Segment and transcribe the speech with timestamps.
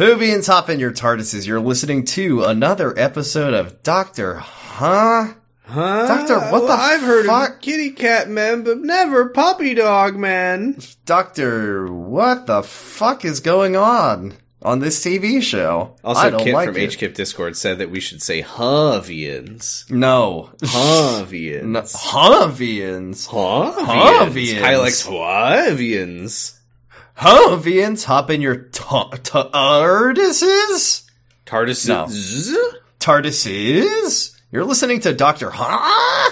[0.00, 1.46] Whovians, hop in your TARDISes.
[1.46, 5.34] You're listening to another episode of Doctor Huh?
[5.64, 6.06] Huh?
[6.06, 7.56] Doctor, what the I've heard fuck?
[7.56, 10.78] of kitty cat man, but never puppy dog man.
[11.04, 15.96] Doctor, what the fuck is going on on this TV show?
[16.02, 16.92] Also, Kit like from it.
[16.92, 19.90] HKIP Discord said that we should say Havians.
[19.90, 20.48] No.
[20.62, 21.94] Havians.
[21.94, 23.28] Havians.
[23.28, 24.60] Havians.
[24.62, 26.56] Kyle likes Havians.
[27.20, 31.06] Havians, hop in your ta- TARDISes?
[31.44, 31.86] TARDIS.
[31.86, 32.06] No.
[32.98, 34.40] TARDISes?
[34.50, 36.30] You're listening to Doctor Huh?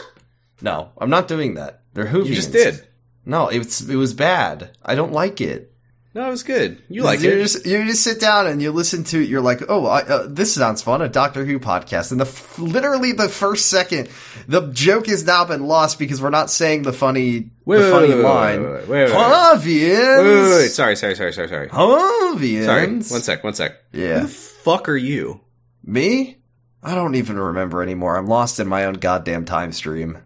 [0.62, 1.82] No, I'm not doing that.
[1.92, 2.26] They're Whovians.
[2.28, 2.88] You just did.
[3.26, 4.70] No, it's it was bad.
[4.82, 5.74] I don't like it.
[6.14, 6.82] No, it was good.
[6.88, 7.42] You like you it.
[7.42, 9.22] Just, you just sit down and you listen to.
[9.22, 9.28] It.
[9.28, 11.02] You're like, oh, I, uh, this sounds fun.
[11.02, 14.08] A Doctor Who podcast, and the f- literally the first second,
[14.48, 18.08] the joke has now been lost because we're not saying the funny, Wait, the funny
[18.08, 18.62] wait, line.
[18.62, 19.12] wait, wait, wait, wait.
[19.12, 20.70] Wait, wait, wait.
[20.70, 21.68] Sorry, sorry, sorry, sorry, sorry.
[21.68, 22.64] Havians.
[22.64, 22.86] Sorry.
[22.86, 23.76] One sec, one sec.
[23.92, 24.20] Yeah.
[24.20, 25.42] Who the fuck are you?
[25.84, 26.38] Me?
[26.82, 28.16] I don't even remember anymore.
[28.16, 30.16] I'm lost in my own goddamn time stream.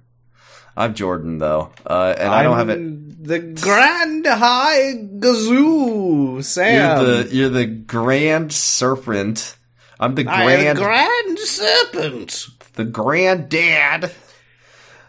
[0.77, 3.25] I'm Jordan though, uh, and I don't have it.
[3.25, 6.75] The Grand High Gazoo, Sam.
[7.01, 9.57] You're the you're the Grand Serpent.
[9.99, 12.47] I'm the I am Grand Serpent.
[12.75, 14.15] the Grand Serpent.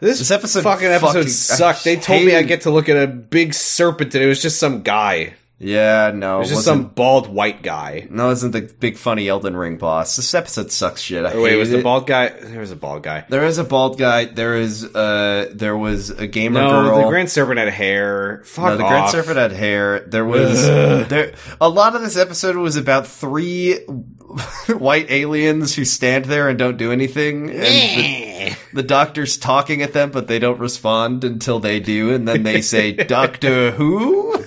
[0.04, 1.84] This, This episode fucking episode fucking- sucked.
[1.86, 4.60] They told me I get to look at a big serpent, and it was just
[4.60, 5.36] some guy.
[5.64, 6.84] Yeah, no, It it was just wasn't.
[6.86, 8.08] some bald white guy.
[8.10, 10.16] no, it isn't the big funny Elden Ring boss.
[10.16, 11.26] This episode sucks shit.
[11.26, 12.30] I Oh, wait, was hated the bald guy?
[12.30, 13.26] There was a bald guy.
[13.30, 14.26] There is a bald guy.
[14.26, 17.02] There is uh there was a gamer No, girl.
[17.04, 18.42] the Grand Serpent had hair.
[18.46, 18.90] Fuck No, the off.
[18.90, 20.02] Grand Serpent had hair.
[20.02, 20.62] There was
[21.10, 23.80] there a lot of this episode was about three
[24.78, 29.94] white aliens who stand there and don't do anything, and the, the doctor's talking at
[29.94, 34.44] them, but they don't respond until they do, and then they say, "Doctor Who."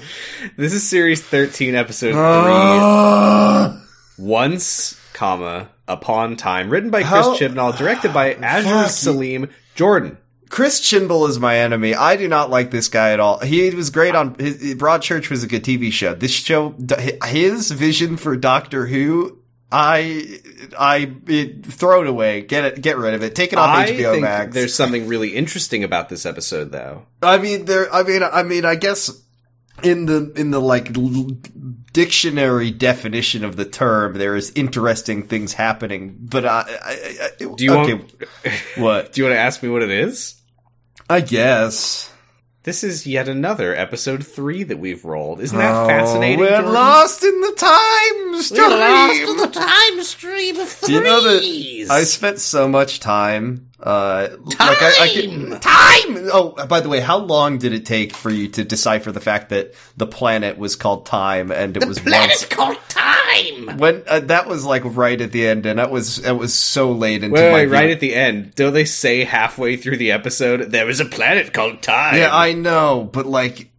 [0.57, 2.21] This is series thirteen, episode three.
[2.21, 3.81] Uh,
[4.19, 8.89] Once, comma upon time, written by Chris How- Chibnall, directed by Azure.
[8.89, 10.19] Saleem Jordan.
[10.49, 11.95] Chris Chinball is my enemy.
[11.95, 13.41] I do not like this guy at all.
[13.41, 16.15] He was great on his, Broadchurch was a good TV show.
[16.15, 16.77] This show,
[17.25, 19.39] his vision for Doctor Who,
[19.73, 20.39] I,
[20.79, 22.43] I it, throw it away.
[22.43, 23.35] Get it, get rid of it.
[23.35, 24.55] Take it off I HBO think Max.
[24.55, 27.07] there's something really interesting about this episode, though.
[27.23, 27.93] I mean, there.
[27.93, 29.11] I mean, I mean, I guess
[29.87, 30.93] in the in the like
[31.93, 36.17] dictionary definition of the term, there is interesting things happening.
[36.21, 38.13] But I, I, I Do you okay, want?
[38.77, 39.13] what?
[39.13, 40.41] Do you want to ask me what it is?
[41.09, 42.13] I guess.
[42.67, 45.41] This is yet another episode three that we've rolled.
[45.41, 46.41] Isn't that Oh, fascinating?
[46.41, 46.73] We're Jordan?
[46.73, 48.61] lost in the time stream.
[48.61, 52.99] We're lost in the time stream of Do you know that I spent so much
[52.99, 53.69] time?
[53.79, 55.61] Uh, like I, I can, Time!
[55.61, 56.29] time.
[56.33, 59.51] Oh, by the way, how long did it take for you to decipher the fact
[59.51, 62.47] that the planet was called Time and it was Planet's once?
[62.47, 63.16] called time.
[63.77, 66.93] When uh, that was like right at the end, and that was it was so
[66.93, 70.13] late into Wait, my wait, right at the end, don't they say halfway through the
[70.13, 72.17] episode there was a planet called time?
[72.17, 73.71] Yeah, I know, but like,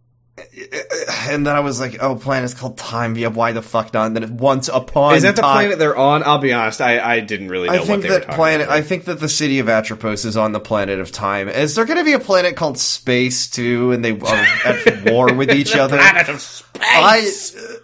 [1.30, 4.06] and then I was like, "Oh, planet's called Time." Yeah, why the fuck not?
[4.06, 6.22] And then once upon Is that the time, planet they're on?
[6.22, 8.66] I'll be honest, I, I didn't really know I what think they that talking planet.
[8.66, 8.76] about.
[8.78, 11.48] I think that the city of Atropos is on the planet of time.
[11.48, 13.90] Is there going to be a planet called Space too?
[13.92, 15.96] And they are at war with each The other.
[15.98, 16.67] planet of space.
[16.80, 17.30] I,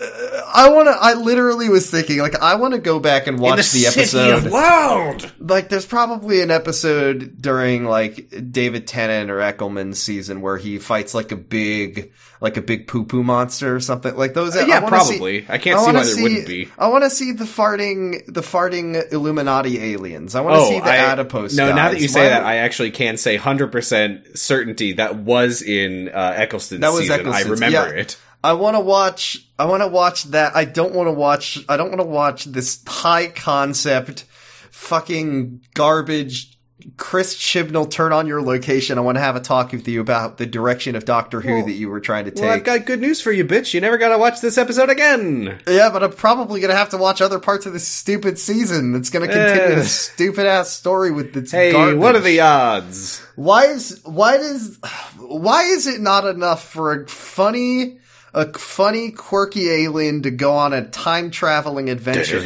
[0.00, 0.92] uh, I want to.
[1.00, 4.50] I literally was thinking, like, I want to go back and watch the, the, episode.
[4.52, 5.32] world.
[5.38, 11.14] like, there's probably an episode during like David Tennant or Eckelman's season where he fights
[11.14, 14.56] like a big, like a big poo poo monster or something like those.
[14.56, 15.46] I yeah, see- probably.
[15.48, 16.68] I can't see wanna why there wouldn't be.
[16.78, 20.34] I want to see the farting, the farting Illuminati aliens.
[20.34, 21.56] I want to Oh, see the I, adipose.
[21.56, 21.74] no!
[21.74, 25.62] Now that you say Why- that, I actually can say hundred percent certainty that was
[25.62, 27.28] in uh, Eccleston's That was season.
[27.28, 27.88] I remember yeah.
[27.88, 28.16] it.
[28.44, 29.38] I want to watch.
[29.58, 30.54] I want to watch that.
[30.54, 31.58] I don't want to watch.
[31.68, 34.24] I don't want to watch this high concept,
[34.70, 36.50] fucking garbage.
[36.98, 38.98] Chris Chibnall, turn on your location.
[38.98, 41.64] I want to have a talk with you about the direction of Doctor Who Well-
[41.64, 42.42] that you were trying to take.
[42.42, 43.72] Well, I've got good news for you, bitch.
[43.72, 45.60] You never gotta watch this episode again.
[45.66, 48.92] yeah, but I'm probably gonna have to watch other parts of this stupid season.
[48.92, 49.74] that's gonna continue Eh.
[49.76, 51.96] this stupid ass story with its Hey, garbage.
[51.98, 53.22] what are the odds?
[53.36, 54.76] Why is why does
[55.16, 57.98] why is it not enough for a funny
[58.34, 62.40] a funny quirky alien to go on a time traveling adventure?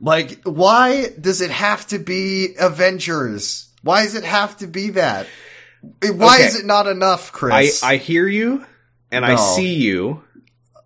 [0.00, 3.68] Like why does it have to be Avengers?
[3.82, 5.26] Why does it have to be that?
[6.02, 6.46] Why Okay.
[6.46, 7.82] is it not enough, Chris?
[7.82, 8.64] I hear you
[9.10, 10.22] and I see you.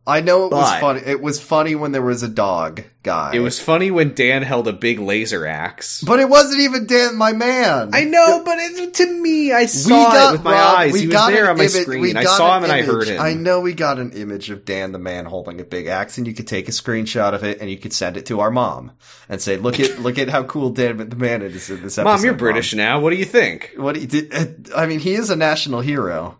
[0.04, 1.00] I know it was funny.
[1.06, 3.32] It was funny when there was a dog guy.
[3.34, 6.02] It was funny when Dan held a big laser axe.
[6.02, 7.90] but it wasn't even Dan, my man.
[7.93, 10.99] I know, but it, to me, I saw it with my Rob, eyes.
[10.99, 12.16] He was there on my image- screen.
[12.16, 13.20] I saw an him and I heard him.
[13.20, 16.26] I know we got an image of Dan the man holding a big axe, and
[16.26, 18.93] you could take a screenshot of it and you could send it to our mom
[19.28, 22.04] and say, "Look at look at how cool Dan the man is in this episode."
[22.04, 22.99] Mom, you're British now.
[22.99, 23.72] What do you think?
[23.76, 24.72] What he did?
[24.75, 26.37] I mean, he is a national hero.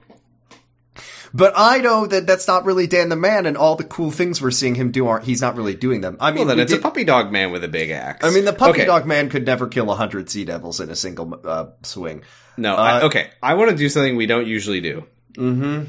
[1.35, 4.43] But I know that that's not really Dan the man, and all the cool things
[4.43, 5.25] we're seeing him do aren't.
[5.25, 6.17] He's not really doing them.
[6.21, 8.25] I mean, Well, then it's a puppy dog man with a big axe.
[8.25, 8.85] I mean, the puppy Okay.
[8.87, 12.23] dog man could never kill a hundred sea devils in a single uh, swing.
[12.59, 13.31] No, I, Uh, okay.
[13.43, 15.05] I want to do something we don't usually do.
[15.39, 15.85] Mm-hmm.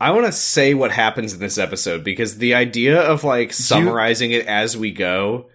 [0.00, 4.32] I want to say what happens in this episode because the idea of like summarizing
[4.32, 5.46] it as we go,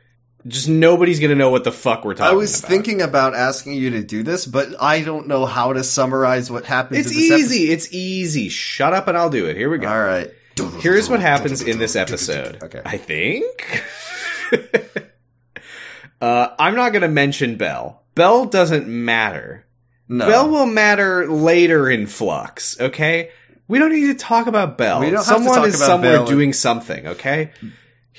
[0.48, 2.34] just nobody's gonna know what the fuck we're talking about.
[2.34, 2.70] I was about.
[2.70, 6.66] thinking about asking you to do this, but I don't know how to summarize what
[6.66, 7.06] happens.
[7.06, 7.72] it's in this easy.
[7.72, 8.50] It's easy.
[8.50, 9.58] Shut up and I'll do it.
[9.58, 9.88] Here we go.
[9.90, 10.32] All right.
[10.80, 12.64] Here's what happens in this episode.
[12.64, 12.82] Okay.
[12.86, 13.84] I think.
[16.22, 18.04] uh, I'm not going to mention Bell.
[18.16, 19.66] Bell doesn't matter.
[20.08, 20.28] No.
[20.28, 23.32] Bell will matter later in Flux, okay?
[23.68, 25.02] We don't need to talk about Bell.
[25.02, 26.26] We don't have to Someone is somewhere Bell.
[26.26, 27.52] doing something, okay?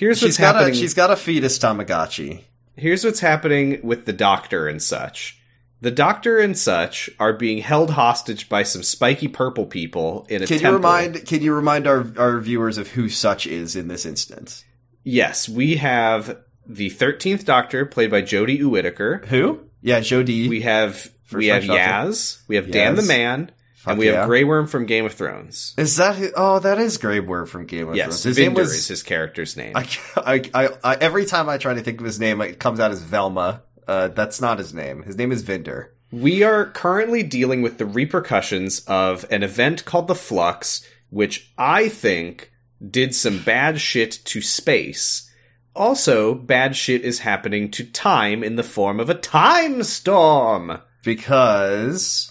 [0.01, 0.73] Here's she's what's got happening.
[0.73, 2.45] a she's got a fetus Tamagotchi.
[2.75, 5.39] Here's what's happening with the doctor and such.
[5.83, 10.47] The doctor and such are being held hostage by some spiky purple people in a
[10.47, 10.71] Can temple.
[10.71, 14.65] you remind Can you remind our our viewers of who such is in this instance?
[15.05, 19.23] Yes, we have the thirteenth Doctor, played by Jodie Whittaker.
[19.29, 19.61] Who?
[19.83, 20.49] Yeah, Jodie.
[20.49, 22.09] We have we French have Doctor.
[22.11, 23.51] Yaz, we have Dan the Man,
[23.81, 24.17] Fuck and we yeah.
[24.17, 25.73] have Grey Worm from Game of Thrones.
[25.79, 26.29] Is that who?
[26.37, 28.23] Oh, that is Grey Worm from Game of yes, Thrones.
[28.25, 28.75] His Vinder name was.
[28.75, 29.73] is his character's name.
[29.75, 32.79] I, I, I, I, every time I try to think of his name, it comes
[32.79, 33.63] out as Velma.
[33.89, 35.05] Uh, that's not his name.
[35.05, 35.93] His name is Vinder.
[36.13, 41.89] We are currently dealing with the repercussions of an event called the Flux, which I
[41.89, 42.53] think
[42.87, 45.33] did some bad shit to space.
[45.75, 50.81] Also, bad shit is happening to time in the form of a time storm.
[51.03, 52.30] Because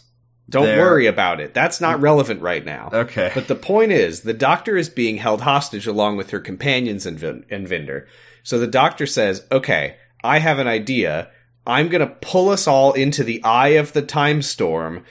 [0.50, 1.54] Don't There- worry about it.
[1.54, 2.90] That's not relevant right now.
[2.92, 7.06] okay, But the point is, the doctor is being held hostage along with her companions
[7.06, 8.06] and, Vin- and Vinder.
[8.44, 11.30] So the doctor says, okay, I have an idea.
[11.68, 15.04] I'm going to pull us all into the eye of the time storm.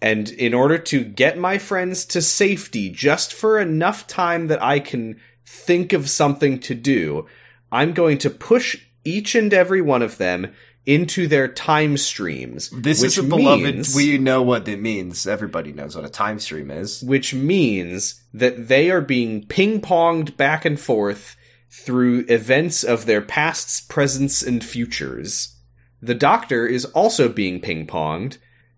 [0.00, 4.78] And in order to get my friends to safety, just for enough time that I
[4.78, 7.26] can think of something to do,
[7.72, 10.52] I'm going to push each and every one of them
[10.86, 12.68] into their time streams.
[12.70, 13.62] this which is a beloved.
[13.64, 15.26] means- We know what it means.
[15.26, 17.02] Everybody knows what a time stream is.
[17.02, 21.36] which means that they are being ping ponged back and forth
[21.70, 25.56] through events of their pasts, presents, and futures.
[26.02, 28.36] The Doctor is also being ping ponged,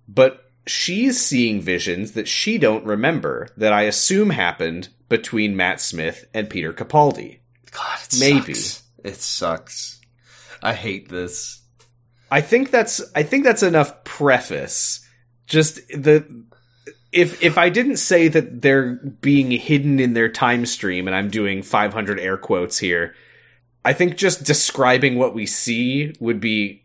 [0.08, 6.24] but she's seeing visions that she don't remember that I assume happened between Matt Smith
[6.32, 7.38] and Peter Capaldi.
[7.72, 8.54] God, it Maybe.
[8.54, 8.82] sucks.
[9.04, 10.00] It sucks.
[10.62, 11.60] I hate this.
[12.31, 15.06] I think that's I think that's enough preface.
[15.46, 16.26] Just the
[17.12, 21.31] if if I didn't say that they're being hidden in their time stream, and I'm
[21.31, 23.14] doing 500 air quotes here,
[23.85, 26.85] I think just describing what we see would be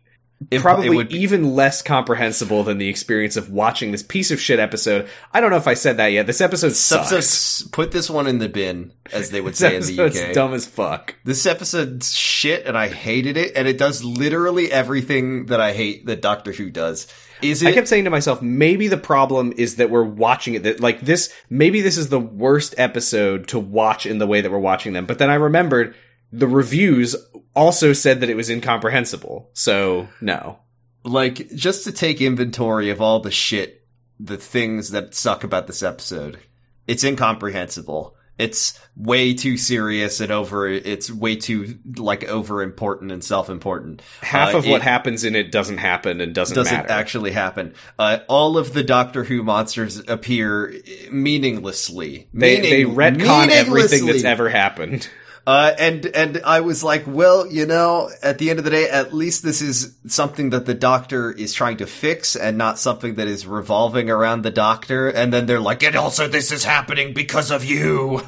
[0.50, 4.30] It- probably it would be- even less comprehensible than the experience of watching this piece
[4.30, 5.08] of shit episode.
[5.32, 6.26] I don't know if I said that yet.
[6.26, 7.62] This episode sucks.
[7.72, 10.32] put this one in the bin, as they would say in the UK.
[10.34, 11.14] dumb as fuck.
[11.24, 16.06] This episode's shit, and I hated it, and it does literally everything that I hate
[16.06, 17.06] that Doctor Who does.
[17.42, 17.68] Is it?
[17.68, 20.62] I kept saying to myself, maybe the problem is that we're watching it.
[20.62, 24.50] That like this, maybe this is the worst episode to watch in the way that
[24.50, 25.06] we're watching them.
[25.06, 25.94] But then I remembered
[26.32, 27.14] the reviews
[27.54, 29.50] also said that it was incomprehensible.
[29.52, 30.58] So no,
[31.04, 33.86] like just to take inventory of all the shit,
[34.18, 36.38] the things that suck about this episode.
[36.86, 38.16] It's incomprehensible.
[38.38, 40.66] It's way too serious and over.
[40.66, 44.00] It's way too like over important and self important.
[44.22, 46.90] half Uh, of what happens in it doesn't happen and doesn't, doesn't matter.
[46.90, 47.74] actually happen.
[47.98, 50.74] Uh, all of the Doctor Who monsters appear
[51.10, 52.28] meaninglessly.
[52.34, 55.08] they they Meaning- retcon everything that's ever happened.
[55.44, 58.88] Uh, and and I was like, well, you know, at the end of the day,
[58.88, 63.16] at least this is something that the Doctor is trying to fix, and not something
[63.16, 65.08] that is revolving around the Doctor.
[65.08, 68.22] And then they're like, and also this is happening because of you.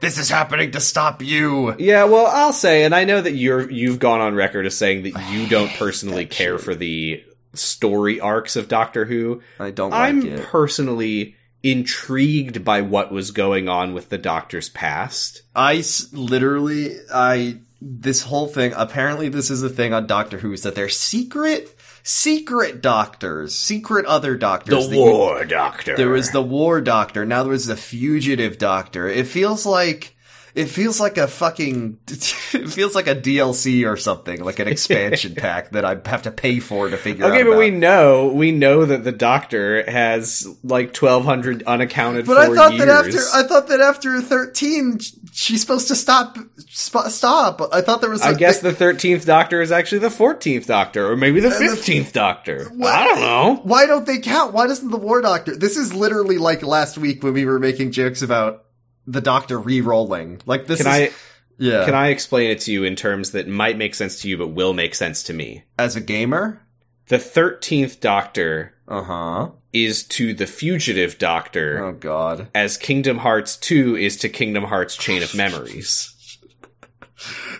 [0.00, 1.74] This is happening to stop you.
[1.76, 5.02] Yeah, well, I'll say, and I know that you're you've gone on record as saying
[5.02, 6.64] that you don't personally care shit.
[6.64, 9.42] for the story arcs of Doctor Who.
[9.58, 10.44] I don't like I'm it.
[10.44, 15.42] personally intrigued by what was going on with the Doctor's past.
[15.54, 18.72] I s- literally, I this whole thing.
[18.76, 24.04] Apparently, this is a thing on Doctor Who is that they're secret, secret doctors, secret
[24.06, 24.70] other doctors.
[24.88, 24.94] that
[25.40, 25.96] you- Doctor.
[25.96, 27.24] There was the war doctor.
[27.24, 29.08] Now there was the fugitive doctor.
[29.08, 30.16] It feels like
[30.58, 35.36] it feels like a fucking it feels like a DLC or something, like an expansion
[35.36, 37.30] pack that I have to pay for to figure out.
[37.30, 37.58] Okay, but about.
[37.60, 42.54] we know we know that the Doctor has like twelve hundred unaccounted But for I
[42.56, 42.86] thought years.
[42.86, 44.98] that after I thought that after thirteen,
[45.32, 46.36] she's supposed to stop.
[46.66, 47.60] Sp- stop.
[47.72, 48.22] I thought there was.
[48.22, 52.12] I guess the thirteenth Doctor is actually the fourteenth Doctor, or maybe the uh, fifteenth
[52.12, 52.68] Doctor.
[52.84, 53.60] I don't know.
[53.62, 54.54] Why don't they count?
[54.54, 55.54] Why doesn't the War Doctor?
[55.56, 58.64] This is literally like last week when we were making jokes about
[59.10, 60.40] the Doctor re-rolling.
[60.46, 61.14] Like this Can is I
[61.58, 61.84] yeah.
[61.86, 64.48] can I explain it to you in terms that might make sense to you, but
[64.48, 65.64] will make sense to me?
[65.78, 66.60] as a gamer?
[67.08, 69.50] The thirteenth Doctor Uh huh.
[69.72, 72.48] is to the fugitive Doctor Oh God.
[72.54, 76.14] as Kingdom Hearts 2 is to Kingdom Hearts Chain of Memories.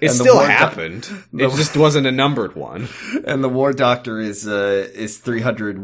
[0.00, 1.08] It still War happened.
[1.32, 2.88] it just wasn't a numbered one.
[3.24, 5.76] And the War Doctor is uh is three hundred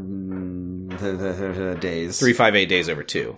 [1.81, 2.19] days.
[2.21, 3.37] 358 days over 2.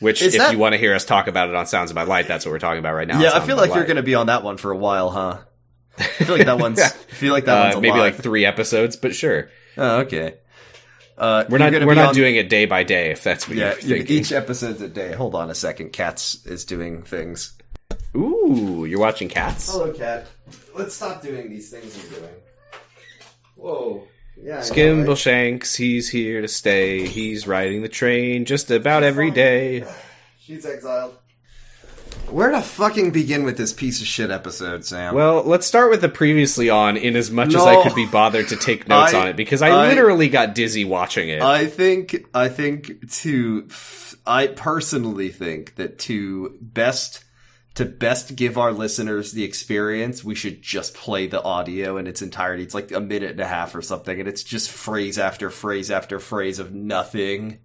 [0.00, 1.94] Which, Is if that- you want to hear us talk about it on Sounds of
[1.96, 3.20] My Light, that's what we're talking about right now.
[3.20, 5.38] Yeah, I feel like you're going to be on that one for a while, huh?
[5.98, 6.80] I feel like that one's.
[6.80, 7.82] I feel like that one's Uh, alive.
[7.82, 9.50] maybe like three episodes, but sure.
[9.76, 10.34] Oh, okay.
[11.16, 13.70] Uh, We're not we're not on- doing it day by day if that's what Yeah,
[13.82, 14.16] you're thinking.
[14.18, 15.12] each episode's a day.
[15.14, 15.92] Hold on a second.
[15.92, 17.54] Cats is doing things.
[18.14, 19.68] Ooh, you're watching Cats?
[19.70, 20.28] Hello, cat.
[20.76, 22.34] Let's stop doing these things you're doing.
[23.56, 24.04] Whoa.
[24.42, 24.62] Yeah.
[24.64, 25.18] I know, right?
[25.18, 27.06] Shanks, he's here to stay.
[27.06, 29.84] He's riding the train just about every day.
[30.40, 31.16] She's exiled.
[32.30, 35.14] Where to fucking begin with this piece of shit episode, Sam?
[35.14, 37.66] Well, let's start with the previously on in as much as No.
[37.66, 40.54] I could be bothered to take notes I- on it because I, I- literally got
[40.54, 41.40] dizzy watching it.
[41.42, 47.24] I think I think to f- I personally think that to best
[47.74, 52.22] to best give our listeners the experience, we should just play the audio in its
[52.22, 52.62] entirety.
[52.64, 55.90] It's like a minute and a half or something, and it's just phrase after phrase
[55.90, 57.58] after phrase of nothing,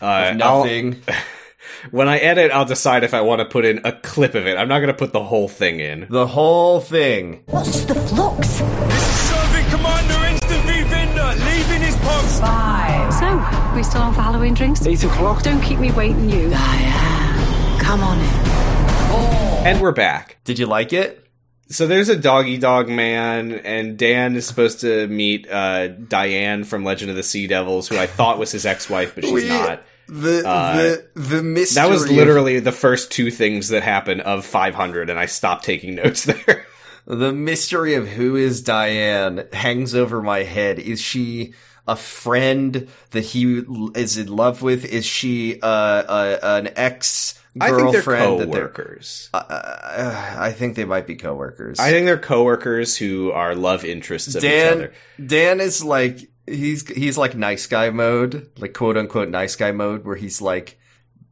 [0.00, 1.02] Uh, I'll- nothing.
[1.90, 4.56] when I edit, I'll decide if I want to put in a clip of it.
[4.56, 6.06] I'm not going to put the whole thing in.
[6.08, 7.42] the whole thing.
[7.46, 8.46] What's the flux?
[8.48, 12.40] Serving Commander Instant V Vinder, leaving his post.
[12.40, 13.12] Five.
[13.14, 14.86] So, we still on for Halloween drinks?
[14.86, 15.42] Eight o'clock.
[15.42, 16.52] Don't keep me waiting, you.
[16.54, 17.80] I am.
[17.80, 18.77] Come on in.
[19.12, 20.38] And we're back.
[20.44, 21.24] Did you like it?
[21.68, 26.84] So there's a doggy dog man, and Dan is supposed to meet uh, Diane from
[26.84, 29.82] Legend of the Sea Devils, who I thought was his ex-wife, but she's We- not.
[30.10, 31.82] The Uh, the the mystery.
[31.82, 35.94] That was literally the first two things that happened of 500, and I stopped taking
[35.96, 36.66] notes there.
[37.06, 40.78] The mystery of who is Diane hangs over my head.
[40.78, 41.54] Is she
[41.86, 44.84] a friend that he is in love with?
[44.84, 48.40] Is she uh, uh, an ex I think they're girlfriend?
[48.40, 49.30] that they're- co-workers.
[49.34, 51.78] Uh, I think they might be coworkers.
[51.78, 54.92] I think they're coworkers who are love interests of each Dan other.
[55.24, 60.04] Dan is like he's he's like nice guy mode, like quote unquote nice guy mode,
[60.04, 60.77] where he's like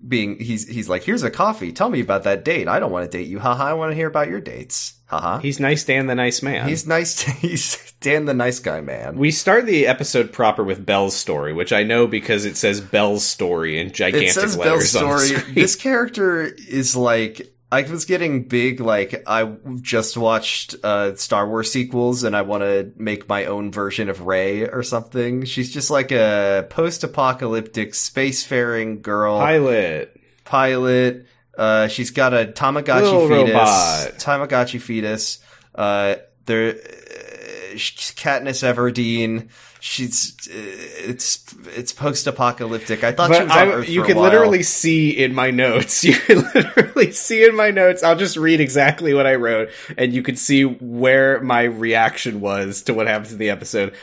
[0.09, 1.73] being he's he's like here's a coffee.
[1.73, 2.69] Tell me about that date.
[2.69, 3.39] I don't want to date you.
[3.39, 3.65] Haha.
[3.65, 4.95] I want to hear about your dates.
[5.07, 5.39] Haha.
[5.39, 6.69] He's nice Dan the nice man.
[6.69, 7.21] He's nice.
[7.41, 9.17] He's Dan the nice guy man.
[9.17, 13.25] we start the episode proper with Belle's story, which I know because it says Belle's
[13.25, 15.55] story in gigantic it says letters Bell's story.
[15.55, 18.81] This character is like I was getting big.
[18.81, 23.71] Like I just watched uh, Star Wars sequels, and I want to make my own
[23.71, 25.45] version of Rey or something.
[25.45, 30.19] She's just like a post-apocalyptic spacefaring girl Pilot.
[30.45, 31.27] pilot.
[31.57, 33.55] Uh, she's got a Tamagotchi Little fetus.
[33.55, 34.13] robot.
[34.19, 35.39] Tamagotchi fetus.
[35.75, 36.17] Uh,
[36.47, 39.49] there, uh, Katniss Everdeen.
[39.81, 43.05] She's uh, it's it's post-apocalyptic.
[43.05, 46.05] I thought But I, you can literally see in my notes.
[46.07, 48.03] You can literally see in my notes.
[48.03, 52.83] I'll just read exactly what I wrote, and you can see where my reaction was
[52.83, 53.95] to what happens in the episode.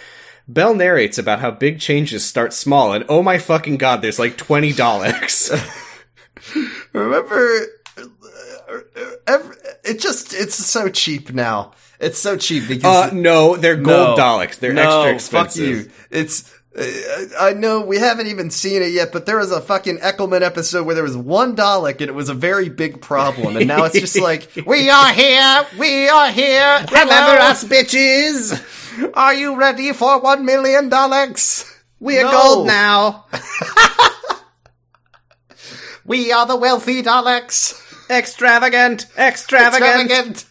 [0.47, 4.37] Bell narrates about how big changes start small, and oh my fucking god, there's like
[4.37, 5.49] twenty Daleks.
[6.93, 7.67] Remember,
[9.27, 11.71] every, it just it's so cheap now.
[11.99, 14.23] It's so cheap because uh, no, they're gold No.
[14.23, 14.59] Daleks.
[14.59, 15.85] They're no, extra expensive.
[15.85, 15.91] Fuck you.
[16.11, 16.52] It's.
[16.75, 20.85] I know we haven't even seen it yet, but there was a fucking Eckelman episode
[20.87, 23.99] where there was one Dalek and it was a very big problem, and now it's
[23.99, 26.79] just like we are here, we are here.
[26.91, 29.11] Remember us, bitches?
[29.13, 31.69] Are you ready for one million Daleks?
[31.99, 32.31] We're No.
[32.31, 33.25] gold now.
[36.05, 37.79] We are the wealthy Daleks.
[38.09, 40.11] Extravagant, extravagant.
[40.11, 40.45] Extravagant.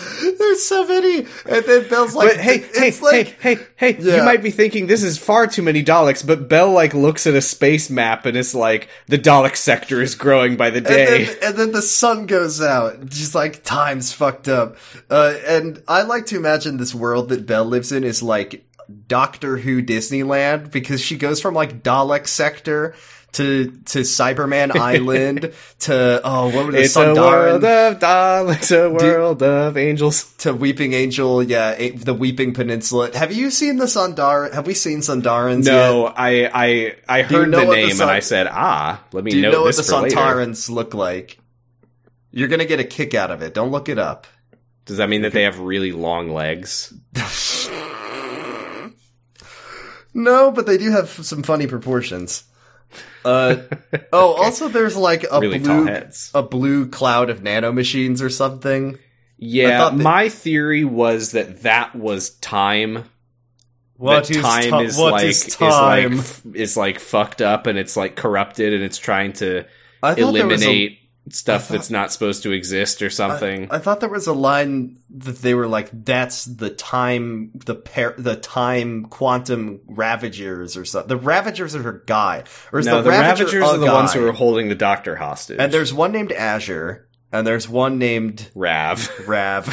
[0.38, 3.96] There's so many, and then Bill's like, But hey, hey, it's like, hey, hey, hey!
[4.00, 4.16] Yeah.
[4.16, 7.34] You might be thinking this is far too many Daleks, but Bell like looks at
[7.34, 11.24] a space map and is like, the Dalek sector is growing by the And day.
[11.24, 13.06] then, and then the sun goes out.
[13.06, 14.76] Just like time's fucked up.
[15.10, 18.64] Uh, and I like to imagine this world that Bell lives in is like
[19.06, 22.94] Doctor Who Disneyland because she goes from like Dalek sector
[23.32, 28.50] to to Cyberman Island to oh what were the It's a world of doll.
[28.50, 30.32] It's a world of angels.
[30.38, 33.16] to Weeping Angel, yeah, a- the Weeping Peninsula.
[33.16, 34.52] Have you seen the Sontar?
[34.52, 35.64] Have we seen Sontarans?
[35.66, 36.14] No, yet?
[36.16, 39.02] I I I you heard know the what the name Sun- and I said, ah,
[39.12, 40.16] let me Do you know what the later.
[40.16, 41.38] Sontarans look like?
[42.32, 43.54] You're gonna get a kick out of it.
[43.54, 44.26] Don't look it up.
[44.86, 46.92] Does that mean that they have really long legs?
[50.12, 52.44] No, but they do have some funny proportions.
[53.24, 53.56] Uh,
[54.12, 56.30] oh, also there's like a Really blue heads.
[56.34, 58.98] a blue cloud of nanomachines or something.
[59.38, 63.04] Yeah, that- my theory was that that was time.
[63.96, 66.12] What that is time ti- is what like is is like
[66.54, 69.64] is like fucked up and it's like corrupted and it's trying to
[70.02, 73.68] I thought there was a- eliminate stuff thought- that's not supposed to exist or something.
[73.70, 78.14] I thought there was a line that they were like, "That's the time, the par-
[78.18, 83.02] the time quantum ravagers or something." The ravagers are her guy, or is no, the,
[83.02, 85.58] the Ravager Ravagers are the ones who are holding the Doctor hostage.
[85.60, 89.10] And there's one named Azure, and there's one named Rav.
[89.28, 89.66] Rav.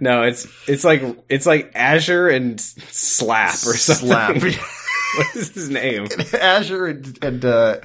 [0.00, 4.08] no, it's it's like it's like Azure and Slap or something.
[4.08, 4.36] Slap.
[5.16, 6.08] what is his name?
[6.40, 7.78] Azure and and uh,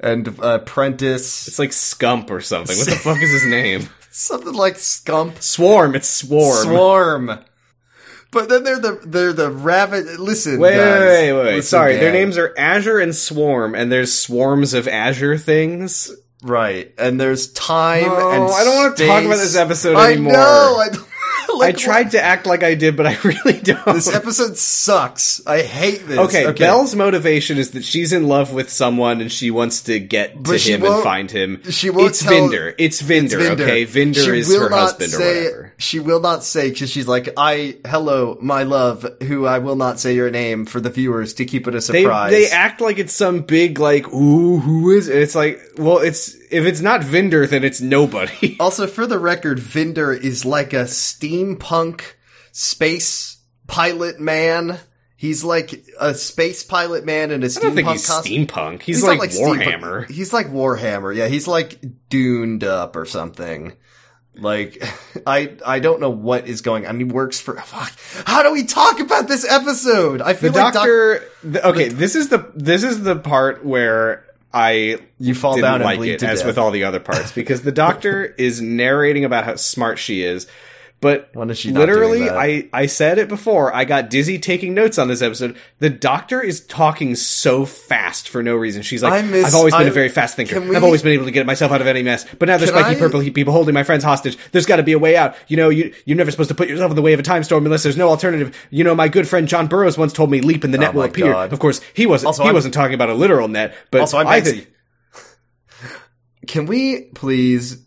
[0.00, 2.76] and uh, Prentice, It's like Scump or something.
[2.76, 3.88] What the fuck is his name?
[4.10, 5.40] something like Scump.
[5.42, 5.94] Swarm.
[5.94, 6.64] It's Swarm.
[6.64, 7.38] Swarm.
[8.30, 10.20] But then they're the they're the rabbit.
[10.20, 11.54] Listen, Wait, guys, wait, wait, wait.
[11.56, 16.10] Listen, Sorry, their names are Azure and Swarm, and there's swarms of Azure things.
[16.42, 18.02] right, and there's time.
[18.04, 20.34] No, and I don't wanna talk about this episode I anymore.
[20.34, 20.76] know.
[20.78, 20.88] I,
[21.58, 23.84] like, I tried to act like I did, but I really don't.
[23.86, 25.40] This episode sucks.
[25.46, 26.18] I hate this.
[26.18, 30.32] Okay, Belle's motivation is that she's in love with someone and she wants to get
[30.32, 31.62] to But she him and find him.
[31.70, 32.74] she won't It's tell- Vinder.
[32.78, 33.38] It's Vinder.
[33.38, 33.64] Vinder.
[33.64, 35.72] Okay, Vinder She is will her not husband say, or whatever.
[35.78, 40.00] She will not say because she's like, "I hello, my love," who I will not
[40.00, 42.32] say your name for the viewers to keep it a They surprise.
[42.32, 45.16] they act like it's some big like ooh who is it?
[45.22, 48.56] It's like well it's if it's not Vinder then it's nobody.
[48.60, 52.02] Also, for the record, Vinder is like a steampunk
[52.52, 54.78] space pilot man.
[55.16, 58.46] He's like a space pilot man in a steampunk I don't think he's costume.
[58.46, 58.82] steampunk.
[58.82, 60.10] He's, like, steampunk- Warhammer.
[60.10, 61.14] He's like Warhammer.
[61.14, 63.72] Yeah, he's like duned up or something.
[64.36, 64.80] Like,
[65.26, 66.96] I I don't know what is going on.
[66.98, 67.56] mean, works for.
[67.60, 67.92] Fuck.
[68.26, 70.22] How do we talk about this episode?
[70.22, 71.22] I The feel like Doc- doctor.
[71.42, 75.74] the- okay, this is the this is the part where I You fall didn't down
[75.76, 76.46] and like bleed it as death.
[76.46, 80.46] with all the other parts because the doctor is narrating about how smart she is,
[81.00, 82.28] but When is she literally.
[82.28, 83.72] I I said it before.
[83.72, 85.56] I got dizzy taking notes on this episode.
[85.78, 88.82] The doctor is talking so fast for no reason.
[88.82, 90.60] She's like, I I've always been a very fast thinker.
[90.60, 92.26] we- I've always been able to get myself out of any mess.
[92.38, 94.36] But now there's spiky I- purple people holding my friends hostage.
[94.50, 95.36] There's got to be a way out.
[95.46, 97.44] You know, you you're never supposed to put yourself in the way of a time
[97.44, 98.56] storm unless there's no alternative.
[98.70, 100.94] You know, my good friend John Burroughs once told me, "Leap and the oh net
[100.94, 101.52] will Oh my appear." God.
[101.52, 102.26] Of course, he wasn't.
[102.26, 104.68] Also, he I'm- wasn't talking about a literal net, but Also, I'm I think
[106.48, 107.84] Can we please?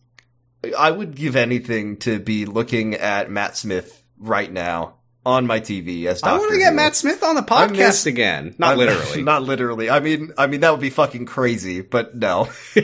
[0.78, 4.96] I would give anything to be looking at Matt Smith right now
[5.26, 6.76] on my TV as Doctor I want to get Who.
[6.76, 8.56] Matt Smith on the podcast miss- again.
[8.58, 9.22] Not I'm- literally.
[9.24, 9.90] not literally.
[9.90, 12.44] I mean, I mean that would be fucking crazy, but no.
[12.74, 12.82] hey,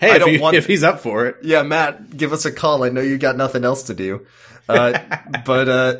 [0.00, 1.36] I if, don't he- want- if he's up for it.
[1.42, 2.84] yeah, Matt, give us a call.
[2.84, 4.26] I know you got nothing else to do,
[4.68, 4.98] uh,
[5.46, 5.96] but uh,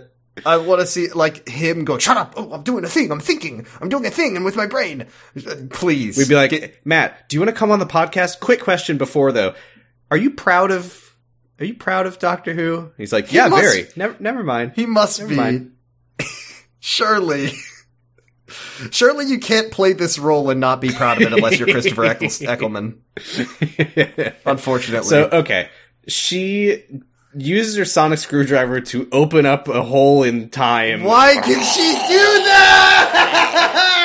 [0.46, 1.98] I want to see like him go.
[1.98, 2.34] Shut up!
[2.36, 3.10] Oh, I'm doing a thing.
[3.12, 3.66] I'm thinking.
[3.80, 5.06] I'm doing a thing, and with my brain.
[5.36, 8.40] Uh, Please, We'd be like, Get- Matt, do you want to come on the podcast?
[8.40, 9.54] Quick question before though.
[10.10, 11.16] Are you proud of?
[11.58, 12.90] Are you proud of Doctor Who?
[12.96, 13.86] He's like, yeah, must- very.
[13.96, 14.72] Never, never mind.
[14.74, 15.36] He must Never be.
[15.36, 15.72] mind.
[16.80, 17.50] Surely.
[18.90, 22.04] Surely you can't play this role and not be proud of it unless you're Christopher
[22.06, 22.96] Eccles- Eckelman.
[24.46, 25.06] Unfortunately.
[25.08, 25.68] So okay,
[26.08, 26.82] she
[27.34, 31.04] uses her sonic screwdriver to open up a hole in time.
[31.04, 33.96] why can she do that?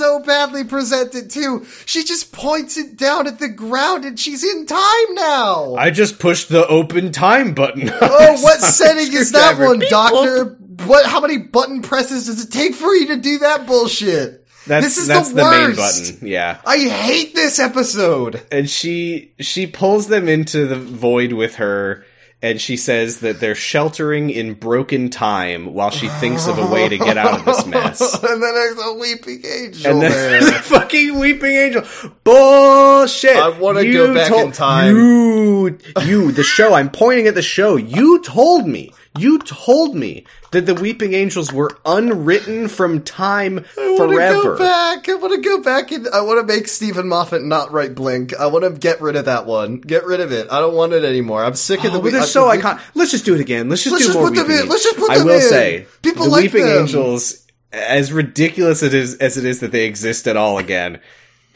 [0.00, 1.66] It's so badly presented too.
[1.84, 5.74] She just points it down at the ground and she's in time now.
[5.74, 7.90] I just pushed the open time button.
[8.00, 10.56] oh, what setting is that one, Beep, Doctor?
[10.86, 11.04] What?
[11.04, 14.46] How many button presses does it take for you to do that bullshit?
[14.66, 16.14] That's this is that's the, the, main worst.
[16.14, 16.28] button.
[16.28, 16.62] Yeah.
[16.64, 18.42] I hate this episode.
[18.50, 22.06] and she she pulls them into the void with her
[22.42, 26.88] and she says that they're sheltering in broken time while she thinks of a way
[26.88, 28.14] to get out of this mess.
[28.22, 30.30] and then there's a weeping angel And then there.
[30.40, 31.82] there's a fucking weeping angel.
[32.24, 33.36] Bullshit.
[33.36, 34.96] I wanna You go back told- in time.
[34.96, 36.72] You, you, the show.
[36.74, 37.76] I'm pointing at the show.
[37.76, 38.92] You told me.
[39.18, 44.42] You told me that the weeping angels were unwritten from time I want to forever.
[44.42, 45.08] go back.
[45.08, 48.34] I want to go back and I want to make Steven Moffat not write Blink.
[48.38, 49.80] I want to get rid of that one.
[49.80, 50.46] Get rid of it.
[50.50, 51.44] I don't want it anymore.
[51.44, 52.02] I'm sick of Oh, the.
[52.02, 52.80] but they're I- so iconic.
[52.94, 53.68] Let's just do it again.
[53.68, 54.68] Let's just Let's do just more put them Weeping in.
[54.68, 55.40] Let's just put them I will in.
[55.42, 56.78] say, People the like Weeping them.
[56.82, 61.00] Angels as ridiculous it is as it is that they exist at all again,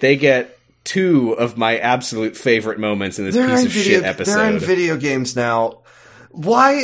[0.01, 3.99] they get two of my absolute favorite moments in this They're piece of video.
[4.01, 4.35] shit episode.
[4.39, 5.79] They're in video games now.
[6.37, 6.83] Why?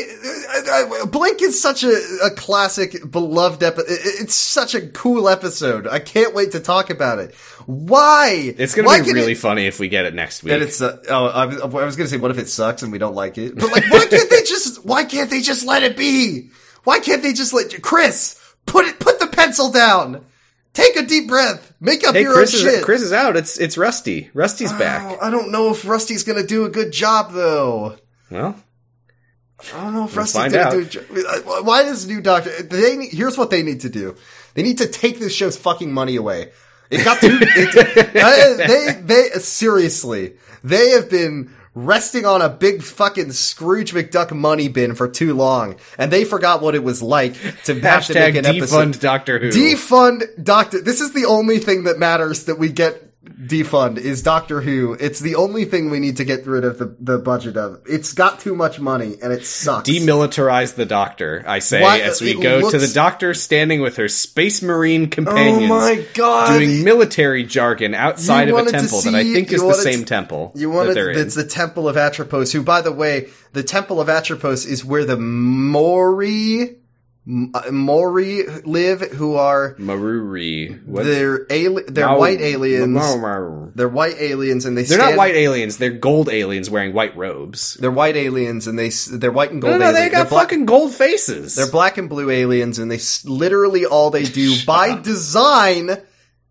[0.65, 1.93] uh, uh, Blink is such a,
[2.25, 3.87] a classic, beloved episode.
[3.91, 5.87] It's such a cool episode.
[5.89, 7.35] I can't wait to talk about it.
[7.67, 8.55] Why?
[8.57, 10.53] it's gonna Why be really It, funny if we get it next week.
[10.53, 10.81] and it's.
[10.81, 13.15] Uh, oh, I was, I was gonna say, what if it sucks and we don't
[13.15, 13.57] like it?
[13.57, 14.85] But like, why can't they just?
[14.85, 16.51] Why can't they just let it be?
[16.85, 19.01] Why can't they just let Chris put it?
[19.01, 20.25] Put the pencil down.
[20.73, 21.73] Take a deep breath.
[21.81, 22.85] Make up hey, your Chris own is shit.
[22.85, 23.37] Chris is out.
[23.37, 24.31] It's it's Rusty.
[24.33, 25.03] Rusty's back.
[25.21, 27.97] Oh, I don't know if Rusty's gonna do a good job though.
[28.31, 28.55] Well,
[29.75, 30.81] I don't know if Rusty's gonna do.
[30.81, 32.63] a jo- Why does new Doctor?
[32.63, 34.17] They need, here's what they need to do.
[34.55, 36.53] They need to take this show's fucking money away.
[36.91, 37.39] It got too.
[37.41, 44.33] it, uh, they they seriously they have been resting on a big fucking Scrooge McDuck
[44.33, 48.13] money bin for too long, and they forgot what it was like to have to
[48.13, 49.01] hashtag make an defund episode.
[49.01, 49.51] Doctor Who.
[49.51, 50.81] Defund Doctor.
[50.81, 53.10] This is the only thing that matters that we get
[53.41, 54.95] defund is Doctor Who.
[54.95, 57.81] It's the only thing we need to get rid of the, the budget of.
[57.87, 59.89] It's got too much money and it sucks.
[59.89, 61.43] Demilitarize the Doctor.
[61.47, 65.09] I say Why- as we go to the Doctor standing with her Space Marine oh
[65.09, 65.65] companions.
[65.65, 66.59] Oh my God.
[66.59, 70.05] Doing military jargon outside You of a temple that I think is the same to-
[70.05, 70.53] temple.
[70.55, 71.19] You that wanted in.
[71.19, 75.05] it's the Temple of Atropos, who, by the way, the Temple of Atropos is where
[75.05, 76.77] the Mouri
[77.29, 80.83] Mouri uh, live, who are Maruri.
[80.87, 81.05] What?
[81.05, 82.89] they're ali- they're Mau- white aliens.
[82.89, 85.77] Mau- Mau- They're white aliens, and they They're stand, not white aliens.
[85.77, 87.75] They're gold aliens wearing white robes.
[87.81, 89.81] They're white aliens, and they they're white and No, gold.
[89.81, 90.13] no, they aliens.
[90.15, 91.55] got black- fucking gold faces.
[91.55, 95.99] They're black and blue aliens, and they s- literally all they do by design,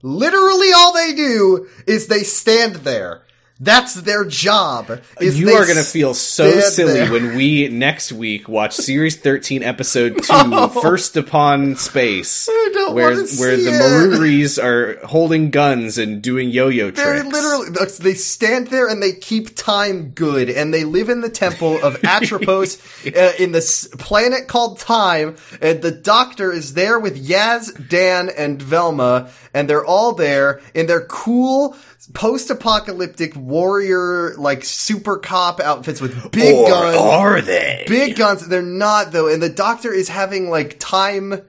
[0.03, 3.23] literally all they do is they stand there.
[3.59, 5.01] That's their job.
[5.19, 7.11] Is you are going to feel so silly there.
[7.11, 13.15] when we next week watch series 13 episode 2 First Upon Space I don't where
[13.15, 13.25] where
[13.57, 13.71] see the.
[13.71, 17.33] Maruris are holding guns and doing yo-yo They're tricks.
[17.33, 17.69] literally
[17.99, 21.95] they stand there and they keep time good, and they live in the temple of
[22.03, 25.35] Atropos uh, in this planet called Time.
[25.61, 30.87] And the Doctor is there with Yaz, Dan, and Velma, and they're all there in
[30.87, 31.75] their cool
[32.13, 36.97] post-apocalyptic warrior like super cop outfits with big or guns.
[36.97, 37.83] are they?
[37.87, 38.47] Big guns.
[38.47, 41.41] They're not though, and the Doctor is having like time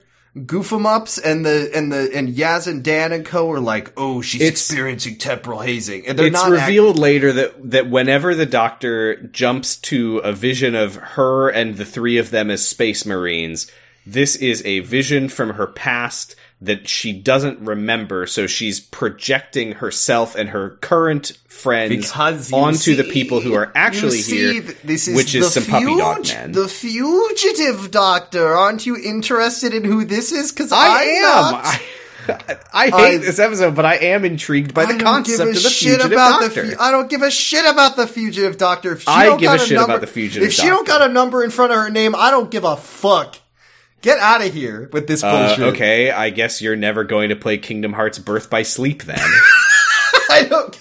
[0.47, 3.93] goof 'em ups, and the and the and Yaz and Dan and Co are like,
[3.97, 8.35] oh, she's It's- experiencing temporal hazing, and they're it's not revealed later that that whenever
[8.35, 13.05] the doctor jumps to a vision of her and the three of them as space
[13.05, 13.67] marines,
[14.07, 20.35] this is a vision from her past that she doesn't remember, so she's projecting herself
[20.35, 22.13] and her current friends
[22.53, 25.71] onto the people who are actually see, here, th- this is which is the some
[25.71, 26.53] puppy dog men.
[26.53, 28.47] The fugitive Doctor.
[28.47, 30.53] Aren't you interested in who this is?
[30.53, 31.55] Because I am.
[31.55, 31.81] I,
[32.73, 35.61] I hate I- this episode, but I am intrigued by the I concept of the
[35.61, 36.67] shit fugitive about doctor.
[36.67, 36.73] the.
[36.77, 38.93] Fu- I don't give a shit about the fugitive doctor.
[38.93, 41.09] If she I don't give a shit number, about the fugitive If she don't got
[41.09, 43.37] a number in front of her name, I don't give a fuck.
[44.03, 45.75] Get out of here with this Uh, bullshit.
[45.75, 49.19] okay, I guess you're never going to play Kingdom Hearts Birth by Sleep then.
[50.31, 50.77] I don't.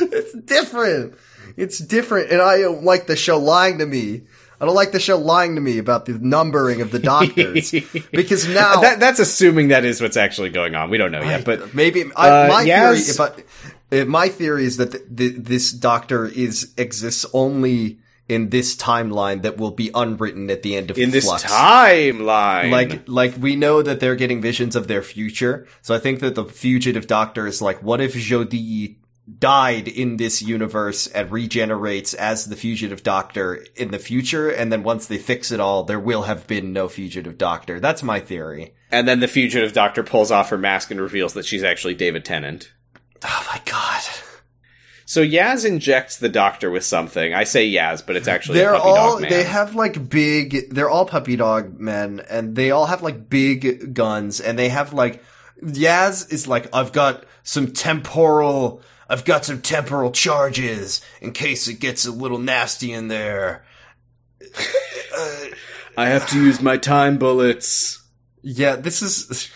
[0.00, 1.14] It's different.
[1.56, 4.22] It's different, and I don't like the show lying to me.
[4.60, 7.70] I don't like the show lying to me about the numbering of the doctors
[8.10, 10.88] because now that, that's assuming that is what's actually going on.
[10.88, 13.34] We don't know yet, but maybe I, uh, my Yaz- theory.
[13.34, 13.44] If
[13.92, 18.74] I, uh, my theory is that th th this doctor is exists only in this
[18.76, 23.56] timeline that will be unwritten at the end of in this timeline, Like, like we
[23.56, 25.66] know that they're getting visions of their future.
[25.82, 28.96] So I think that the fugitive doctor is like, what if Jodie
[29.38, 34.48] died in this universe and regenerates as the fugitive doctor in the future?
[34.50, 37.78] And then once they fix it all, there will have been no fugitive doctor.
[37.80, 38.74] That's my theory.
[38.90, 42.24] and then the fugitive doctor pulls off her mask and reveals that she's actually David
[42.24, 42.72] Tennant.
[43.24, 44.02] Oh my god.
[45.08, 47.32] So Yaz injects the doctor with something.
[47.32, 49.30] I say Yaz, but it's actually They're a puppy all dog man.
[49.30, 53.94] they have like big they're all puppy dog men and they all have like big
[53.94, 55.22] guns and they have like
[55.62, 61.78] Yaz is like I've got some temporal I've got some temporal charges in case it
[61.78, 63.64] gets a little nasty in there.
[65.96, 68.02] I have to use my time bullets.
[68.42, 69.50] Yeah, this is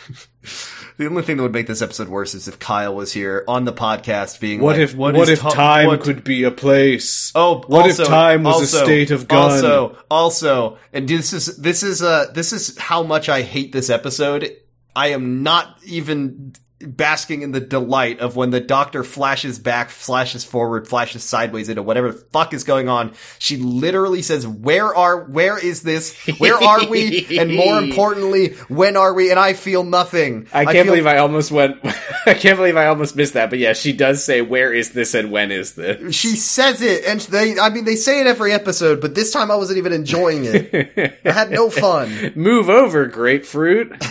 [1.01, 3.65] the only thing that would make this episode worse is if Kyle was here on
[3.65, 7.33] the podcast being What like, if what, if ti- time what- could be a place?
[7.35, 9.51] Oh, what also- if time was also- a state of gun?
[9.51, 13.89] Also, also, and this is this is uh this is how much I hate this
[13.89, 14.55] episode.
[14.95, 20.45] I am not even basking in the delight of when the doctor flashes back, flashes
[20.45, 23.13] forward, flashes sideways into whatever the fuck is going on.
[23.39, 25.25] She literally says, "Where are?
[25.25, 26.17] Where is this?
[26.39, 27.39] Where are we?
[27.39, 30.47] And more importantly, when are we?" And I feel nothing.
[30.53, 31.77] I can't feel- believe I almost went.
[32.27, 33.51] I can't believe I almost missed that.
[33.51, 37.05] But yeah, she does say, "Where is this and when is this?" She says it,
[37.05, 39.93] and they, I mean, they say it every episode, but this time I wasn't even
[39.93, 41.19] enjoying it.
[41.25, 42.33] I had no fun.
[42.35, 44.03] Move over, grapefruit.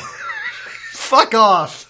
[0.92, 1.89] Fuck off.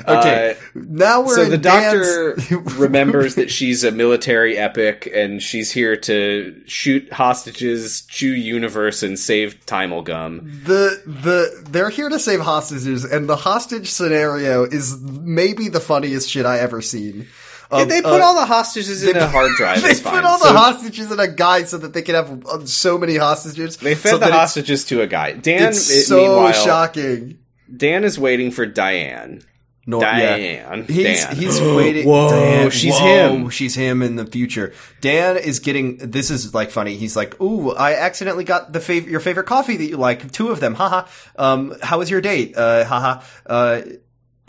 [0.06, 2.36] Okay, Uh, now we're so in the doctor
[2.76, 9.18] remembers that she's a military epic and she's here to shoot hostages, chew universe, and
[9.18, 10.64] save Timelgum.
[10.64, 16.28] the the they're here to save hostages, and the hostage scenario is maybe the funniest
[16.30, 17.26] shit I ever seen.
[17.70, 19.82] Um, they put uh, all the hostages in a hard drive.
[19.82, 22.96] They put all the hostages in a guy so that they can have uh, so
[22.96, 23.76] many hostages.
[23.78, 25.32] They fed so the hostages to a guy.
[25.32, 27.38] Dan, It's it- so shocking.
[27.74, 29.42] Dan is waiting for Diane.
[29.88, 30.84] No, Diane.
[30.84, 31.36] He's Dan.
[31.36, 32.08] he's waiting.
[32.08, 33.50] Whoa, Diane, she's whoa, him.
[33.50, 34.72] She's him in the future.
[35.00, 35.98] Dan is getting.
[35.98, 36.96] This is like funny.
[36.96, 40.32] He's like, "Ooh, I accidentally got the fav- your favorite coffee that you like.
[40.32, 40.74] Two of them.
[40.74, 41.06] Haha.
[41.36, 42.56] Um, how was your date?
[42.56, 43.22] Uh, haha.
[43.46, 43.82] Uh,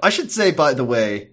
[0.02, 1.30] I should say, by the way,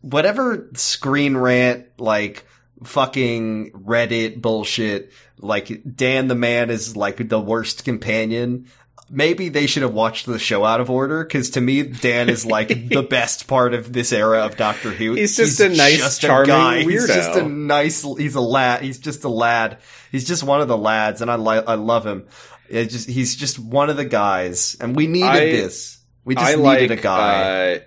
[0.00, 2.46] whatever screen rant like
[2.84, 5.12] fucking Reddit bullshit.
[5.38, 8.68] Like Dan the man is like the worst companion.
[9.14, 12.46] Maybe they should have watched the show out of order because to me, Dan is
[12.46, 15.12] like the best part of this era of Doctor Who.
[15.12, 18.02] He's just a nice, charming He's just a nice.
[18.02, 18.80] He's a lad.
[18.82, 19.78] He's just a lad.
[20.10, 21.68] He's just one of the lads, and I like.
[21.68, 22.26] I love him.
[22.70, 25.98] It just he's just one of the guys, and we needed I- this.
[26.24, 27.74] We just I needed like a guy.
[27.74, 27.78] Uh,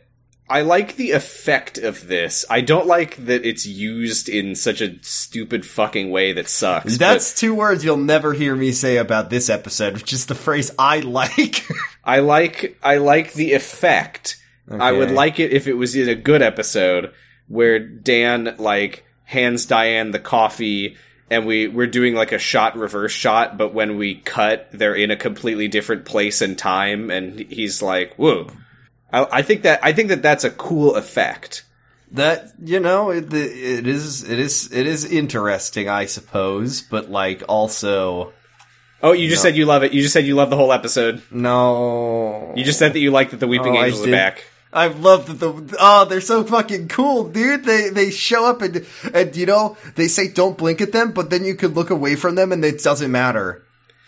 [0.47, 2.45] I like the effect of this.
[2.49, 6.97] I don't like that it's used in such a stupid fucking way that sucks.
[6.97, 10.71] That's two words you'll never hear me say about this episode, which is the phrase
[10.77, 11.65] I like.
[12.03, 14.39] I like I like the effect.
[14.69, 17.13] I would like it if it was in a good episode
[17.47, 20.97] where Dan like hands Diane the coffee
[21.29, 25.11] and we we're doing like a shot reverse shot, but when we cut, they're in
[25.11, 28.47] a completely different place and time, and he's like, "Whoa."
[29.21, 31.63] I, I think that I think that that's a cool effect.
[32.11, 37.43] that you know, it, it is it is it is interesting, I suppose, but like
[37.47, 38.33] also
[39.03, 39.93] Oh, you just said you love it.
[39.93, 41.21] You just said you love the whole episode.
[41.29, 42.53] no.
[42.55, 44.43] You just said that you like that the Weeping Oh, Angels are back.
[44.73, 47.63] I love that the oh they're so fucking cool, dude.
[47.65, 51.29] They they show up and and you know they say don't blink at them, but
[51.29, 53.63] then you could look away from them and it doesn't matter.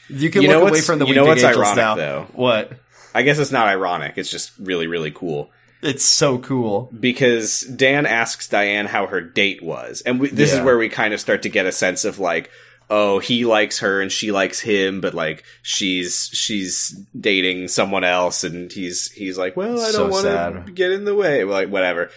[0.10, 1.96] You can You look away from the you know Weeping what's Angels ironic, now.
[1.96, 2.28] though?
[2.34, 2.72] What?
[3.18, 4.14] I guess it's not ironic.
[4.18, 5.50] It's just really, really cool
[5.82, 6.90] It's so cool.
[7.00, 11.14] because Dan asks Diane how her date was, and we, this is where we kind
[11.16, 12.52] of start to get a sense of like,
[12.90, 18.44] oh, he likes her and she likes him, but like she's she's dating someone else,
[18.44, 22.12] and he's he's like, well, I don't want to get in the way, like whatever.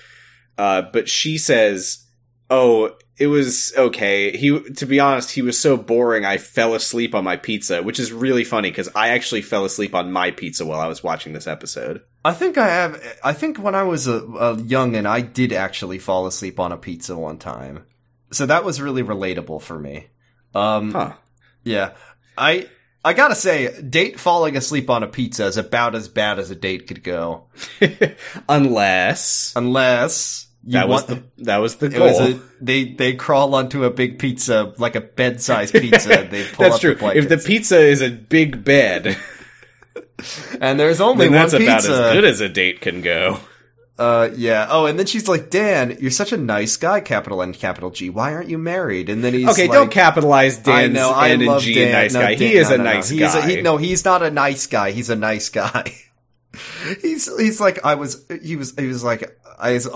[0.58, 2.04] Uh, but she says,
[2.50, 6.24] "Oh, it was okay." He, to be honest, he was so boring.
[6.24, 9.94] I fell asleep on my pizza, which is really funny because I actually fell asleep
[9.94, 12.02] on my pizza while I was watching this episode.
[12.24, 13.18] I think I have.
[13.22, 16.72] I think when I was a, a young and I did actually fall asleep on
[16.72, 17.84] a pizza one time,
[18.32, 20.08] so that was really relatable for me.
[20.54, 21.12] Um, Huh?
[21.62, 21.92] yeah,
[22.36, 22.68] I
[23.02, 26.54] I gotta say, date falling asleep on a pizza is about as bad as a
[26.56, 27.46] date could go,
[28.48, 32.06] Unless unless you that was the that was the goal.
[32.08, 36.26] was a, they they crawl onto a big pizza like a bed sized pizza.
[36.30, 36.94] They pull That's up true.
[36.94, 39.16] The If the pizza is a big bed,
[40.60, 41.92] and there's only then one that's pizza.
[41.92, 43.40] about as good as a date can go.
[43.98, 44.66] Uh, yeah.
[44.70, 48.08] Oh, and then she's like, Dan, you're such a nice guy, capital N, capital G.
[48.08, 49.10] Why aren't you married?
[49.10, 51.74] And then he's Okay, like, don't capitalize Dan's I know, I N and love G
[51.74, 51.92] Dan.
[51.92, 52.34] nice No, guy.
[52.34, 52.92] Dan- he is no, a no, no.
[52.94, 53.38] nice He's guy.
[53.38, 54.92] A, he, no, he's not a nice guy.
[54.92, 55.94] He's a nice guy.
[57.02, 58.24] he's he's like I was.
[58.42, 59.86] He was he was like I was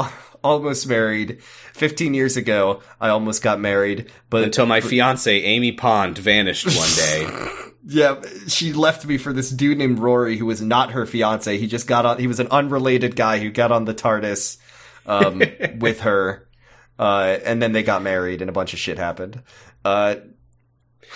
[0.45, 1.43] almost married.
[1.73, 6.89] Fifteen years ago, I almost got married, but Until my fiance Amy Pond vanished one
[6.97, 7.49] day.
[7.87, 11.59] Yeah, she left me for this dude named Rory who was not her fiance.
[11.59, 12.19] He just got on.
[12.19, 14.59] He was an unrelated guy who got on the TARDIS
[15.07, 15.43] um,
[15.81, 16.49] with her,
[16.99, 19.43] uh, and then they got married, and a bunch of shit happened.
[19.85, 20.17] Uh,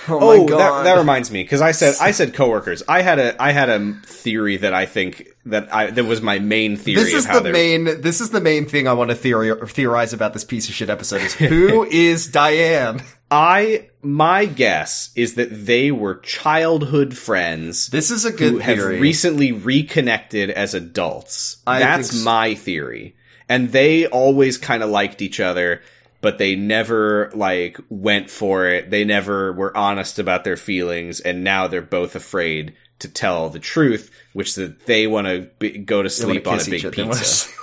[0.08, 0.58] oh, Oh, my oh, god!
[0.58, 2.82] that, that reminds me because I said I said coworkers.
[2.88, 6.38] I had a I had a theory that I think that I that was my
[6.38, 7.02] main theory.
[7.04, 7.84] this is of how the they're- main.
[8.02, 10.90] This is the main thing I want to theori- theorize about this piece of shit
[10.90, 11.22] episode.
[11.22, 13.02] Is who is Diane?
[13.30, 17.88] I my guess is that they were childhood friends.
[17.88, 21.58] This is a good who have recently reconnected as adults.
[21.66, 23.16] I That's think s- my theory.
[23.50, 25.80] And they always kind of liked each other,
[26.20, 28.90] but they never like went for it.
[28.90, 33.60] They never were honest about their feelings, and now they're both afraid to tell the
[33.60, 36.90] truth, which is that they want to be- go to sleep on a big each.
[36.90, 37.50] They wanna pizza.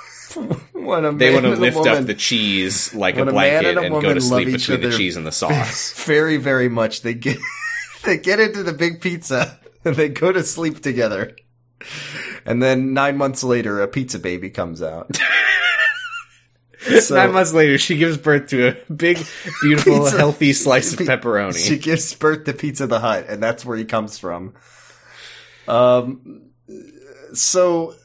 [0.86, 4.02] They want to lift up the cheese like a when a blanket and a and,
[4.02, 5.94] go to sleep between the cheese and the sauce.
[6.06, 7.02] very, very much.
[7.02, 7.38] They get
[8.04, 11.36] they get into the big pizza and they go to sleep together.
[12.46, 15.18] And then nine months later, a pizza baby comes out.
[17.02, 19.18] So- Nine months later, she gives birth to a big,
[19.62, 21.58] beautiful, Pizza- healthy slice of pepperoni.
[21.58, 24.54] She gives birth to Pizza the Hut, and that's where he comes from.
[25.68, 26.44] Um,
[27.34, 27.96] so,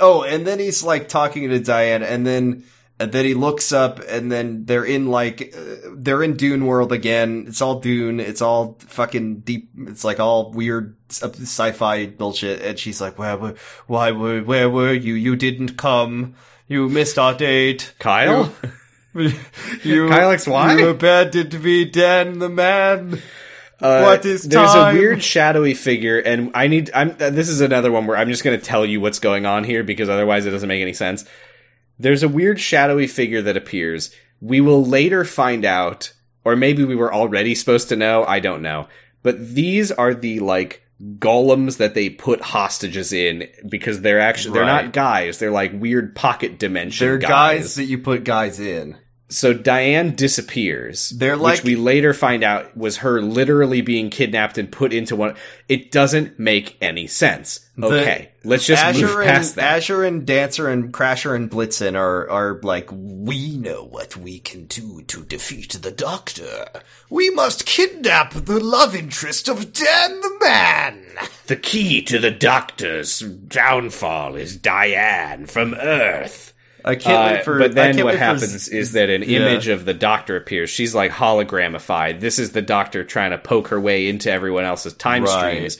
[0.00, 2.64] oh, and then he's like talking to Diane, and then
[2.98, 6.92] and then he looks up, and then they're in like uh, they're in Dune world
[6.92, 7.44] again.
[7.48, 8.20] It's all Dune.
[8.20, 9.70] It's all fucking deep.
[9.88, 12.62] It's like all weird sci-fi bullshit.
[12.62, 13.54] And she's like, "Where were?
[13.86, 14.40] Why were?
[14.40, 15.14] Where were you?
[15.14, 16.34] You didn't come."
[16.72, 17.92] You missed our date.
[17.98, 18.50] Kyle?
[19.84, 20.78] You, Kyle X Y?
[20.78, 23.20] You abandoned me, Dan the man.
[23.78, 24.96] Uh, What is There's time?
[24.96, 26.90] a weird shadowy figure, and I need.
[26.94, 27.10] I'm.
[27.20, 29.64] Uh, this is another one where I'm just going to tell you what's going on
[29.64, 31.26] here because otherwise it doesn't make any sense.
[31.98, 34.14] There's a weird shadowy figure that appears.
[34.40, 38.24] We will later find out, or maybe we were already supposed to know.
[38.24, 38.88] I don't know.
[39.22, 40.82] But these are the like
[41.18, 44.84] golems that they put hostages in because they're actually they're Right.
[44.84, 45.38] not guys.
[45.38, 47.06] They're like weird pocket dimension.
[47.06, 48.96] They're guys that you put guys in.
[49.32, 51.10] So Diane disappears.
[51.10, 55.16] They're like- which we later find out was her literally being kidnapped and put into
[55.16, 55.34] one.
[55.68, 57.60] It doesn't make any sense.
[57.82, 59.76] Okay, let's just Azure move and, past that.
[59.76, 64.66] Azure and Dancer and Crasher and Blitzen are are like, we know what we can
[64.66, 66.66] do to defeat the Doctor.
[67.08, 71.02] We must kidnap the love interest of Dan the Man.
[71.46, 76.51] the key to the Doctor's downfall is Diane from Earth.
[76.84, 77.58] I can't Uh, wait for.
[77.58, 79.40] but then what wait for- happens is that an Yeah.
[79.40, 80.70] image of the Doctor appears.
[80.70, 82.20] She's like hologramified.
[82.20, 85.38] This is the Doctor trying to poke her way into everyone else's time Right.
[85.56, 85.78] streams,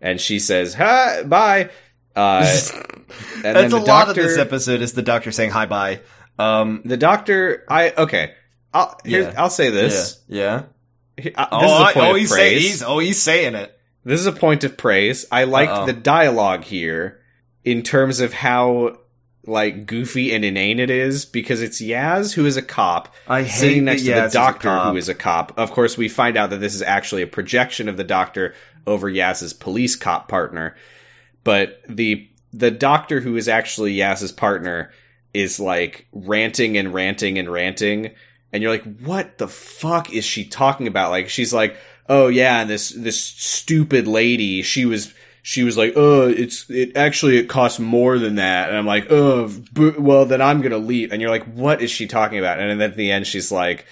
[0.00, 1.70] and she says, "Hi, bye."
[2.16, 2.46] Uh,
[3.34, 6.00] and then That's the a lot of this episode is the Doctor saying hi bye.
[6.38, 8.32] Um, The doctor, I okay.
[8.72, 9.34] I'll here's, Yeah.
[9.42, 10.20] I'll say this.
[10.28, 10.62] yeah.
[11.16, 12.62] He- uh, Oh, this is a I- point oh, of he's saying praise.
[12.62, 13.76] he's oh he's saying it.
[14.04, 15.26] This is a point of praise.
[15.32, 15.86] I liked Uh-oh.
[15.86, 17.20] the dialogue here
[17.64, 18.98] in terms of how
[19.46, 23.84] like goofy and inane it is because it's Yaz who is a cop I sitting
[23.84, 24.92] next to Yaz the doctor cop.
[24.92, 25.58] who is a cop.
[25.58, 28.54] Of course, we find out that this is actually a projection of the doctor
[28.86, 30.76] over Yaz's police cop partner.
[31.42, 34.92] But the the doctor who is actually Yaz's partner
[35.32, 38.12] is like ranting and ranting and ranting
[38.52, 41.76] and you're like what the fuck is she talking about like she's like
[42.08, 45.12] oh yeah and this this stupid lady she was
[45.46, 48.70] she was like oh it's it actually it costs more than that.
[48.70, 51.12] And i'm like oh b- well then i'm gonna leave.
[51.12, 52.58] And you're like what is she talking about?
[52.58, 53.84] And then at the end she's like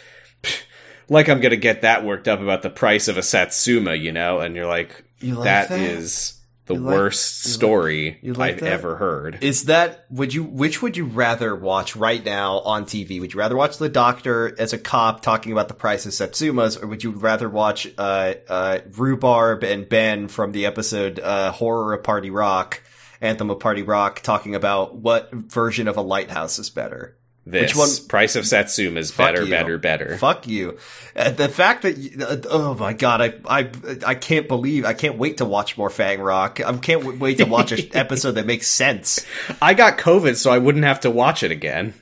[1.11, 4.41] like i'm gonna get that worked up about the price of a satsuma you know?
[4.41, 5.79] And you're like You like that that?
[5.79, 8.73] is the like- worst you like- story you like i've that?
[8.73, 13.21] ever heard Is that would you which would you rather watch right now on TV?
[13.21, 16.81] Would you rather watch the Doctor as a cop talking about the price of Satsumas,
[16.83, 21.95] or would you rather watch uh, uh, Rhubarb and Ben from the episode uh, Horror
[21.95, 22.83] of Party Rock,
[23.21, 27.17] Anthem of Party Rock, talking about what version of a lighthouse is better?
[27.45, 29.51] This Which one- price of satsuma is Fuck better you.
[29.51, 30.79] better better Fuck you.
[31.17, 33.71] Uh, the fact that you, uh, oh my god, I I
[34.07, 36.61] I can't believe I can't wait to watch more Fang Rock.
[36.61, 39.27] I can't w- wait to watch an episode that makes sense.
[39.61, 41.95] i got covid so i wouldn't have to watch it again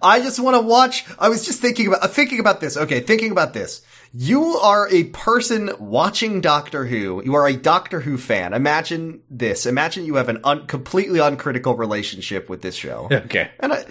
[0.00, 1.04] I just want to watch.
[1.18, 2.76] I was just thinking about thinking about this.
[2.76, 3.82] Okay, thinking about this.
[4.16, 7.20] You are a person watching Doctor Who.
[7.24, 8.54] You are a Doctor Who fan.
[8.54, 9.66] Imagine this.
[9.66, 13.08] Imagine you have an un- completely uncritical relationship with this show.
[13.12, 13.84] okay And I,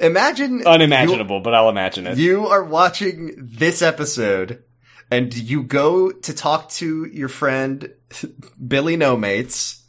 [0.00, 4.62] imagine unimaginable but i'll imagine it You, you are watching this episode,
[5.10, 7.92] and you go to talk to your friend
[8.64, 9.82] Billy No Mates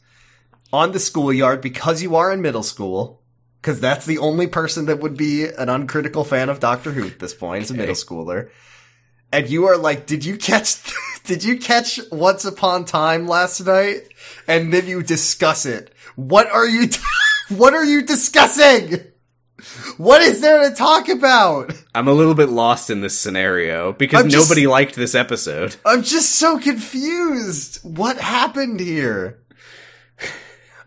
[0.74, 3.17] on the schoolyard because you are in middle school.
[3.62, 7.20] Because that's the only person that would be an uncritical fan of Doctor Who at
[7.20, 8.50] this point is a middle schooler.
[9.32, 10.78] And you are like, did you catch,
[11.26, 14.04] did you catch Once Upon Time last night?
[14.48, 15.94] And then you discuss it.
[16.16, 16.88] What are you,
[17.50, 19.00] what are you discussing?
[19.98, 21.74] What is there to talk about?
[21.96, 25.76] i'm a little bit lost in this scenario because I'm just- nobody liked this episode
[25.84, 27.80] I'm just so confused.
[27.84, 29.40] What happened here?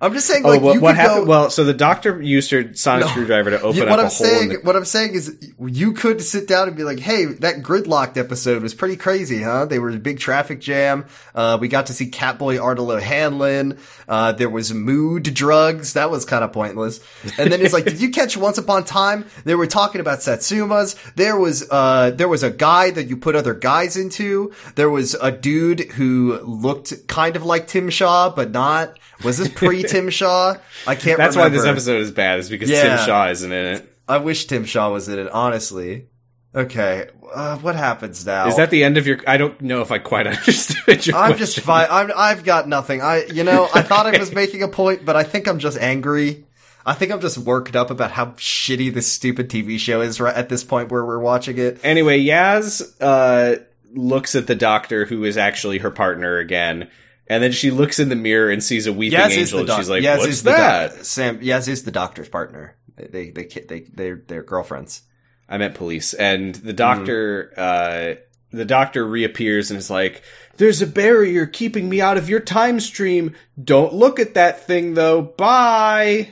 [0.03, 2.23] I'm just saying, oh like, what, you what could happened go, well so the doctor
[2.23, 3.11] used her sonic No.
[3.13, 5.15] screwdriver to open You- up what a I'm hole saying, in the what I'm saying
[5.15, 9.43] is, you could sit down and be like, "Hey, that gridlocked episode was pretty crazy,
[9.43, 9.67] huh?
[9.67, 11.05] They were a big traffic jam.
[11.35, 13.79] Uh, we got to see Catboy Ardal O'Hanlon.
[14.09, 15.93] Uh, there was mood drugs.
[15.93, 17.01] That was kind of pointless.
[17.39, 19.27] And then it's like, did you catch Once Upon a Time?
[19.45, 20.97] They were talking about Satsumas.
[21.15, 24.53] There was, uh, there was a guy that you put other guys into.
[24.75, 28.99] There was a dude who looked kind of like Tim Shaw, but not.
[29.25, 30.57] Was this pre Tim Shaw.
[30.87, 31.19] I can't.
[31.19, 32.97] That's why this episode is bad, is because Yeah.
[32.97, 33.97] Tim Shaw isn't in it.
[34.09, 35.31] I wish Tim Shaw was in it.
[35.31, 36.07] Honestly.
[36.55, 37.09] Okay.
[37.33, 38.49] Uh, what happens now?
[38.49, 39.19] Is that the end of your?
[39.27, 41.17] I don't know if I quite understood your.
[41.17, 41.39] I'm question.
[41.39, 41.87] just fine.
[41.89, 43.03] I'm, I've got nothing.
[43.03, 45.79] I, you know, I thought I was making a point, but I think I'm just
[45.79, 46.45] angry.
[46.85, 50.35] I think I'm just worked up about how shitty this stupid TV show is right
[50.35, 51.79] at this point where we're watching it.
[51.85, 53.63] Anyway, Yaz uh,
[53.95, 56.91] looks at the doctor, who is actually her partner again,
[57.31, 59.81] and then she looks in the mirror and sees a weeping Yaz angel, the and
[59.81, 62.77] she's like, Yaz "What's doc- that?" Sam Yaz is the doctor's partner.
[62.97, 65.03] They they they they they're, they're girlfriends.
[65.49, 68.15] I meant police, and the doctor, uh,
[68.51, 70.23] the doctor reappears and is like,
[70.57, 73.37] "There's a barrier keeping me out of your time stream.
[73.63, 75.23] Don't look at that thing, though.
[75.23, 76.31] Bye."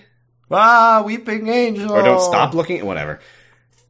[0.51, 1.93] Ah, weeping angel.
[1.93, 2.85] Or don't stop looking.
[2.85, 3.21] Whatever.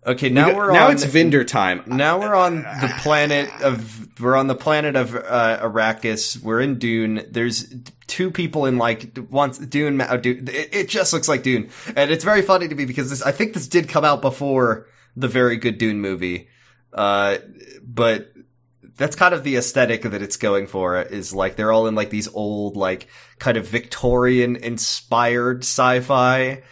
[0.09, 1.83] Okay, now We we're now on, it's Vinder time.
[1.87, 6.43] Now we're on the planet of we're on the planet of uh, Arrakis.
[6.43, 7.27] We're in Dune.
[7.31, 7.75] There's
[8.07, 10.01] two people in like once Dune.
[10.01, 13.11] Uh, Dune it, it just looks like Dune, and it's very funny to me because
[13.11, 16.49] this I think this did come out before the very good Dune movie,
[16.95, 17.37] uh,
[17.83, 18.33] but
[18.97, 21.03] that's kind of the aesthetic that it's going for.
[21.03, 26.63] Is like they're all in like these old like kind of Victorian inspired sci-fi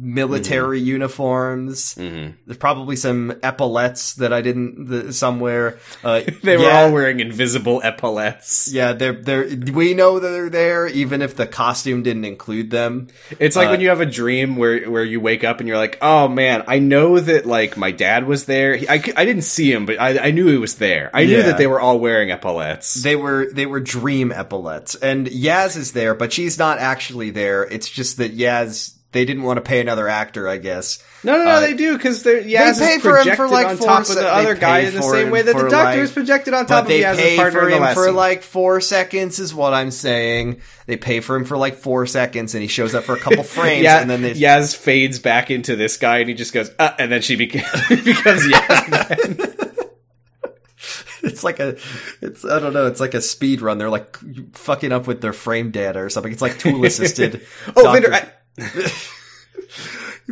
[0.00, 1.94] military uniforms.
[1.96, 2.34] Mhm.
[2.46, 5.78] There's probably some epaulets that I didn't the, somewhere.
[6.02, 8.72] Uh, They were yeah, all wearing invisible epaulettes.
[8.72, 9.46] Yeah, they're they're.
[9.72, 13.08] We know that they're there, even if the costume didn't include them.
[13.38, 15.78] It's like Uh, when you have a dream where where you wake up and you're
[15.78, 18.76] like, "Oh man, I know that like my dad was there.
[18.76, 21.10] He, I, I didn't see him, but I, I knew he was there.
[21.14, 25.26] I knew that they were all wearing epaulets." They were they were dream epaulets, and
[25.26, 27.62] Yaz is there, but she's not actually there.
[27.64, 31.02] It's just that Yaz they didn't want to pay another actor, I guess.
[31.22, 33.76] no, no, no, uh, they do because they're Yaz pay for him for, like, on
[33.76, 36.10] four top of the other guy in the same way that the doctor like- is
[36.12, 39.54] projected on top of they Yaz's pay partner for him for like four seconds, is
[39.54, 40.60] what I'm saying.
[40.86, 43.42] They pay for him for like four seconds, and he shows up for a couple
[43.44, 46.70] frames, yeah, and then they Yaz fades back into this guy, and he just goes,
[46.78, 49.58] uh, and then she becomes Yaz.
[51.24, 51.76] It's like a,
[52.20, 52.86] it's I don't know.
[52.88, 53.78] It's like a speed run.
[53.78, 54.16] They're like
[54.56, 56.32] fucking up with their frame data or something.
[56.32, 57.46] It's like tool assisted.
[57.76, 58.28] oh, Vinder, I-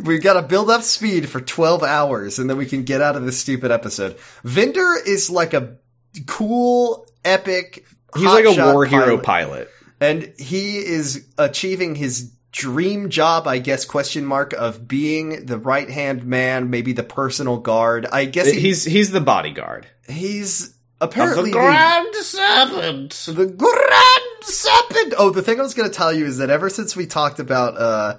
[0.03, 3.15] we got to build up speed for twelve hours, and then we can get out
[3.15, 4.17] of this stupid episode.
[4.43, 5.77] Vinder is like a
[6.25, 7.85] cool, epic.
[8.15, 9.23] he's like a hotshot war hero pilot.
[9.23, 9.69] pilot.
[9.99, 15.89] and he is achieving his dream job i guess question mark of being the right
[15.89, 19.87] hand man maybe the personal guard i guess he, He's he's the bodyguard.
[20.09, 23.11] he's Of apparently the Grand Serpent.
[23.37, 26.69] the grand serpent oh the thing i was going to tell you is that ever
[26.69, 28.17] since we talked about uh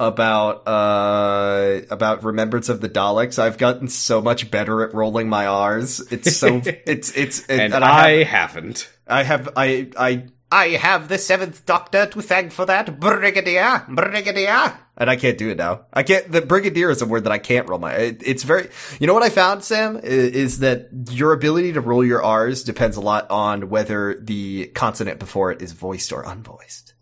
[0.00, 5.46] about uh about remembrance of the daleks i've gotten so much better at rolling my
[5.46, 8.88] r's it's so it's it's And, have- I haven't.
[9.06, 14.78] I have I I I have the seventh Doctor to thank for that, Brigadier, Brigadier.
[14.96, 15.82] And I can't do it now.
[15.92, 16.32] I can't.
[16.32, 17.92] The Brigadier is a word that I can't roll my.
[17.94, 18.68] It, it's very.
[18.98, 22.64] You know what I found, Sam, I- is that your ability to roll your R's
[22.64, 26.94] depends a lot on whether the consonant before it is voiced or unvoiced.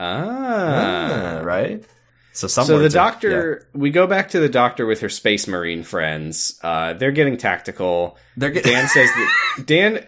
[0.00, 1.40] Ah.
[1.44, 1.84] right.
[2.32, 2.66] So some.
[2.66, 6.58] So the are- doctor, we go back to the doctor with her space marine friends.
[6.62, 8.16] Uh, they're getting tactical.
[8.36, 10.06] They're get- Dan says that Dan.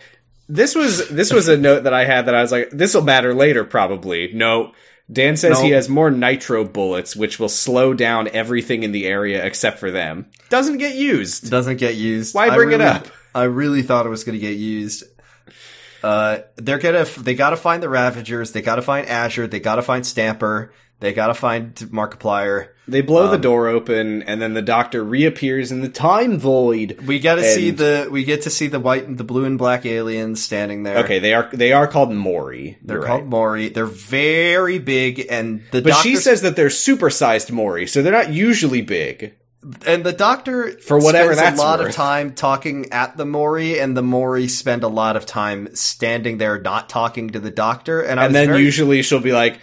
[0.53, 3.03] This was this was a note that I had that I was like, this will
[3.03, 4.33] matter later, probably.
[4.33, 4.73] No,
[5.11, 5.65] Dan says No.
[5.65, 9.91] he has more nitro bullets, which will slow down everything in the area except for
[9.91, 10.27] them.
[10.49, 11.51] Doesn't get used.
[11.51, 12.35] doesn't get used.
[12.35, 13.07] Why bring it up?
[13.35, 15.05] I really thought it was going to get used.
[16.03, 20.07] Uh, they're gonna, they gotta find the Ravagers, they gotta find Azure, they gotta find
[20.07, 22.69] Stamper, they gotta find Markiplier.
[22.91, 26.99] They blow Um, the door open, and then the doctor reappears in the time void.
[27.07, 29.87] We gotta see the, we get to see the white and the blue and black
[29.87, 30.99] aliens standing there.
[30.99, 32.79] Okay, they are they are called Mori.
[32.83, 33.29] They're You're called right.
[33.31, 33.69] Mori.
[33.69, 38.33] They're very big, and the But she says that they're supersized Mori, so they're not
[38.33, 39.35] usually big.
[39.87, 41.91] and the doctor For whatever spends that's a lot worth.
[41.91, 46.39] of time talking at the Mori, and the Mori spend a lot of time standing
[46.39, 48.01] there, not talking to the doctor.
[48.01, 49.59] And, and then very- usually she'll be like,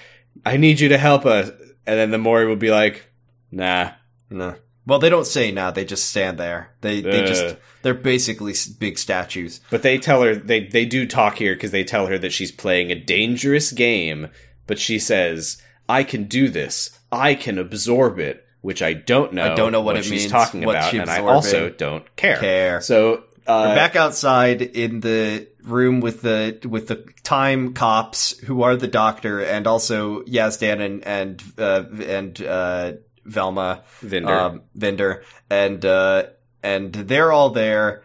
[0.45, 1.49] "I need you to help us,"
[1.87, 3.03] and then the Mori will be like,
[3.51, 3.91] "Nah."
[4.29, 4.55] No.
[4.85, 5.71] Well, they don't say nah.
[5.71, 6.71] They just stand there.
[6.81, 7.27] They they Uh.
[7.27, 9.59] just they're basically big statues.
[9.69, 12.51] But they tell her they they do talk here because they tell her that she's
[12.51, 14.29] playing a dangerous game.
[14.65, 16.97] But she says, "I can do this.
[17.11, 19.51] I can absorb it." Which I don't know.
[19.51, 22.03] I don't know what it she's means, talking what about, she and I also don't
[22.17, 22.37] care.
[22.37, 22.81] Care.
[22.81, 28.63] So uh, They're back outside in the room with the with the time cops who
[28.63, 32.93] are the doctor and also Yazdan and and uh, and uh,
[33.27, 34.29] Velma Vinder.
[34.33, 36.23] um, Vinder and uh,
[36.63, 38.03] and they're all there.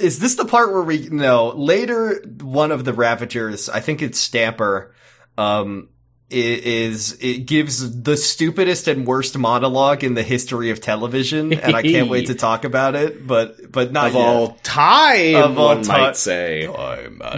[0.00, 4.18] Is this the part where we no later one of the Ravagers I think it's
[4.20, 4.94] Stamper
[5.38, 5.88] um
[6.30, 11.82] is it gives the stupidest and worst monologue in the history of television, and I
[11.82, 13.24] can't wait to talk about it.
[13.26, 14.20] But but not of yet.
[14.26, 16.66] all time, Of all one ti- might say.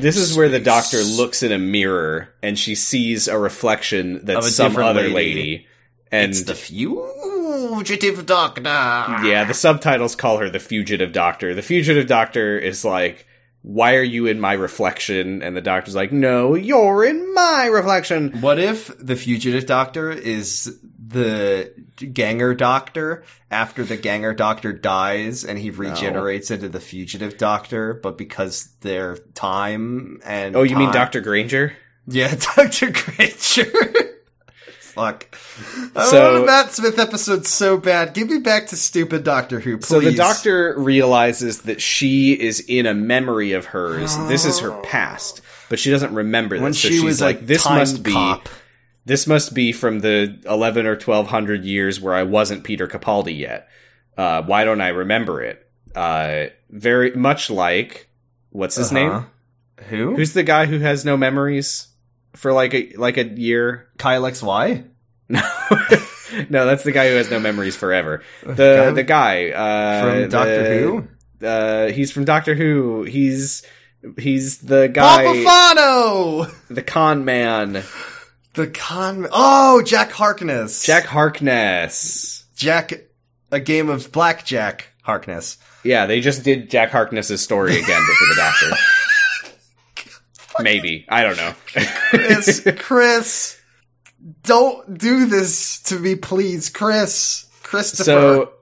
[0.00, 4.38] This is where the doctor looks in a mirror and she sees a reflection that's
[4.38, 5.14] Of a some different other lady.
[5.14, 5.66] lady.
[6.12, 8.62] And It's the fugitive doctor.
[8.62, 11.54] yeah, the subtitles call her the fugitive doctor.
[11.54, 13.26] The fugitive doctor is like,
[13.62, 18.40] "Why are you in my reflection?" And the doctor's like, "No, you're in my reflection."
[18.40, 20.78] What if the fugitive doctor is
[21.08, 21.72] the
[22.12, 28.18] ganger doctor after the ganger doctor dies and he regenerates into the fugitive doctor, but
[28.18, 31.72] because their time and Oh, you mean Doctor Granger?
[32.08, 33.66] Yeah, Doctor Granger.
[34.96, 35.26] Fuck.
[35.94, 38.14] I So- want a Matt Smith episode so bad.
[38.14, 39.86] Give me back to stupid Doctor Who, please.
[39.86, 44.16] So the doctor realizes that she is in a memory of hers.
[44.28, 46.62] This is her past, but she doesn't remember this.
[46.62, 48.48] when so she she's was like, "This must be cop.
[49.04, 53.38] this must be from the eleven or twelve hundred years where I wasn't Peter Capaldi
[53.38, 53.68] yet.
[54.16, 55.62] Uh, why don't I remember it?
[55.94, 58.08] Uh, very much like
[58.50, 59.08] what's his Uh-huh.
[59.18, 59.26] name?
[59.90, 60.16] Who?
[60.16, 61.88] Who's the guy who has no memories
[62.36, 63.88] for like a like a year?
[63.98, 64.88] Kyle XY?
[65.28, 65.40] no,
[66.50, 68.22] no, that's the guy who has no memories forever.
[68.42, 71.08] The Guy- the guy uh, From Doctor the- Who?
[71.46, 73.02] Uh, he's from Doctor Who.
[73.02, 73.62] He's
[74.18, 76.54] he's the guy, Papafano!
[76.70, 77.82] the con man,
[78.54, 79.26] The con.
[79.32, 80.84] Oh, Jack Harkness.
[80.84, 82.44] Jack Harkness.
[82.54, 82.92] Jack.
[83.52, 85.58] A game of blackjack Harkness.
[85.84, 88.70] Yeah, they just did Jack Harkness's story again, but for the Doctor.
[90.62, 91.54] Maybe I don't know.
[92.10, 93.60] Chris, Chris,
[94.42, 98.04] don't do this to me, please, Chris, Christopher.
[98.04, 98.52] so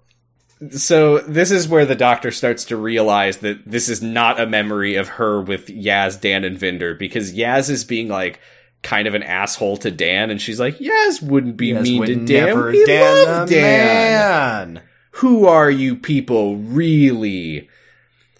[0.70, 4.94] so this is where the doctor starts to realize that this is not a memory
[4.96, 8.40] of her with Yaz, Dan, and Vinder because Yaz is being like
[8.82, 12.06] kind of an asshole to Dan, and she's like, Yaz wouldn't be Yes, mean would
[12.06, 12.46] to Dan.
[12.46, 14.74] never We Dan love Dan.
[14.74, 14.82] man.
[15.18, 17.68] Who are you people really?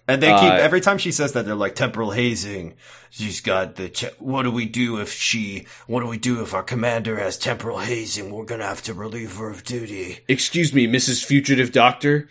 [0.06, 2.74] And they keep Uh, every time she says that they're like temporal hazing.
[3.10, 3.88] She's got the.
[3.88, 5.66] Te- what do we do if she?
[5.86, 8.30] What do we do if our commander has temporal hazing?
[8.30, 10.18] We're gonna have to relieve her of duty.
[10.28, 11.24] Excuse me, Mrs.
[11.24, 12.28] Fugitive Doctor.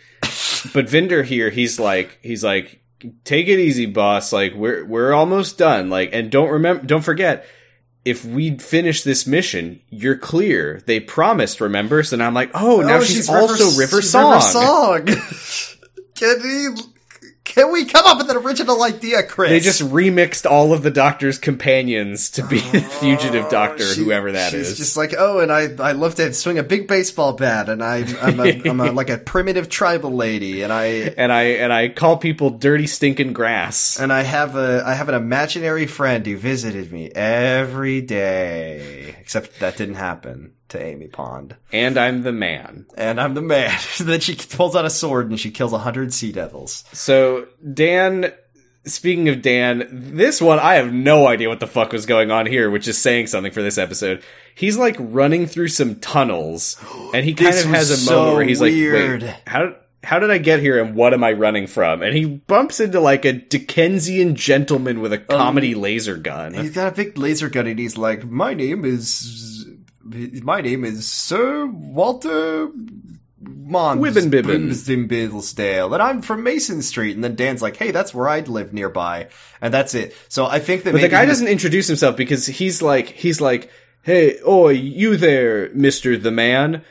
[0.72, 2.80] but Vinder here, he's like, he's like,
[3.24, 4.32] take it easy, boss.
[4.32, 5.90] Like we're we're almost done.
[5.90, 7.44] Like, and don't remember, don't forget.
[8.04, 10.82] If we finish this mission, you're clear.
[10.84, 12.02] They promised, remember?
[12.02, 14.32] So now I'm like, oh, now she's, also River, she's Song.
[14.32, 15.06] River Song.
[16.14, 16.82] can we?
[17.44, 19.50] Can we come up with an original idea, Chris?
[19.50, 24.02] They just remixed all of the Doctor's companions to be the oh, Fugitive Doctor, She-
[24.02, 24.78] whoever that she's is.
[24.78, 28.06] just like, oh, and I, I love to swing a big baseball bat, and I,
[28.22, 31.90] I'm, a, I'm a, like a primitive tribal lady, and I, and I and I
[31.90, 34.00] call people dirty stinking grass.
[34.00, 39.60] and I have a, I have an imaginary friend who visited me every day, except
[39.60, 42.86] that didn't happen to Amy Pond, And I'm the man.
[42.96, 43.76] and I'm the man.
[44.00, 46.84] then she pulls out a sword and she kills a hundred sea devils.
[46.92, 48.32] So Dan,
[48.84, 52.46] speaking of Dan, this one I have no idea what the fuck was going on
[52.46, 54.22] here, which is saying something for this episode.
[54.54, 56.76] He's like running through some tunnels,
[57.12, 59.22] and he kind of has a moment so where he's weird.
[59.22, 62.02] like, "Wait, how?" How did I get here and what am I running from?
[62.02, 66.52] And he bumps into like a Dickensian gentleman with a Um, comedy laser gun.
[66.52, 69.08] He's got a big laser gun, and he's like, "My name is,
[70.42, 72.70] my name is Sir Walter."
[73.46, 74.00] Mons.
[74.80, 77.14] Brimsdale, and I'm from Mason Street.
[77.14, 79.28] And then Dan's like, "Hey, that's where I'd live nearby,"
[79.60, 80.16] and that's it.
[80.28, 83.70] So I think that But the guy doesn't introduce himself because he's like he's like,
[84.02, 86.82] "Hey, oi, you there, Mister the Man?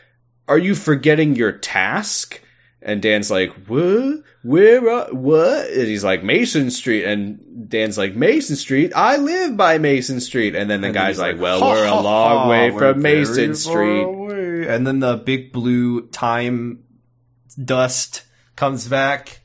[0.47, 2.39] Are you forgetting your task?"
[2.85, 4.23] And Dan's like, "What?
[4.43, 4.89] Where?
[4.89, 8.91] Uh, what?" And he's like, "Mason Street." And Dan's like, "Mason Street?
[8.95, 11.87] I live by Mason Street." And then the And guy's he's like, "Well, "Ha, we're
[11.87, 16.83] ha, a long ha, way from Mason Street." away." And then the big blue time
[17.63, 18.23] dust
[18.55, 19.42] comes back.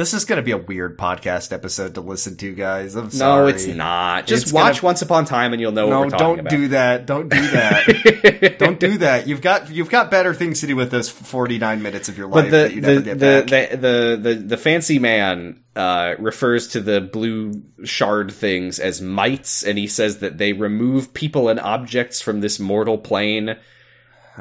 [0.00, 2.96] This is going to be a weird podcast episode to listen to, guys.
[2.96, 4.26] I'm No, it's not.
[4.26, 6.50] Just It's watch gonna- Once Upon a Time and you'll know what No, don't about.
[6.50, 7.04] do that.
[7.04, 8.56] Don't do that.
[8.58, 9.26] don't do that.
[9.28, 12.44] You've got you've got better things to do with those 49 minutes of your life
[12.46, 13.70] But the that you never the, get the, back.
[13.72, 19.62] the the the the fancy man uh, refers to the blue shard things as mites,
[19.62, 23.54] and he says that they remove people and objects from this mortal plane.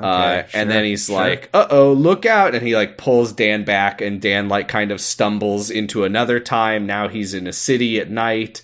[0.03, 1.15] Uh, sure, and then he's sure.
[1.15, 4.91] like, "Uh oh, look out!" And he like pulls Dan back, and Dan like kind
[4.91, 6.85] of stumbles into another time.
[6.85, 8.61] Now he's in a city at night.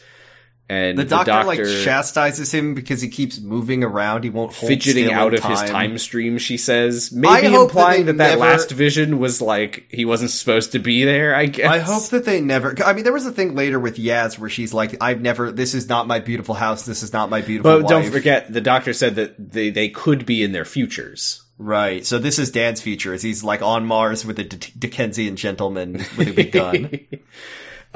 [0.67, 4.23] And The doctor, like chastises him because he keeps moving around.
[4.23, 6.39] He won't hold fidgeting still out of his time stream.
[6.39, 10.71] She says, maybe that implying that that, never- last vision was like he wasn't supposed
[10.71, 11.35] to be there.
[11.35, 11.69] I guess.
[11.69, 12.75] I hope that they never.
[12.83, 15.51] I mean, there was a thing later with Yaz where she's like, "I've never.
[15.51, 16.83] This is not my beautiful house.
[16.85, 20.25] This is not my beautiful." But don't forget, the doctor said that they they could
[20.25, 21.43] be in their futures.
[21.57, 22.05] Right.
[22.05, 23.13] So this is Dan's future.
[23.13, 26.99] Is he's like on Mars with a D- Dickensian gentleman with a big gun.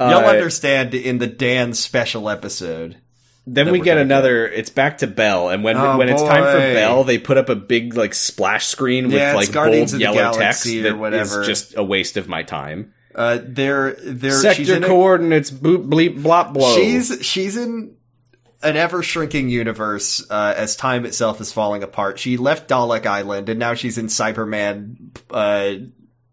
[0.00, 2.96] You'll Uh, understand in the Dan special episode.
[3.46, 4.46] Then we get another.
[4.46, 6.58] It's back to Bell, and when Oh, when it's time for.
[6.74, 10.02] Bell, they put up a big like splash screen with Yeah, it's like Guardians bold
[10.02, 12.92] of the yellow text that is just a waste of my time.
[13.14, 16.76] Uh, they're they're Sector in a- coordinates boop bleep blop blow.
[16.76, 17.94] She's she's in
[18.62, 22.18] an ever shrinking universe uh, as time itself is falling apart.
[22.20, 25.86] She left Dalek Island and now she's in Cyberman uh,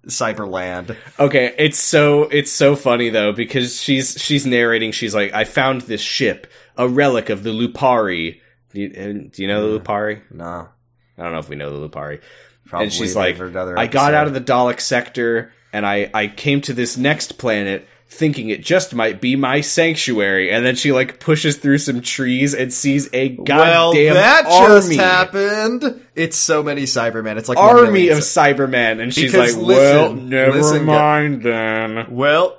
[0.07, 0.95] Cyberland.
[1.19, 4.91] Okay, it's so it's so funny though because she's she's narrating.
[4.91, 6.47] She's like, "I found this ship,
[6.77, 8.39] a relic of the Lupari."
[8.73, 9.83] Do you, do you know the mm.
[9.83, 10.21] Lupari?
[10.31, 10.69] No,
[11.17, 12.21] I don't know if we know the Lupari.
[12.65, 16.61] probably and she's like, "I got out of the Dalek sector, and I I came
[16.61, 21.19] to this next planet." Thinking it just might be my sanctuary, and then she like
[21.19, 26.01] pushes through some trees and sees a goddamn well, that army, just happened.
[26.15, 27.37] It's so many Cybermen.
[27.37, 32.07] It's like army of Cybermen, and she's Because like, "Well, listen, never listen, mind then."
[32.09, 32.57] Well,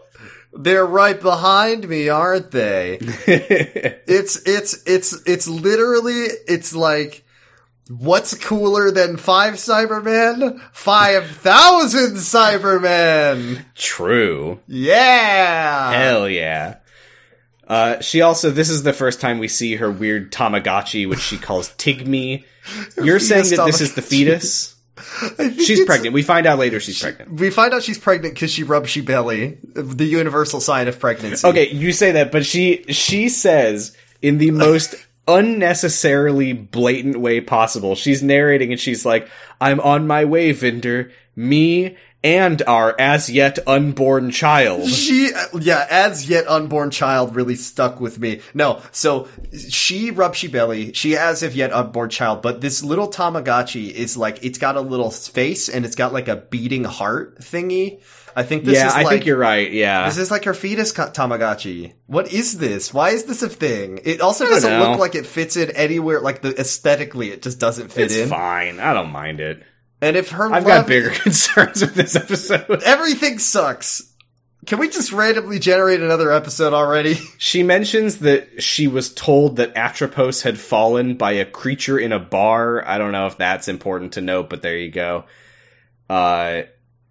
[0.53, 2.99] they're right behind me, aren't they?
[3.01, 7.25] it's it's it's it's literally it's like
[7.89, 10.61] what's cooler than five Cybermen?
[10.73, 13.65] Five thousand Cybermen.
[13.75, 14.61] True.
[14.67, 15.93] Yeah.
[15.93, 16.77] Hell yeah.
[17.67, 21.37] Uh, she also, this is the first time we see her weird Tamagotchi, which she
[21.37, 22.45] calls Tigme.
[23.03, 24.75] You're saying that this is the fetus?
[25.39, 26.13] She's pregnant.
[26.13, 27.33] We find out later she's pregnant.
[27.33, 31.47] We find out she's pregnant because she rubs she belly, the universal sign of pregnancy.
[31.47, 34.97] Okay, you say that, but she, she says in the most
[35.29, 39.29] unnecessarily blatant way possible, she's narrating and she's like,
[39.61, 41.13] I'm on my way, Vinder.
[41.37, 44.89] Me and our as yet unborn child.
[44.89, 48.41] She, yeah, as yet unborn child really stuck with me.
[48.55, 49.29] No, so
[49.69, 50.93] she rubs she belly.
[50.95, 54.81] She as if yet unborn child, but this little Tamagotchi is like, it's got a
[54.81, 58.01] little face and it's got like a beating heart thingy.
[58.39, 59.69] I think this yeah, is I like, think you're right.
[59.73, 60.09] Yeah.
[60.09, 61.95] This is like her fetus Tamagotchi.
[62.07, 62.95] What is this?
[62.95, 63.99] Why is this a thing?
[64.05, 64.91] It also doesn't know.
[64.91, 66.21] look like it fits in anywhere.
[66.21, 68.29] Like the aesthetically, it just doesn't fit it's in.
[68.29, 68.79] fine.
[68.79, 69.65] I don't mind it.
[70.01, 72.85] And if her I've got bigger concerns with this episode.
[72.85, 74.15] everything sucks.
[74.67, 77.17] Can we just randomly generate another episode already?
[77.39, 82.21] She mentions that she was told that Atropos had fallen by a creature in a
[82.21, 82.87] bar.
[82.87, 85.25] I don't know if that's important to note, but there you go.
[86.09, 86.63] Uh,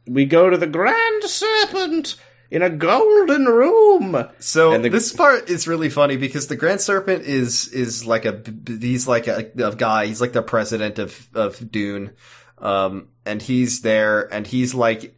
[0.08, 2.16] we go to the Grand Serpent
[2.50, 4.28] in a golden room.
[4.40, 8.42] So the- this part is really funny because the Grand Serpent is is like a
[8.68, 10.06] he's like a, a guy.
[10.06, 12.12] He's like the president of of Dune,
[12.58, 15.18] um, and he's there, and he's like,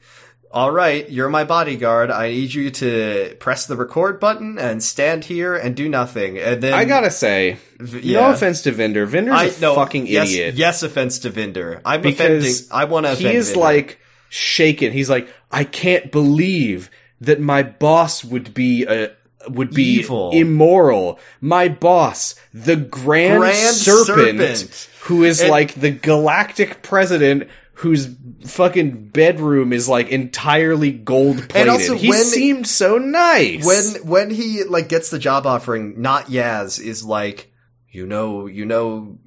[0.52, 2.10] "All right, you're my bodyguard.
[2.10, 6.64] I need you to press the record button and stand here and do nothing." And
[6.64, 8.22] then I gotta say, V- yeah.
[8.22, 9.06] no offense to Vinder.
[9.06, 10.56] Vinder's a no, fucking yes, idiot.
[10.56, 11.80] Yes, offense to Vinder.
[11.86, 12.40] I'm offending.
[12.40, 13.14] because I want to.
[13.14, 14.92] he is like shaken.
[14.94, 16.90] He's like, I can't believe
[17.22, 19.12] that my boss would be a
[19.50, 20.32] would be Evil.
[20.32, 21.18] immoral.
[21.42, 24.90] My boss, the Grand, Grand Serpent, Serpent.
[25.04, 27.48] who is And- like the galactic president.
[27.74, 28.10] Whose
[28.46, 31.56] fucking bedroom is like entirely gold plated.
[31.56, 33.66] And also he when- seemed so nice.
[33.66, 37.50] when when he like gets the job offering, not Yaz is like,
[37.90, 39.18] you know, you know,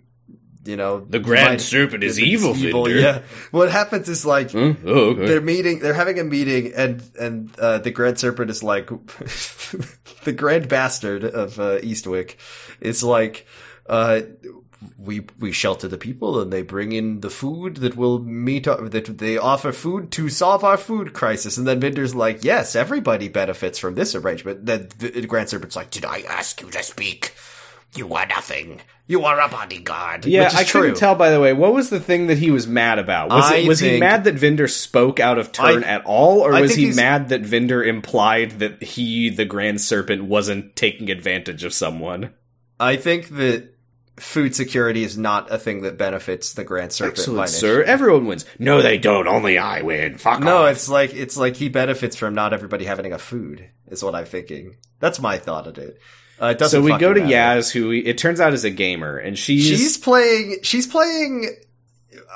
[0.64, 3.00] you know, The Grand might- Serpent is evil, Vinder.
[3.00, 3.22] Yeah.
[3.50, 4.74] What happens is like Huh?
[4.84, 5.26] Oh, okay.
[5.26, 8.86] they're meeting, they're having a meeting, and and uh, the Grand Serpent is like,
[10.24, 12.36] the Grand Bastard of uh, Eastwick
[12.80, 13.46] is like,
[13.88, 14.20] uh,
[14.98, 18.88] we we shelter the people and they bring in the food that will meet our,
[18.88, 23.28] that they offer food to solve our food crisis and then Vinder's like yes everybody
[23.28, 27.32] benefits from this arrangement then the Grand Serpent's like did I ask you to speak
[27.94, 31.14] you are nothing you are a bodyguard Yeah, I true couldn't tell.
[31.16, 33.28] By the way, what was the thing that he was mad about?
[33.30, 36.38] Was I it was he mad that Vinder spoke out of turn I- at all,
[36.40, 41.10] or I was he mad that Vinder implied that he, the Grand Serpent, wasn't taking
[41.10, 42.32] advantage of someone?
[42.80, 43.74] I think that
[44.16, 47.82] food security is not a thing that benefits the Grand Serpent Excellent, sir.
[47.82, 48.46] Everyone wins.
[48.58, 49.26] No, they don't.
[49.26, 50.16] Only I win.
[50.16, 50.72] Fuck No, off.
[50.72, 53.68] it's like it's like he benefits from not everybody having enough food.
[53.88, 54.76] Is what I'm thinking.
[55.00, 55.98] That's my thought of it.
[56.42, 56.80] Uh, it doesn't.
[56.80, 57.60] so we go to matter.
[57.60, 60.58] Yaz, who it turns out is a gamer, and she's, She's playing.
[60.62, 61.48] She's playing.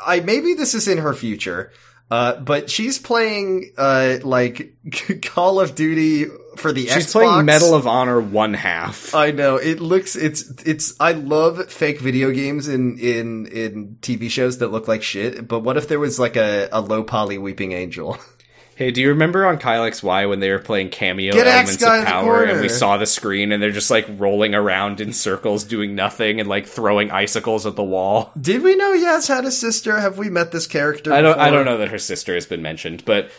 [0.06, 1.72] I maybe this is in her future,
[2.10, 4.76] uh, but she's playing uh, like
[5.22, 6.26] Call of Duty
[6.56, 6.94] for the Xbox.
[6.94, 7.12] She's Xbox.
[7.12, 9.12] playing Medal of Honor one half.
[9.14, 14.30] I know it looks it's it's I love fake video games in in in TV
[14.30, 15.48] shows that look like shit.
[15.48, 18.18] But what if there was like a, a low poly weeping angel?
[18.76, 22.04] Hey, do you remember on Kyle XY when they were playing Kameo Get Elements of
[22.04, 25.94] Power and we saw the screen and they're just like rolling around in circles doing
[25.94, 28.32] nothing and like throwing icicles at the wall?
[28.40, 29.98] Did we know Yaz had a sister?
[29.98, 31.10] Have we met this character?
[31.10, 33.30] I don't I don't know that her sister has been mentioned, but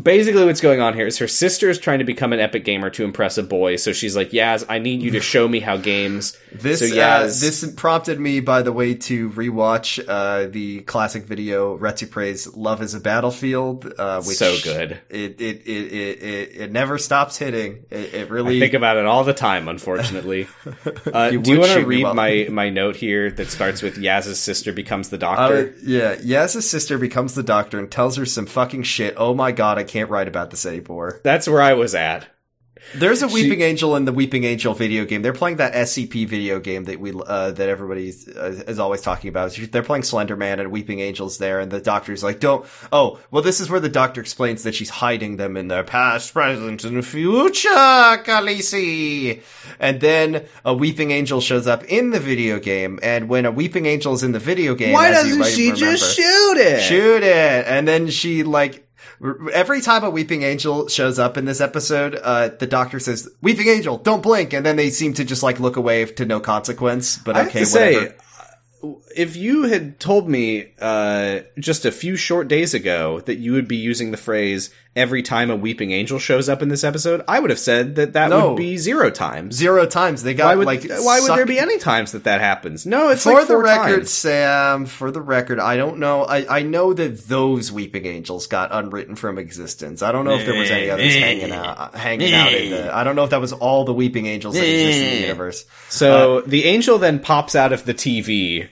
[0.00, 2.90] basically what's going on here is her sister is trying to become an epic gamer
[2.90, 5.76] to impress a boy, so she's like, Yaz, I need you to show me how
[5.76, 6.90] games This so uh,
[7.24, 12.82] Yaz, this prompted me, by the way, to rewatch uh, the classic video Retsupurae's "Love
[12.82, 15.00] Is a Battlefield." Uh, which So good.
[15.08, 17.84] It it it it, it, it never stops hitting.
[17.90, 20.46] It, it really I think about it all the time, unfortunately.
[21.12, 24.38] Uh, You do you want to read my, my note here that starts with Yaz's
[24.38, 25.74] sister becomes the Uh, doctor?
[25.82, 29.14] yeah, Yaz's sister becomes the doctor and tells her some fucking shit.
[29.16, 31.20] Oh my god, I can't write about this anymore.
[31.22, 32.26] That's where I was at.
[32.94, 35.22] There's a Weeping Angel in the Weeping Angel video game.
[35.22, 39.28] They're playing that SCP video game that we uh, that everybody uh, is always talking
[39.28, 39.58] about.
[39.72, 43.42] They're playing Slender Man and Weeping Angels there, and the doctor's like, "Don't." Oh, well,
[43.42, 47.04] this is where the doctor explains that she's hiding them in their past, present, and
[47.04, 49.42] future, Khaleesi.
[49.80, 53.86] And then a Weeping Angel shows up in the video game, and when a Weeping
[53.86, 56.82] Angel is in the video game, as you might remember- just shoot it?
[56.82, 58.85] shoot it and then she like
[59.52, 63.68] every time a weeping angel shows up in this episode uh the doctor says weeping
[63.68, 64.52] angel don't blink.
[64.52, 67.48] And then they seem to just like look away to no consequence but I have
[67.48, 68.14] okay to say, whatever
[69.16, 73.66] if you had told me uh, just a few short days ago that you would
[73.68, 77.40] be using the phrase "every time a weeping angel shows up" in this episode, I
[77.40, 78.50] would have said that that No.
[78.50, 79.56] would be zero times.
[79.56, 82.40] zero times they got Why would like why would there be any times that that
[82.40, 82.86] happens?
[82.86, 84.10] No, it's for like the record, times.
[84.10, 86.24] Sam, for the record, I don't know.
[86.24, 90.02] I, I know that those weeping angels got unwritten from existence.
[90.02, 92.94] I don't know if there was any others hanging out, hanging out in the.
[92.94, 95.64] I don't know if that was all the weeping angels that exist in the universe.
[95.88, 98.68] So the angel then pops out of the TV.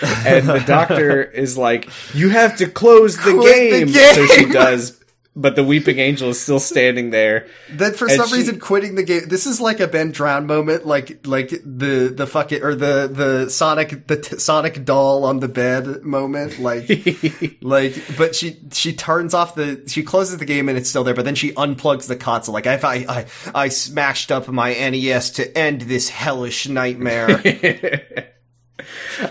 [0.00, 4.14] And the doctor is like, "You have to close the, Quit the game.
[4.14, 4.98] So she does,
[5.34, 7.46] but the weeping angel is still standing there.
[7.70, 9.22] Then for some she- reason quitting the game.
[9.28, 13.48] This is like a Ben Drown moment, like like the the fucking or the the
[13.50, 16.86] Sonic the t- Sonic doll on the bed moment, like
[17.62, 17.94] like.
[18.18, 21.24] But she she turns off the she closes the game and it's still there, but
[21.24, 22.52] then she unplugs the console.
[22.52, 28.31] Like I I I, I smashed up my NES to end this hellish nightmare.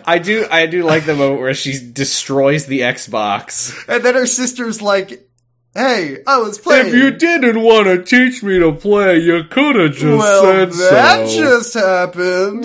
[0.05, 3.73] I do, I do like the moment where she destroys the Xbox.
[3.87, 5.27] and then her sister's like,
[5.73, 9.75] "Hey, I was playing." If you didn't want to teach me to play, you could
[9.75, 11.39] have just well, said that so.
[11.39, 12.63] just happened.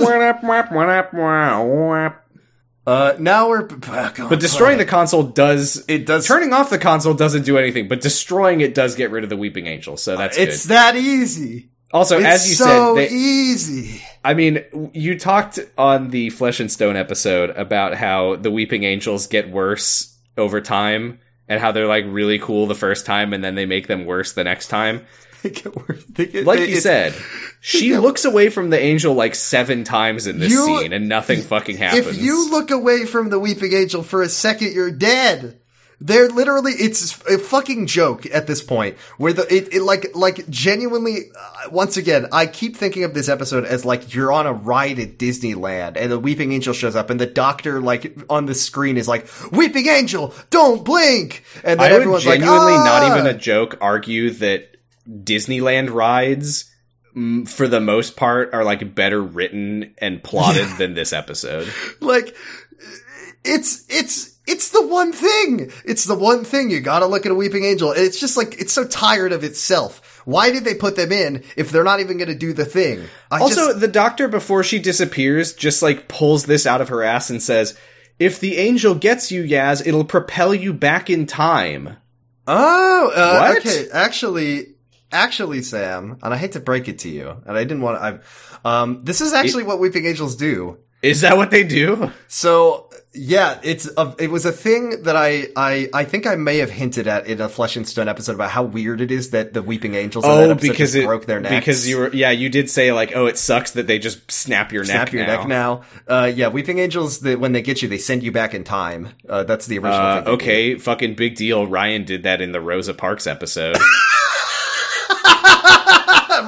[2.86, 4.28] Uh, now we're back on.
[4.28, 8.00] But destroying the console does It does- turning off the console doesn't do anything, but
[8.00, 9.96] destroying it does get rid of the weeping angel.
[9.96, 10.74] So that's It's good.
[10.74, 11.70] that easy.
[11.92, 14.02] Also, It's as you so said, they, easy.
[14.26, 19.26] I mean, you talked on the Flesh and Stone episode about how the weeping angels
[19.26, 23.54] get worse over time and how they're like really cool the first time and then
[23.54, 25.06] they make them worse the next time.
[25.42, 26.02] They get worse.
[26.06, 27.14] They get- Like they- you said,
[27.60, 31.08] she get- looks away from the angel like seven times in this You- scene and
[31.08, 32.06] nothing fucking happens.
[32.08, 35.60] If you look away from the weeping angel for a second, you're dead.
[35.98, 40.48] They're literally, it's a fucking joke at this point where the, it, it like, like
[40.50, 44.52] genuinely, uh, once again, I keep thinking of this episode as like you're on a
[44.52, 48.54] ride at Disneyland and the weeping angel shows up and the doctor like on the
[48.54, 51.44] screen is like, weeping angel, don't blink.
[51.64, 52.84] And then I would everyone's like, genuinely, ah!
[52.84, 54.76] not even a joke, argue that
[55.08, 56.70] Disneyland rides,
[57.46, 61.72] for the most part, are like better written and plotted than this episode.
[62.00, 62.36] like
[63.44, 65.72] it's it's it's the one thing.
[65.84, 66.70] It's the one thing.
[66.70, 67.92] You gotta look at a weeping angel.
[67.92, 70.22] It's just like it's so tired of itself.
[70.24, 73.04] Why did they put them in if they're not even gonna do the thing?
[73.30, 77.02] I Also, just, the doctor, before she disappears, just like pulls this out of her
[77.02, 77.76] ass and says,
[78.18, 81.96] "If the angel gets you, Yaz, it'll propel you back in time."
[82.48, 83.58] oh uh, What?
[83.58, 83.88] okay.
[83.92, 84.74] Actually
[85.12, 88.04] actually sam and i hate to break it to you and i didn't want to
[88.04, 88.18] i
[88.66, 90.78] um this is actually what weeping angels do.
[91.02, 92.10] Is that what they do?
[92.26, 92.85] So
[93.16, 96.70] yeah, it's a, it was a thing that I, I I think I may have
[96.70, 99.62] hinted at in a Flesh and Stone episode about how weird it is that the
[99.62, 102.70] Weeping Angels that Oh, because it broke their necks because you were yeah you did
[102.70, 105.36] say like oh it sucks that they just snap your snap neck your now.
[105.38, 105.82] neck now.
[106.06, 109.08] Uh, yeah, Weeping Angels the, when they get you, they send you back in time.
[109.28, 109.94] Uh, that's the original.
[109.94, 110.34] Uh, thing they do.
[110.34, 111.66] okay, fucking big deal.
[111.66, 113.76] Ryan did that in the Rosa Parks episode.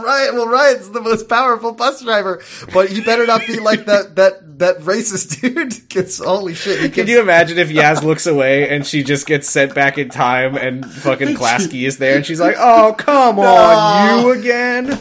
[0.04, 2.42] Ryan, well, Ryan's the most powerful bus driver,
[2.72, 5.88] but he better not be like that that that racist dude.
[5.88, 9.48] Gets holy shit, he Can you imagine if Yaz looks away and she just gets
[9.48, 14.20] sent back in time and fucking Krasko is there and she's like, "Oh, come on,
[14.20, 15.00] you again?"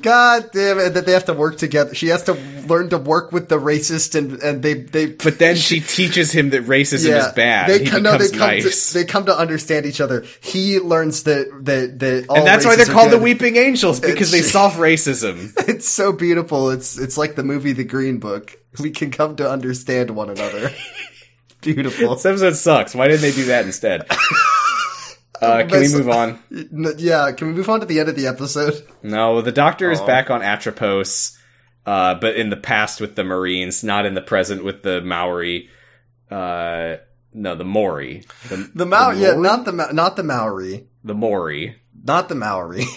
[0.00, 0.94] God damn it!
[0.94, 1.94] That they have to work together.
[1.94, 2.34] She has to
[2.68, 5.06] learn to work with the racist, and and they they.
[5.06, 7.68] But then she teaches him that racism is bad.
[7.68, 8.92] They come, no, they come nice.
[8.92, 10.24] to they come to understand each other.
[10.40, 13.26] He learns that that that and that's why they're called the.
[13.26, 15.52] Weeping Angels because they solve racism.
[15.68, 16.70] It's so beautiful.
[16.70, 18.56] It's it's like the movie The Green Book.
[18.80, 20.70] We can come to understand one another.
[21.60, 22.14] beautiful.
[22.14, 22.94] This episode sucks.
[22.94, 24.06] Why didn't they do that instead?
[25.40, 26.38] Uh, can we move on?
[26.98, 28.86] Yeah, can we move on to the end of the episode?
[29.02, 31.36] No, the Doctor is back on Atropos,
[31.84, 35.68] uh, but in the past with the Marines, not in the present with the Maori.
[36.30, 36.96] Uh,
[37.32, 38.24] no, the Maori.
[38.48, 39.42] The, The Maori, yeah, Maori?
[39.42, 41.76] not the Ma- not the Maori, the Mori.
[42.04, 42.84] not the Maori.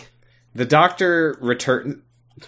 [0.56, 2.02] The Doctor return.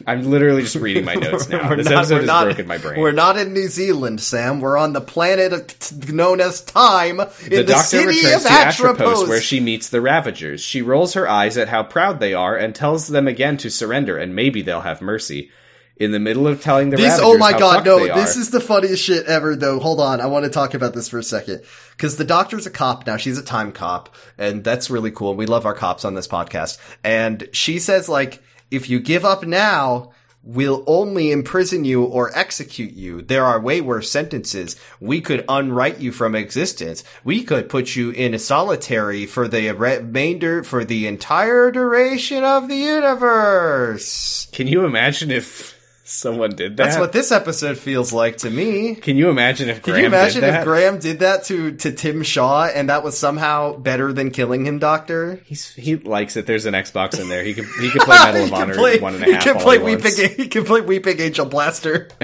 [0.07, 1.69] I'm literally just reading my notes now.
[1.69, 2.99] We're this not- episode has not- broken my brain.
[2.99, 4.59] We're not in New Zealand, Sam.
[4.61, 8.51] We're on the planet t- known as Time in the, the, doctor city returns of
[8.51, 9.29] to Atropos, Atropos.
[9.29, 10.61] where she meets the Ravagers.
[10.61, 14.17] She rolls her eyes at how proud they are and tells them again to surrender,
[14.17, 15.51] and maybe they'll have mercy.
[15.97, 18.59] In the middle of telling the These, Ravagers oh my god, no, this is the
[18.59, 19.79] funniest shit ever though.
[19.79, 21.61] Hold on, I want to talk about this for a second.
[21.99, 25.35] Cause the doctor's a cop now, she's a time cop, and that's really cool.
[25.35, 26.79] We love our cops on this podcast.
[27.03, 28.41] And she says like,
[28.72, 30.13] if you give up now,
[30.43, 33.22] we'll only imprison you or execute you.
[33.22, 34.76] There are way worse sentences.
[34.99, 37.03] We could unwrite you from existence.
[37.24, 42.67] We could put you in a solitary for the remainder, for the entire duration of
[42.67, 44.47] the universe.
[44.51, 45.80] Can you imagine if
[46.12, 46.84] someone did that?
[46.84, 48.95] That's what this episode feels like to me.
[48.95, 50.59] Can you imagine if Can Graham you imagine did that?
[50.59, 54.66] if Graham did that to, to Tim Shaw and that was somehow better than killing
[54.66, 55.41] him, Doctor?
[55.45, 56.45] He's, he likes it.
[56.45, 57.43] There's an Xbox in there.
[57.43, 59.34] He can he can play Medal of he can Honor play, one and a he
[59.34, 59.43] half.
[59.43, 60.03] can all play he Weeping.
[60.03, 60.18] wants.
[60.20, 62.09] He can play Weeping Angel Blaster.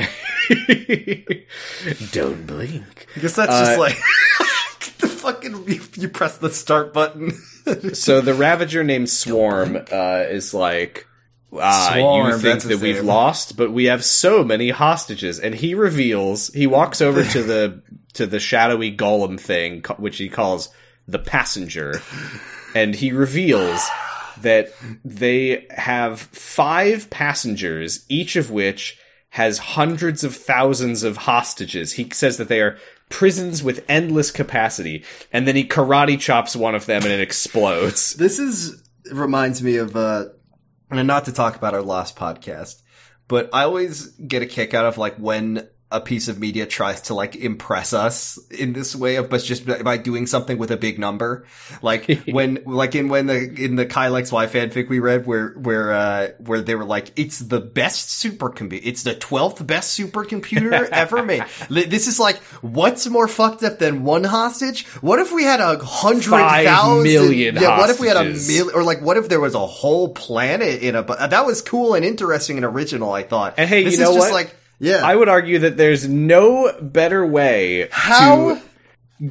[2.12, 3.08] Don't blink.
[3.16, 3.98] I guess that's Uh, just like
[5.00, 7.32] the fucking you, you press the start button.
[7.94, 11.07] So the Ravager named Swarm uh, is like,
[11.54, 13.06] ah, Swarm, you think that we've name.
[13.06, 15.40] lost, but we have so many hostages.
[15.40, 17.82] And he reveals, he walks over to the
[18.14, 20.70] to the shadowy golem thing, which he calls
[21.08, 22.02] the passenger,
[22.76, 23.88] and he reveals
[24.42, 24.70] that
[25.06, 28.98] they have five passengers, each of which
[29.30, 31.94] has hundreds of thousands of hostages.
[31.94, 32.78] He says that they are
[33.10, 38.16] prisons with endless capacity, and then he karate chops one of them and it explodes.
[38.16, 40.26] this is reminds me of uh,
[40.90, 42.82] and not to talk about our last podcast,
[43.28, 47.02] but I always get a kick out of like when a piece of media tries
[47.02, 50.78] to like impress us in this way of but just by doing something with a
[50.78, 51.46] big number.
[51.82, 55.94] Like when like in when the in the Kyle XY fanfic we read where where
[55.94, 61.24] uh where they were like it's the best supercomputer it's the 12th best supercomputer ever
[61.24, 61.46] made.
[61.70, 64.86] This is like what's more fucked up than one hostage?
[65.02, 68.72] What if we had a hundred thousand million yeah what if we had a million
[68.74, 71.94] or like what if there was a whole planet in a bu- that was cool
[71.94, 73.56] and interesting and original I thought.
[73.58, 74.32] And hey, this you know what?
[74.34, 75.02] like yeah.
[75.04, 78.62] I would argue that there's no better way How- to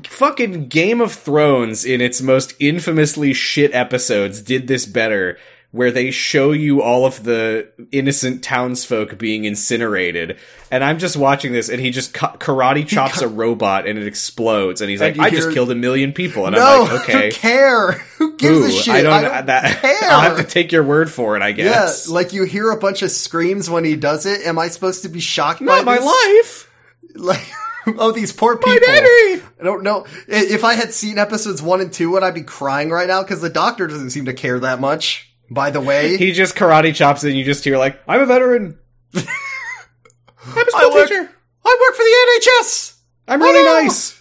[0.09, 5.39] fucking Game of Thrones in its most infamously shit episodes did this better
[5.77, 10.39] where they show you all of the innocent townsfolk being incinerated.
[10.71, 14.07] And I'm just watching this and he just ka- karate chops a robot and it
[14.07, 16.47] explodes and he's And like I just killed a million people.
[16.47, 17.27] And no I'm like okay.
[17.27, 17.93] who care?
[18.17, 18.95] Who gives Ooh, a shit?
[18.95, 20.11] I don't, I don't that, care.
[20.11, 22.79] I'll have to take your word for it I guess." yeah like you hear a
[22.79, 24.47] bunch of screams when he does it.
[24.47, 26.05] Am I supposed to be shocked not by my this?
[26.07, 26.73] life!
[27.19, 27.47] Like
[27.99, 28.73] oh these poor people!
[28.73, 30.07] I don't know.
[30.29, 33.23] If I had seen episodes one and two would I be crying right now?
[33.23, 36.95] Because the doctor doesn't seem to care that much by the way he just karate
[36.95, 38.79] chops it and you just hear like I'm a veteran.
[39.15, 41.31] I'm a school work, teacher.
[41.65, 42.97] I work for the NHS
[43.29, 44.16] I'm really nice.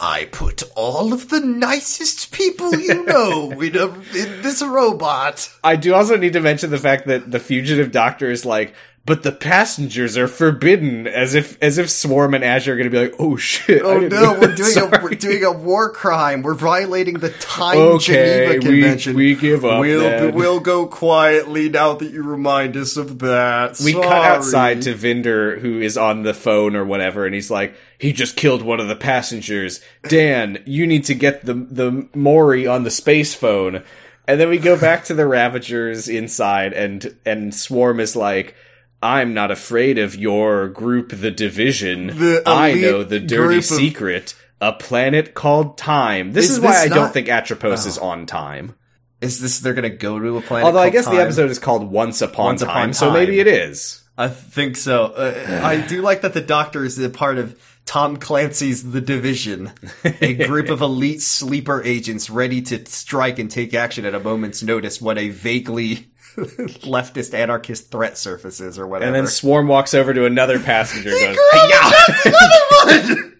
[0.00, 5.50] I put all of the nicest people you know in, a, in this robot.
[5.62, 8.74] I do also need to mention the fact that the fugitive doctor is like,
[9.06, 12.90] but the passengers are forbidden, as if as if Swarm and Azure are going to
[12.90, 13.82] be like, oh shit.
[13.82, 16.42] Oh no, we're doing a we're doing a war crime.
[16.42, 19.14] We're violating the Time Okay, Geneva Convention.
[19.16, 20.34] we give up We'll then.
[20.34, 23.78] we'll go quietly now that you remind us of that.
[23.84, 27.74] We cut outside to Vinder, who is on the phone or whatever, and he's like,
[28.04, 29.80] "He just killed one of the passengers.
[30.08, 33.82] Dan, you need to get the the Mori on the space phone."
[34.28, 38.54] And then we go back to the Ravagers inside, and and Swarm is like,
[39.02, 42.06] "I'm not afraid of your group, the Division.
[42.08, 46.32] The I know the dirty of- secret." A planet called Time.
[46.32, 48.74] This Is is, why this I not- don't think Atropos is on time.
[49.20, 50.66] Is this they're gonna go to a planet?
[50.66, 53.46] Although I guess the episode is called Once Upon Once Time, Upon so maybe it
[53.46, 54.02] is.
[54.16, 55.06] I think so.
[55.06, 59.72] Uh, I do like that the Doctor is a part of Tom Clancy's The Division,
[60.04, 64.62] a group of elite sleeper agents ready to strike and take action at a moment's
[64.62, 69.06] notice when a vaguely leftist anarchist threat surfaces or whatever.
[69.06, 73.18] And then Swarm walks over to another passenger and goes,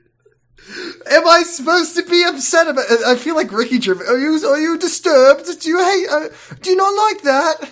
[1.06, 2.84] Am I supposed to be upset about?
[3.06, 4.06] I feel like Ricky Gervais.
[4.06, 5.46] Are you are you disturbed?
[5.60, 6.08] Do you hate?
[6.08, 6.28] Uh,
[6.60, 7.70] do you not like that?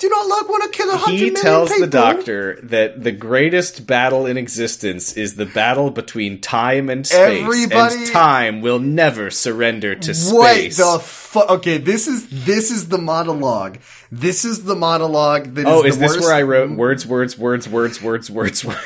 [0.00, 0.26] Do not
[0.62, 1.86] to kill a hundred He tells people?
[1.86, 7.42] the doctor that the greatest battle in existence is the battle between time and space,
[7.42, 10.32] Everybody- and time will never surrender to space.
[10.32, 11.50] Wait the fuck?
[11.50, 13.78] Okay, this is this is the monologue.
[14.10, 15.54] This is the monologue.
[15.54, 18.64] That oh, is is this worst- where I wrote words, words, words, words, words, words,
[18.64, 18.80] words?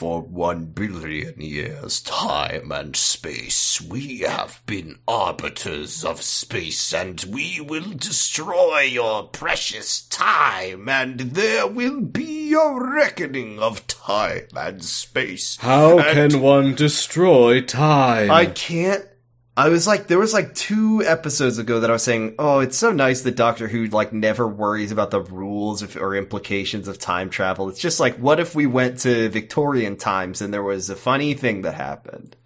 [0.00, 7.60] For one billion years, time and space, we have been arbiters of space, and we
[7.60, 15.58] will destroy your precious time, and there will be a reckoning of time and space.
[15.60, 18.30] How And- can one destroy time?
[18.30, 19.04] I can't.
[19.60, 22.78] I was like, there was like two episodes ago that I was saying, oh, it's
[22.78, 26.98] so nice that Doctor Who like never worries about the rules of, or implications of
[26.98, 27.68] time travel.
[27.68, 31.34] It's just like, what if we went to Victorian times and there was a funny
[31.34, 32.36] thing that happened?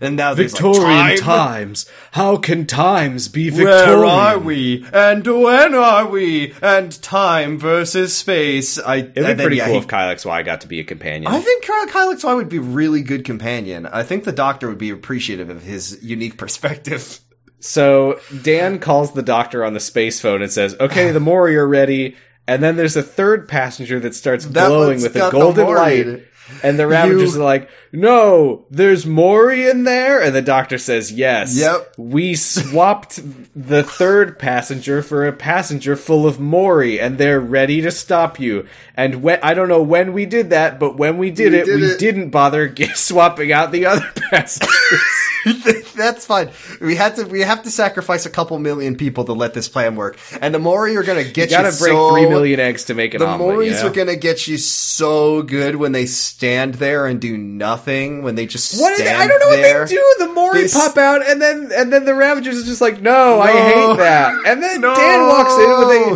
[0.00, 1.48] And now Victorian like, time?
[1.48, 1.86] times.
[2.12, 4.00] How can times be Victorian?
[4.00, 4.84] Where are we?
[4.92, 6.54] And when are we?
[6.62, 8.78] And time versus space.
[8.78, 10.84] I, It'd be then, pretty yeah, cool he- if Kylix Y got to be a
[10.84, 11.30] companion.
[11.32, 13.86] I think Kyle Kylix Y would be really good companion.
[13.86, 17.20] I think the Doctor would be appreciative of his unique perspective.
[17.60, 21.66] So Dan calls the doctor on the space phone and says, "Okay, the Mouri are
[21.66, 22.14] ready."
[22.46, 26.24] And then there's a third passenger that starts That glowing with a golden light.
[26.62, 31.10] And the Ravagers You- are like, "No, there's Mouri in there." And the doctor says,
[31.10, 31.56] "Yes.
[31.56, 31.94] Yep.
[31.96, 33.18] We swapped
[33.56, 38.66] the third passenger for a passenger full of Mouri, and they're ready to stop you."
[38.94, 41.64] And when I don't know when we did that, but when we did We it,
[41.64, 41.98] did we it.
[41.98, 45.00] didn't bother swapping out the other passengers.
[45.96, 46.50] That's fine.
[46.80, 47.24] We had to.
[47.24, 50.18] We have to sacrifice a couple million people to let this plan work.
[50.40, 51.62] And the Mouri are going to get you you.
[51.62, 53.56] gotta break so, three million eggs to make an The omelet.
[53.58, 53.86] Mouris you know?
[53.86, 58.22] are going to get you so good when they stand there and do nothing.
[58.22, 59.80] When they just What stand I don't know there.
[59.80, 60.14] what they do.
[60.18, 63.40] The Mouri They pop out, and then and then the Ravagers is just like, no,
[63.40, 64.34] I hate that.
[64.46, 64.94] And then No.
[64.94, 65.68] Dan walks in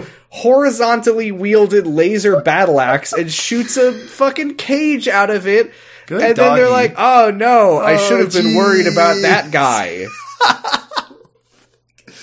[0.03, 5.72] with a horizontally wielded laser battle axe and shoots a fucking cage out of it.
[6.09, 9.51] Good and then they're like, oh no, I Oh, should have been worried about that
[9.53, 10.07] guy.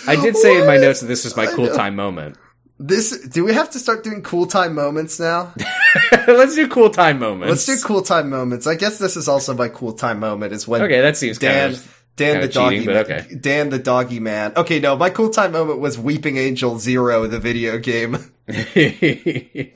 [0.07, 2.35] I did say in my notes that this was my cool time moment.
[2.79, 3.27] This.
[3.27, 5.53] Do we have to start doing cool time moments now?
[6.27, 7.67] Let's do cool time moments.
[7.67, 8.65] Let's do cool time moments.
[8.67, 10.51] I guess this is also my cool time moment.
[10.51, 11.69] Is when Okay, that seems Dan.
[11.69, 13.35] kind of Dan kinda the doggy, cheating, okay.
[13.39, 14.53] Dan the doggy man.
[14.57, 18.17] Okay, no, my cool time moment was Weeping Angel Zero, the video game.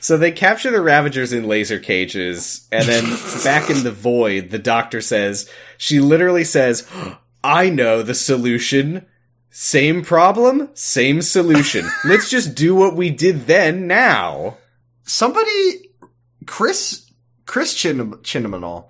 [0.00, 3.04] so they capture the Ravagers in laser cages, and then
[3.44, 6.88] back in the void, the doctor says, she literally says,
[7.42, 9.06] I know the solution.
[9.50, 11.88] Same problem, same solution.
[12.04, 14.58] Let's just do what we did then now.
[15.04, 15.90] Somebody,
[16.46, 17.10] Chris,
[17.46, 18.88] Chris Chin, Chinamanal,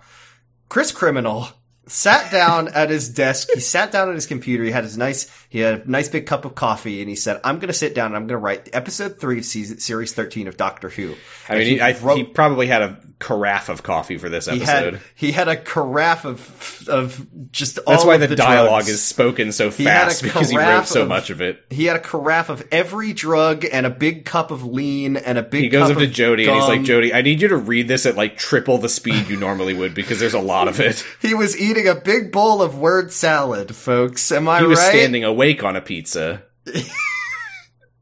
[0.68, 1.48] Chris Criminal,
[1.86, 3.48] sat down at his desk.
[3.54, 4.64] He sat down at his computer.
[4.64, 7.40] He had his nice, he had a nice big cup of coffee, and he said,
[7.44, 10.12] "I'm going to sit down and I'm going to write episode three, of season, series
[10.12, 11.14] 13 of Doctor Who."
[11.48, 14.46] I mean, And he, I, wrote- he probably had a carafe of coffee for this
[14.46, 14.94] he episode.
[14.94, 18.88] had he had a carafe of of just That's all why the, the dialogue drugs.
[18.90, 21.64] is spoken so He fast because he wrote so of- much of it.
[21.70, 25.42] He had a carafe of every drug and a big cup of lean and a
[25.42, 25.62] big.
[25.62, 26.78] He goes up to Jodie and he's like.
[26.82, 29.94] Jodie, I need you to read this at like triple the speed you normally would
[29.94, 31.04] because there's a lot of it.
[31.20, 34.30] He was eating a big bowl of word salad, folks.
[34.30, 34.60] Am I right?
[34.62, 34.88] He was right?
[34.90, 36.42] standing awake on a pizza.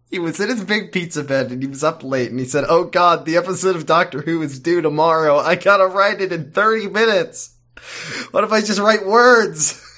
[0.08, 2.64] He was in his big pizza bed and he was up late and he said,
[2.68, 5.36] "Oh God, the episode of Doctor Who is due tomorrow.
[5.36, 7.56] I gotta write it in thirty minutes.
[8.30, 9.82] What if I just write words?"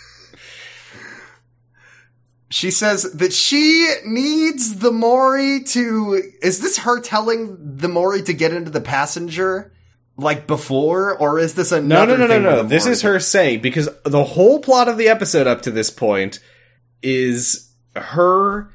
[2.51, 6.22] She says that she needs the Mouri to.
[6.43, 9.74] Is this her telling the Mouri to get into the passenger?
[10.16, 12.16] Like before, or is this No, another?
[12.16, 12.62] no, no, no, no.
[12.62, 15.91] the This is her saying because the whole plot of the episode up to this
[15.91, 16.41] point
[17.03, 18.71] is her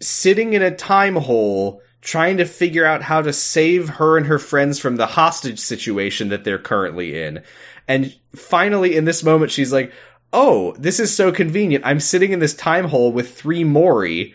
[0.00, 4.38] sitting in a time hole trying to figure out how to save her and her
[4.38, 7.42] friends from the hostage situation that they're currently in.
[7.86, 9.92] And finally, in this moment, she's like,
[10.32, 11.84] Oh, this is so convenient.
[11.84, 14.32] I'm sitting in this time hole with three Mouri,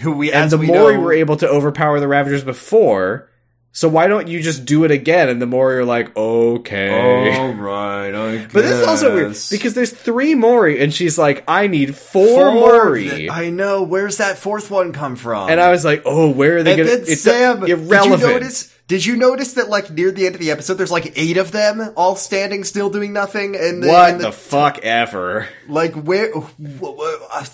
[0.00, 3.30] who we and as the we Mouri know, were able to overpower the Ravagers before.
[3.76, 5.28] So why don't you just do it again?
[5.28, 7.34] And the more you're like, okay.
[7.36, 8.50] All right, I guess.
[8.50, 12.26] But this is also weird because there's three Mouri, and she's like, I need four,
[12.26, 13.28] Four Mouri.
[13.28, 13.82] I know.
[13.82, 15.50] Where's that fourth one come from?
[15.50, 17.02] and I was like, oh, where are they and going?
[17.02, 18.22] It's Sam, irrelevant.
[18.22, 18.76] Did you notice?
[18.88, 21.52] Did you notice that like near the end of the episode, there's like eight of
[21.52, 23.56] them all standing, still doing nothing?
[23.56, 25.48] And the, what and the, fuck ever?
[25.68, 26.32] like where?
[26.34, 27.44] Uh,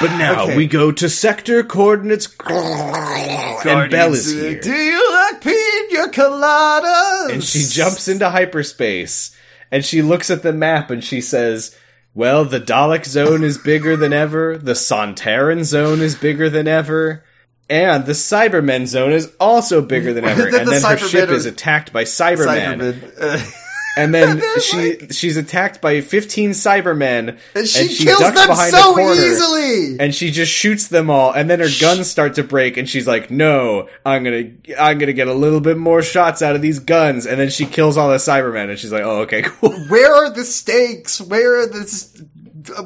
[0.00, 0.56] But now Okay.
[0.56, 4.60] we go to sector coordinates, and Bel is here.
[4.60, 7.32] Do you like pina coladas?
[7.32, 9.34] and she jumps into hyperspace
[9.70, 11.74] and she looks at the map and she says
[12.14, 17.24] well the dalek zone is bigger than ever the sontaran zone is bigger than ever
[17.68, 21.28] and the cybermen zone is also bigger than ever Then and the then her ship
[21.30, 23.62] are- is attacked by cybermen Cyberman.
[23.96, 28.72] And then they're she she's attacked by 15 cybermen and she kills ducks them behind
[28.72, 29.98] so corner easily.
[29.98, 33.06] and she just shoots them all and then her guns start to break and she's
[33.06, 36.78] like no i'm gonna i'm gonna get a little bit more shots out of these
[36.78, 40.14] guns and then she kills all the cybermen and she's like oh okay cool Where
[40.14, 41.20] are the stakes?
[41.20, 42.26] Where are the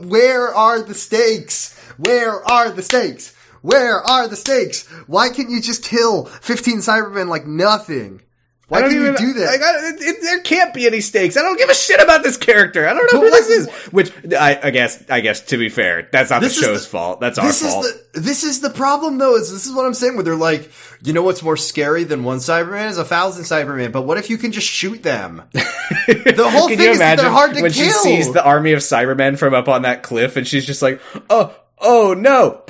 [0.07, 1.77] where are the stakes?
[1.97, 3.35] Where are the stakes?
[3.63, 4.87] Where are the stakes?
[5.07, 8.23] Why can't you just kill 15 Cybermen like nothing?
[8.71, 9.49] Why I don't even, you do that?
[9.49, 11.37] I it, it, there can't be any stakes.
[11.37, 12.87] I don't give a shit about this character.
[12.87, 13.69] I don't know But who this is.
[13.93, 17.21] Which I, I guess, I guess to be fair, that's not the show's the- fault.
[17.21, 17.53] That's our fault.
[17.53, 17.85] this fault.
[17.85, 19.35] is the this is the problem though.
[19.35, 20.15] Is this is what I'm saying?
[20.15, 20.71] Where they're like,
[21.03, 23.91] you know what's more scary than one Cyberman is a thousand Cybermen.
[23.91, 25.43] But what if you can just shoot them?
[25.53, 27.87] the whole thing is that they're hard to when kill.
[27.87, 30.81] When she sees the army of Cybermen from up on that cliff, and she's just
[30.81, 32.63] like, "Oh, oh no!"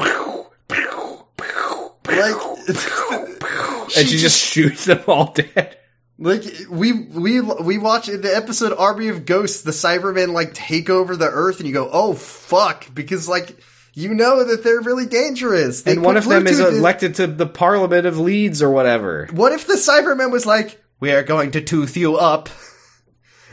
[2.07, 2.37] like,
[3.99, 5.77] and she just shoots them all dead.
[6.23, 10.91] Like we we we watch in the episode Army of Ghosts, the Cybermen like take
[10.91, 13.59] over the Earth, and you go, oh fuck, because like
[13.95, 15.81] you know that they're really dangerous.
[15.81, 19.29] They And one of them is elected to the Parliament of Leeds or whatever.
[19.33, 22.51] What if the Cyberman was like, we are going to tooth you up.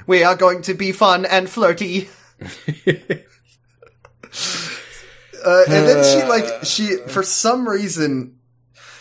[0.05, 2.09] We are going to be fun and flirty.
[2.41, 2.45] uh,
[5.68, 8.36] and then she like she for some reason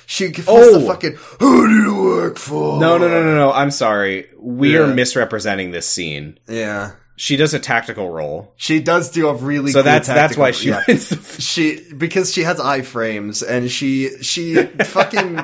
[0.06, 0.78] she gives Oh.
[0.78, 2.78] the fucking who do you work for?
[2.80, 3.52] No, no, no, no, no.
[3.52, 4.26] I'm sorry.
[4.38, 4.80] We Yeah.
[4.80, 6.38] are misrepresenting this scene.
[6.48, 10.50] Yeah, She does a tactical role, she does do a really so that's that's why
[10.52, 10.82] she yeah.
[10.86, 14.54] she because she has iframes and she she
[14.84, 15.40] fucking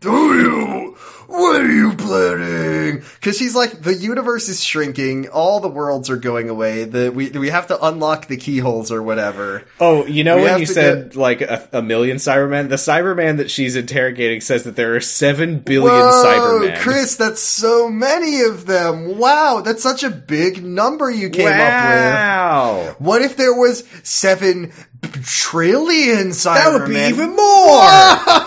[0.00, 0.87] do you
[1.30, 6.16] what are you planning because she's like the universe is shrinking all the worlds are
[6.16, 10.36] going away the we we have to unlock the keyholes or whatever Oh, you know
[10.36, 12.68] We when you said like a, a million Cybermen?
[12.70, 16.78] The Cyberman that she's interrogating says that there are seven billion Whoa, Cybermen.
[16.80, 19.18] Chris, that's so many of them.
[19.18, 22.14] Wow, that's such a big number you came up with.
[22.14, 22.96] wow.
[22.98, 26.54] What if there was seven b- trillion Cybermen?
[26.54, 27.84] That would be even more.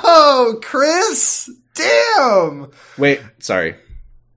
[0.03, 1.49] Whoa, Chris!
[2.21, 2.71] Damn!
[2.97, 3.75] Wait, sorry.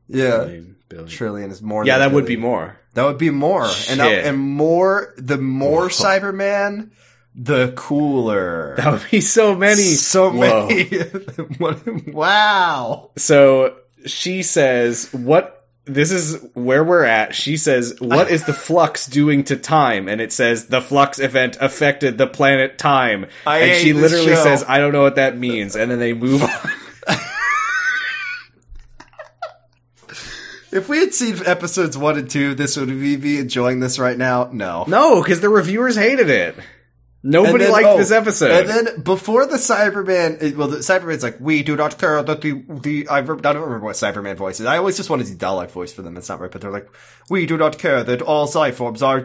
[0.09, 0.45] Yeah.
[0.45, 0.76] Billion.
[1.09, 1.85] Trillion is more.
[1.85, 2.78] Yeah, than that would be more.
[2.95, 4.24] That would be more, and Shit.
[4.24, 5.12] and more.
[5.16, 6.91] The more Cyberman,
[7.35, 8.76] the cooler.
[8.78, 9.82] That would be so many.
[9.82, 10.68] so Whoa.
[10.68, 12.12] many.
[12.12, 13.11] Wow.
[13.16, 13.76] So
[14.07, 15.66] she says, "What?
[15.87, 20.20] This is where we're at." She says, "What is the flux doing to time?" And
[20.20, 24.35] it says, "The flux event affected the planet time." I and hate she this literally
[24.37, 24.43] show.
[24.45, 26.51] says, "I don't know what that means." And then they move on.
[30.75, 34.18] If we had seen episodes one and two, this would we be enjoying this right
[34.18, 34.49] now?
[34.51, 34.85] No.
[34.89, 36.57] no, because the reviewers hated it.
[37.27, 38.51] Nobody then- liked oh, this episode.
[38.51, 42.62] And then before the Cyberman, well, the Cyberman's like, we do not care that the,
[42.68, 44.66] the, I, re- I don't remember what Cyberman voice is.
[44.66, 46.12] I always just wanted the Dalek voice for them.
[46.14, 46.89] That's not right, but they're like,
[47.31, 49.22] we do not care that all Cyforms are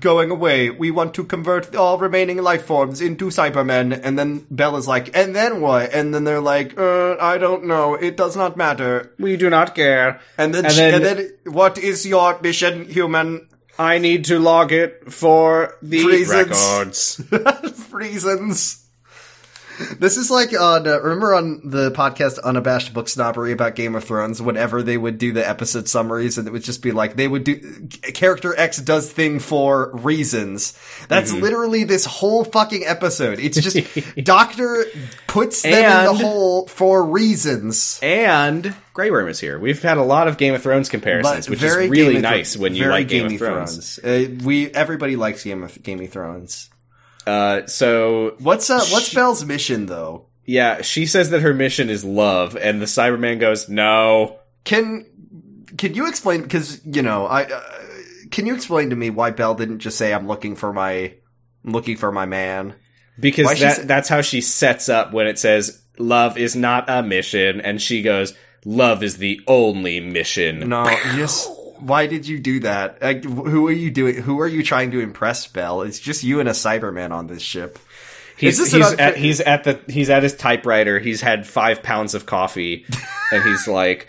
[0.00, 0.68] going away.
[0.68, 3.98] We want to convert all remaining life forms into Cybermen.
[4.04, 5.94] And then Bella's like, and then what?
[5.94, 7.94] And then they're like, uh, I don't know.
[7.94, 9.14] It does not matter.
[9.18, 10.20] we do not care.
[10.36, 13.46] And then, And she- then- and then, what is your mission, human?
[13.80, 17.18] I need to log it for the Reasons.
[17.30, 17.88] records.
[17.90, 18.79] reasons.
[19.98, 24.04] This is like on uh, remember on the podcast Unabashed Book Snobbery about Game of
[24.04, 24.40] Thrones.
[24.42, 27.44] Whenever they would do the episode summaries, and it would just be like they would
[27.44, 30.78] do character X does thing for reasons.
[31.08, 31.40] That's Mm-hmm.
[31.42, 33.38] literally this whole fucking episode.
[33.38, 33.78] It's just
[34.24, 34.84] Doctor
[35.26, 37.98] puts them in the hole for reasons.
[38.02, 39.58] And Grey Worm is here.
[39.58, 42.30] We've had a lot of Game of Thrones comparisons, which is really Game of Thro-
[42.30, 43.98] nice when you like Game of Thrones.
[43.98, 46.68] Uh, we everybody likes Game of Game of Thrones.
[47.26, 50.26] Uh, so What's uh, what's Bel's mission though?
[50.44, 55.06] yeah, she says that her mission is love, and the Cyberman goes, "No." Can
[55.76, 56.42] can you explain?
[56.42, 57.62] Because you know, I uh,
[58.30, 61.14] can you explain to me why Bel didn't just say, "I'm looking for my,
[61.64, 62.74] I'm looking for my man."
[63.18, 67.02] Because Why that, that's how she sets up when it says love is not a
[67.02, 68.34] mission, and she goes,
[68.64, 70.68] love is the only mission.
[70.68, 70.84] No,
[71.14, 73.02] just why did you do that?
[73.02, 74.16] Like, who are you doing?
[74.16, 75.82] Who are you trying to impress, Bel?
[75.82, 77.78] It's just you and a Cyberman on this ship.
[78.36, 80.98] He's, this he's, an unfair- at, he's at the he's at his typewriter.
[80.98, 82.86] He's had five pounds of coffee,
[83.32, 84.08] and he's like,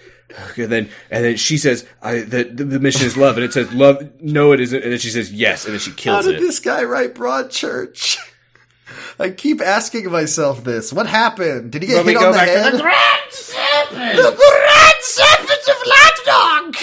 [0.56, 3.52] and then and then she says, "I the, the, the mission is love," and it
[3.52, 4.10] says love.
[4.22, 4.81] No, it isn't.
[4.84, 6.39] And then she says yes, and then she How kills did it.
[6.39, 8.18] this guy write Broadchurch?
[9.19, 10.91] I keep asking myself this.
[10.93, 11.72] What happened?
[11.72, 12.73] Did he get Let me hit go on the back to head?
[12.73, 14.15] the Grand Serpent!
[14.15, 16.76] The Grand Serpent of Lapdog!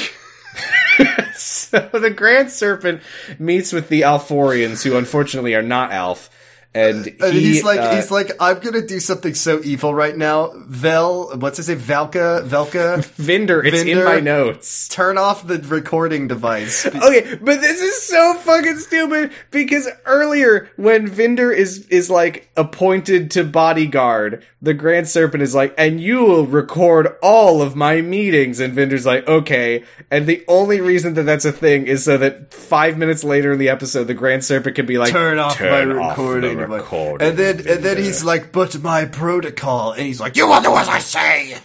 [1.35, 3.03] so the Grand Serpent
[3.39, 6.31] meets with the Alforians, who unfortunately are not Alf,
[6.75, 10.53] and, And he's like, uh, he's like, I'm gonna do something so evil right now.
[10.55, 11.79] Vel, what's his name?
[11.79, 12.99] Valka, Velka.
[13.17, 13.65] Vinder.
[13.65, 14.87] It's in my notes.
[14.89, 16.87] Turn off the recording device.
[16.99, 23.31] Okay, but this is so fucking stupid because earlier when Vinder is is like appointed
[23.31, 28.59] to bodyguard, the Grand Serpent is like, and you will record all of my meetings,
[28.59, 29.85] and Vinder's like, okay.
[30.11, 33.59] And the only reason that that's a thing is so that five minutes later in
[33.59, 37.29] the episode, the Grand Serpent can be like, Turn off "Turn my off the recording.
[37.29, 39.93] device." recording, and then, and then he's like, but my protocol.
[39.93, 41.59] And he's like, You will do as I say!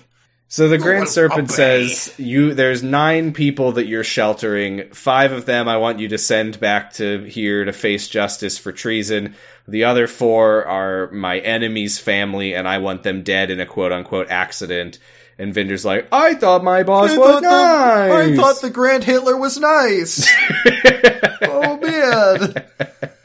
[0.54, 1.54] So the Grand Serpent obey.
[1.56, 4.88] says, "You, there's nine people that you're sheltering.
[4.92, 8.72] Five of them I want you to send back to here to face justice for
[8.72, 9.34] treason.
[9.68, 13.92] The other four are my enemy's family, and I want them dead in a quote
[13.92, 15.00] unquote accident."
[15.40, 18.12] And Vinder's like, "I thought my boss I was nice.
[18.12, 20.32] the, I thought the Grand Hitler was nice.
[21.42, 22.64] oh man.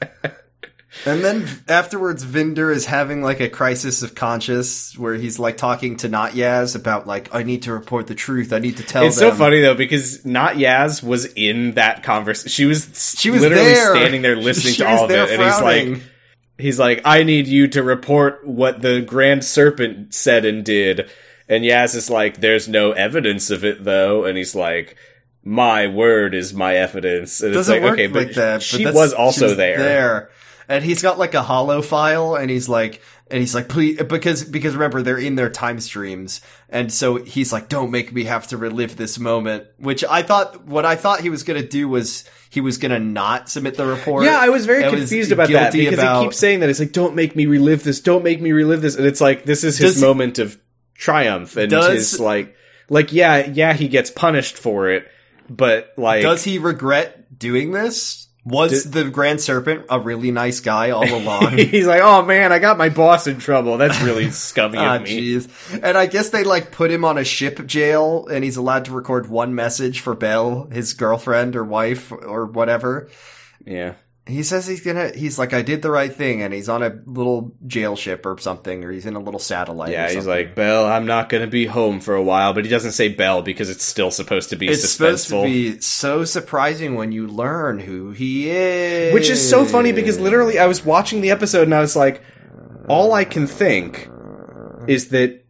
[1.06, 5.96] And then afterwards, Vinder is having like a crisis of conscience where he's like talking
[5.98, 8.52] to Not Yaz about like, I need to report the truth.
[8.52, 9.30] I need to tell It's them.
[9.30, 12.48] so funny though because not Yaz was in that conversation.
[12.50, 13.94] She was She was literally there.
[13.94, 16.02] standing there listening She to all of it, and he's like,
[16.58, 21.08] he's like, I need you to report what the Grand Serpent said and did.
[21.48, 24.96] And Yaz is like, there's no evidence of it though, and he's like,
[25.44, 27.40] my word is my evidence.
[27.40, 28.62] And doesn't it's like, work okay, but like that.
[28.62, 29.78] she was she also was there.
[29.78, 30.30] There,
[30.69, 33.01] and he's got like a hollow file, and he's like,
[33.31, 37.53] and he's like, please, because because remember they're in their time streams, and so he's
[37.53, 39.66] like, don't make me have to relive this moment.
[39.78, 43.49] Which I thought, what I thought he was gonna do was he was gonna not
[43.49, 44.24] submit the report.
[44.24, 46.93] Yeah, I was very confused about that because about- he keeps saying that it's like,
[46.93, 48.01] "Don't make me relive this.
[48.01, 50.59] Don't make me relive this," and it's like this is his Does- moment of
[50.95, 52.55] triumph and Does- his like,
[52.89, 55.07] like yeah, yeah, he gets punished for it,
[55.51, 58.27] but like, Does he regret doing this?
[58.48, 61.58] Was the Grand Serpent a really nice guy all along?
[61.58, 63.76] he's like, "Oh man, I got my boss in trouble.
[63.78, 65.80] That's really scummy Ah, of me." jeez.
[65.82, 68.92] And I guess they like put him on a ship jail, and he's allowed to
[68.92, 73.08] record one message for Bel, his girlfriend or wife or whatever.
[73.66, 73.94] Yeah,
[74.28, 75.10] He says he's gonna.
[75.14, 78.36] He's like, I did the right thing, and he's on a little jail ship or
[78.38, 79.90] something, or he's in a little satellite.
[79.90, 80.10] yeah.
[80.10, 83.09] He's like, Bel I'm not gonna be home for a while," but he doesn't say
[83.09, 85.42] Bel because it's still supposed to be It's supposed suspenseful.
[85.42, 89.14] to be so surprising when you learn who he is.
[89.14, 92.20] Which is so funny because literally I was watching the episode and I was like,
[92.88, 94.09] all I can think
[94.86, 95.42] is that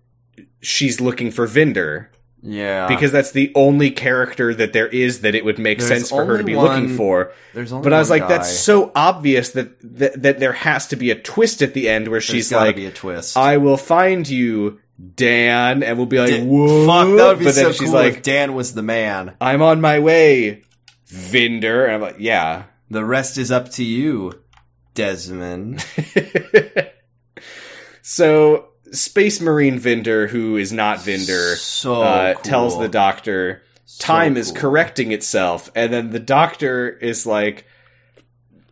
[0.61, 2.09] she's looking for Vinder
[2.43, 6.11] yeah, because that's the only character that there is that it would make There's sense
[6.11, 7.33] for her to be one- looking for.
[7.55, 10.97] there's only But I was like, that's so obvious that, that that there has to
[10.97, 13.37] be a twist at the end where There's she's like, be a twist.
[13.37, 14.79] "I will find you,
[15.17, 17.93] Dan," and we'll be like, Di- "Whoa!" Fuck, that would be but then she's cool
[17.93, 19.35] like, Dan was the man.
[19.41, 20.63] "I'm on my way,
[21.09, 24.33] Vinder," and I'm like, "Yeah." The rest is up to you,
[24.95, 25.85] Desmond.
[28.03, 32.43] So Space Marine Vinder, who is not Vinder, So uh, cool.
[32.43, 33.63] tells the doctor
[33.99, 34.61] time is cool.
[34.63, 37.65] correcting itself, and then the doctor is like,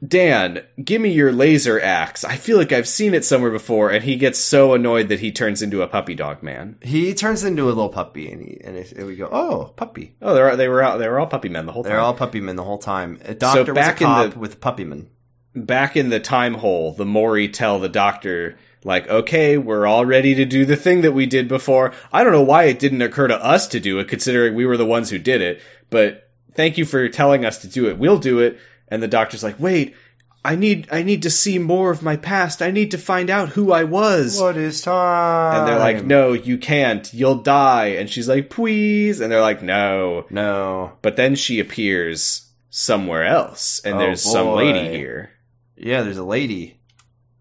[0.06, 2.22] "Dan, give me your laser axe.
[2.24, 5.32] I feel like I've seen it somewhere before." And he gets so annoyed that he
[5.32, 6.76] turns into a puppy dog man.
[6.82, 10.34] He turns into a little puppy, and, he, and, and we go, "Oh, puppy!" Oh,
[10.34, 11.90] they're they were out, they were all puppy men the whole time.
[11.92, 13.18] They're all puppy men the whole time.
[13.24, 15.08] A doctor back was a in cop the- with puppy men.
[15.56, 20.34] Back in the time hole, the Mouri tell the doctor, like, okay, we're all ready
[20.34, 21.92] to do the thing that we did before.
[22.12, 24.76] I don't know why it didn't occur to us to do it, considering we were
[24.76, 25.60] the ones who did it,
[25.90, 27.98] but thank you for telling us to do it.
[27.98, 28.58] We'll do it.
[28.88, 29.96] And the doctor's like, wait,
[30.44, 32.62] I need, I need to see more of my past.
[32.62, 34.40] I need to find out who I was.
[34.40, 35.58] What is time?
[35.58, 37.12] And they're like, no, you can't.
[37.12, 37.86] You'll die.
[37.86, 39.18] And she's like, please.
[39.20, 40.26] And they're like, no.
[40.30, 40.92] no.
[41.02, 45.30] But then she appears somewhere else, and Oh, there's some lady here.
[45.76, 46.80] Yeah, there's a lady,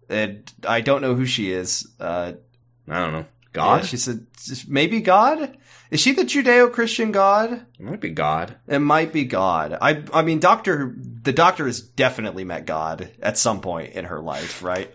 [0.08, 1.88] and I don't know who she is.
[1.98, 2.32] Uh,
[2.88, 3.26] I don't know.
[3.52, 3.80] God?
[3.80, 4.26] yeah, she said
[4.68, 5.56] maybe God.
[5.90, 7.64] Is she the Judeo-Christian God?
[7.78, 8.56] It might be God.
[8.66, 9.78] It might be God.
[9.80, 14.20] I I mean, Doctor the Doctor has definitely met God at some point in her
[14.20, 14.92] life, right?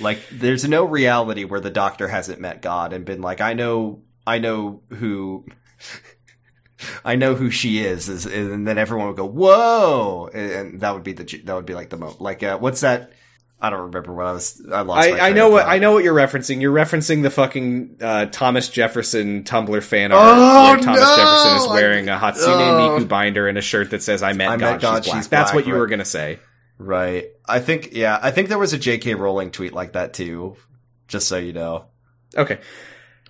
[0.00, 4.02] Like, there's no reality where the Doctor hasn't met God and been like, I know,
[4.26, 5.46] I know who.
[7.04, 11.04] I know who she is, is, and then everyone would go, "Whoa!" and, that would
[11.04, 13.12] be the that would be like the mo like uh, what's that?
[13.60, 14.62] I don't remember what I was.
[14.70, 15.08] I lost.
[15.08, 15.66] I, I know what.
[15.66, 16.60] I know what you're referencing.
[16.60, 21.16] You're referencing the fucking uh, Thomas Jefferson Tumblr fan art Oh, where Thomas no!
[21.16, 22.98] Jefferson is wearing a Hatsune Oh.
[22.98, 25.18] Miku binder and a shirt that says "I met I God, met God, she's black."
[25.22, 26.40] she's That's black, what you were gonna say.
[26.78, 27.28] Right.
[27.46, 27.90] I think.
[27.92, 28.18] Yeah.
[28.20, 29.14] I think there was a J.K.
[29.14, 30.56] Rowling tweet like that too.
[31.08, 31.86] Just so you know.
[32.36, 32.58] Okay.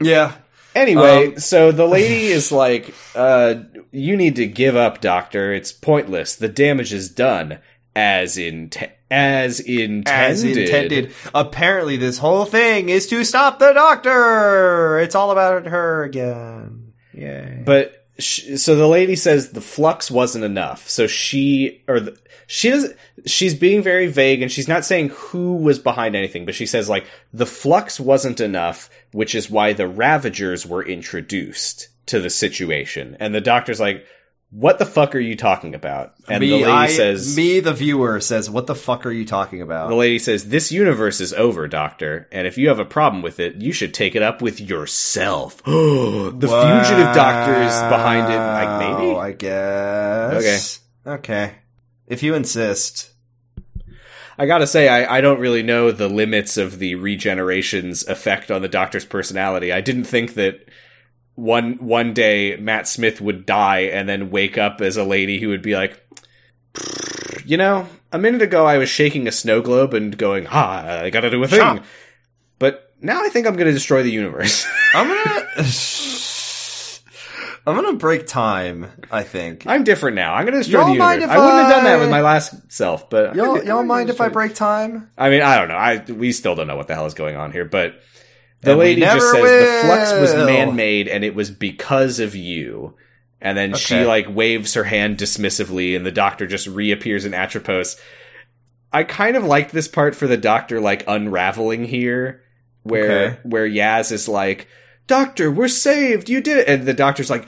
[0.01, 0.32] Yeah.
[0.74, 3.55] Anyway, Um, so the lady is like, uh,
[3.92, 5.52] "You need to give up, Doctor.
[5.52, 6.34] It's pointless.
[6.34, 7.59] The damage is done,
[7.94, 8.70] as in
[9.10, 11.12] as intended." As intended.
[11.34, 14.98] Apparently, this whole thing is to stop the Doctor.
[14.98, 16.92] It's all about her again.
[17.12, 17.48] Yeah.
[17.64, 20.88] But sh- so the lady says the flux wasn't enough.
[20.88, 22.92] So she or the, she does
[23.26, 26.88] she's being very vague and she's not saying who was behind anything, but she says
[26.88, 33.16] like the flux wasn't enough, which is why the Ravagers were introduced to the situation.
[33.20, 34.04] And the doctor's like,
[34.50, 37.72] "What the fuck are you talking about?" And me, the lady I- says, me, the
[37.72, 41.32] viewer, says, "What the fuck are you talking about?" The lady says, This universe is
[41.32, 44.42] over, Doctor, and if you have a problem with it, you should take it up
[44.42, 45.62] with yourself.
[45.64, 48.36] the fugitive doctor is behind it.
[48.36, 49.16] Like, maybe?
[49.16, 50.80] I guess.
[51.06, 51.14] Okay.
[51.14, 51.54] Okay.
[52.08, 53.13] If you insist.
[54.39, 58.62] I gotta say, I, I don't really know the limits of the regeneration's effect on
[58.62, 59.73] the Doctor's personality.
[59.73, 60.69] I didn't think that
[61.35, 65.48] one one day Matt Smith would die and then wake up as a lady who
[65.48, 66.01] would be like,
[67.44, 71.11] you know, a minute ago I was shaking a snow globe and going, ha, I
[71.11, 71.61] gotta do a thing.
[71.61, 71.81] Sure.
[72.59, 74.66] But now I think I'm gonna destroy the universe.
[74.94, 75.65] I'm gonna.
[77.66, 78.90] I'm gonna break time.
[79.10, 79.64] I think.
[79.66, 80.34] I'm different now.
[80.34, 81.24] I'm gonna destroy Y'all the universe.
[81.24, 84.20] if I wouldn't have done that with my last self, but Y'all, y'all mind if
[84.20, 85.10] I break time?
[85.16, 85.76] I mean, I don't know.
[85.76, 87.94] I we still don't know what the hell is going on here, but
[88.60, 92.94] the And lady just says the flux was man-made and it was because of you.
[93.40, 98.00] And then she like waves her hand dismissively, and the doctor just reappears in Atropos.
[98.92, 102.42] I kind of liked this part for the doctor like unraveling here,
[102.84, 103.38] where Okay.
[103.42, 104.66] where Yaz is like,
[105.06, 106.28] "Doctor, we're saved.
[106.28, 107.47] You did it," and the doctor's like.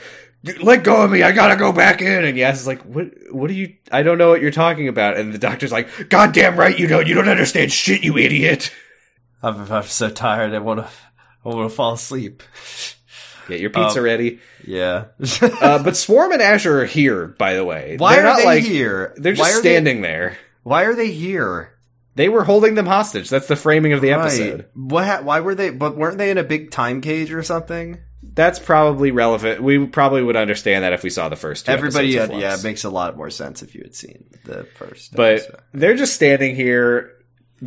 [0.62, 1.24] Let go of me!
[1.24, 2.24] I gotta go back in.
[2.24, 3.06] And Yaz is like, "What?
[3.32, 3.74] What are you?
[3.90, 7.08] I don't know what you're talking about." And the doctor's like, "Goddamn right you don't!
[7.08, 8.70] You don't understand shit, you idiot!"
[9.42, 10.54] I'm, I'm so tired.
[10.54, 10.88] I want to.
[11.44, 12.44] I want to fall asleep.
[13.48, 14.38] Get your pizza Um, ready.
[14.64, 15.06] Yeah.
[15.42, 17.96] Uh, but Swarm and Azure are here, by the way.
[17.98, 19.14] Why They're are not they like, here?
[19.16, 20.36] They're just are they- standing there.
[20.62, 21.72] Why are they here?
[22.16, 23.28] They were holding them hostage.
[23.28, 24.20] That's the framing of the Right.
[24.26, 24.66] episode.
[24.74, 25.22] What?
[25.24, 25.70] Why were they?
[25.70, 27.98] But weren't they in a big time cage or something?
[28.34, 29.62] That's probably relevant.
[29.62, 31.72] We probably would understand that if we saw the first two.
[31.72, 34.64] Everybody, episodes had, yeah, it makes a lot more sense if you had seen the
[34.76, 35.14] first.
[35.14, 35.56] but episode.
[35.72, 37.12] they're just standing here.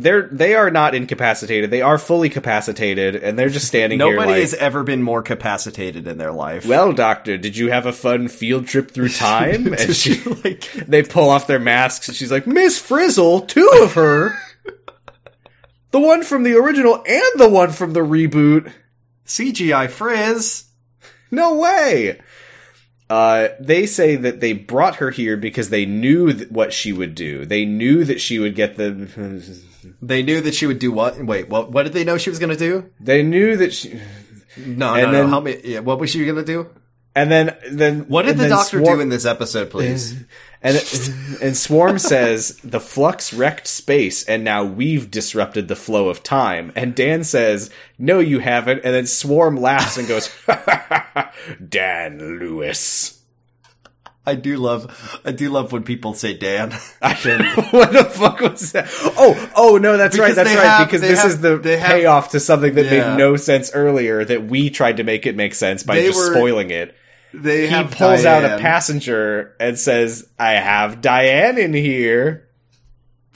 [0.00, 1.70] They're they are not incapacitated.
[1.70, 4.12] They are fully capacitated, and they're just standing here.
[4.14, 6.64] nobody like, has ever been more capacitated in their life.
[6.64, 9.66] Well, Doctor, did you have a fun field trip through time?
[9.66, 13.70] and Did she, like- they pull off their masks, and she's like, Miss Frizzle, two
[13.82, 14.38] of her.
[15.90, 18.72] the one from the original and the one from the reboot.
[19.26, 20.64] CGI frizz.
[21.30, 22.20] No way.
[23.08, 27.14] Uh, they say that they brought her here because they knew th- what she would
[27.14, 27.44] do.
[27.44, 28.90] They knew that she would get the.
[30.02, 31.16] They knew that she would do what?
[31.22, 31.70] Wait, what?
[31.72, 32.90] What did they know she was going to do?
[33.00, 34.00] They knew that she.
[34.56, 35.26] No, And no, then- no.
[35.28, 35.60] Help me.
[35.64, 36.68] Yeah, what was she going to do?
[37.16, 40.14] And then, then What did the doctor do in this episode, please?
[40.62, 40.76] And
[41.40, 46.70] and Swarm says the flux wrecked space, and now we've disrupted the flow of time.
[46.76, 50.28] And Dan says, "No, you haven't." And then Swarm laughs and goes,
[51.66, 53.19] "Dan Lewis."
[54.30, 56.70] I do love, I do love when people say Dan.
[57.00, 58.88] what the fuck was that?
[59.16, 60.64] Oh, oh no, that's right, that's right.
[60.64, 63.10] have- because this have- is the have- payoff to something that Yeah.
[63.10, 64.24] made no sense earlier.
[64.24, 66.94] That we tried to make it make sense by They just were- spoiling it.
[67.32, 72.48] They He pulls out a passenger and says, "I have Diane in here."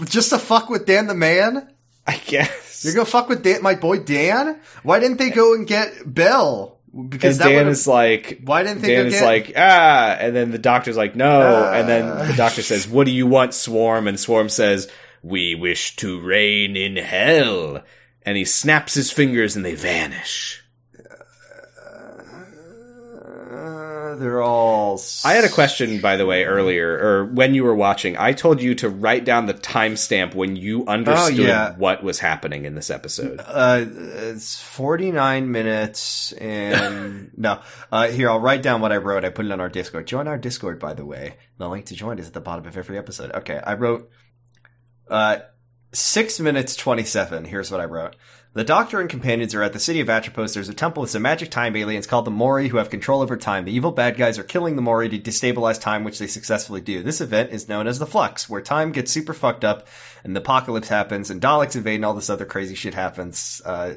[0.06, 1.68] just to fuck with Dan the man.
[2.06, 2.84] I guess.
[2.84, 4.60] You're gonna fuck with Dan, my boy Dan.
[4.82, 6.73] Why didn't they go and get Bel?
[7.08, 10.96] Because Dan is like, Why didn't they Dan is like, ah, and then the doctor's
[10.96, 11.72] like, no, Ah.
[11.72, 14.06] and then the doctor says, what do you want, Swarm?
[14.06, 14.88] And Swarm says,
[15.22, 17.82] we wish to reign in hell.
[18.22, 20.63] And he snaps his fingers and they vanish.
[23.50, 25.00] Uh, they're all.
[25.24, 28.16] I had a question, by the way, earlier, or when you were watching.
[28.16, 31.74] I told you to write down the timestamp when you understood yeah.
[31.76, 33.40] what was happening in this episode.
[33.44, 37.60] Uh, it's 49 minutes and no.
[37.92, 39.24] Uh, here, I'll write down what I wrote.
[39.24, 40.06] I put it on our Discord.
[40.06, 41.36] Join our Discord, by the way.
[41.58, 43.32] The link to join is at the bottom of every episode.
[43.32, 44.10] Okay, I wrote,
[45.10, 45.38] uh,
[45.94, 47.44] Six minutes 27.
[47.44, 48.16] Here's what I wrote.
[48.54, 50.54] The Doctor and companions are at the city of Atropos.
[50.54, 53.36] There's a temple with some magic time aliens called the Mouri who have control over
[53.36, 53.64] time.
[53.64, 57.02] The evil bad guys are killing the Mouri to destabilize time, which they successfully do.
[57.02, 59.88] This event is known as the Flux, where time gets super fucked up
[60.22, 63.60] and the apocalypse happens and Daleks invade and all this other crazy shit happens.
[63.64, 63.94] Uh,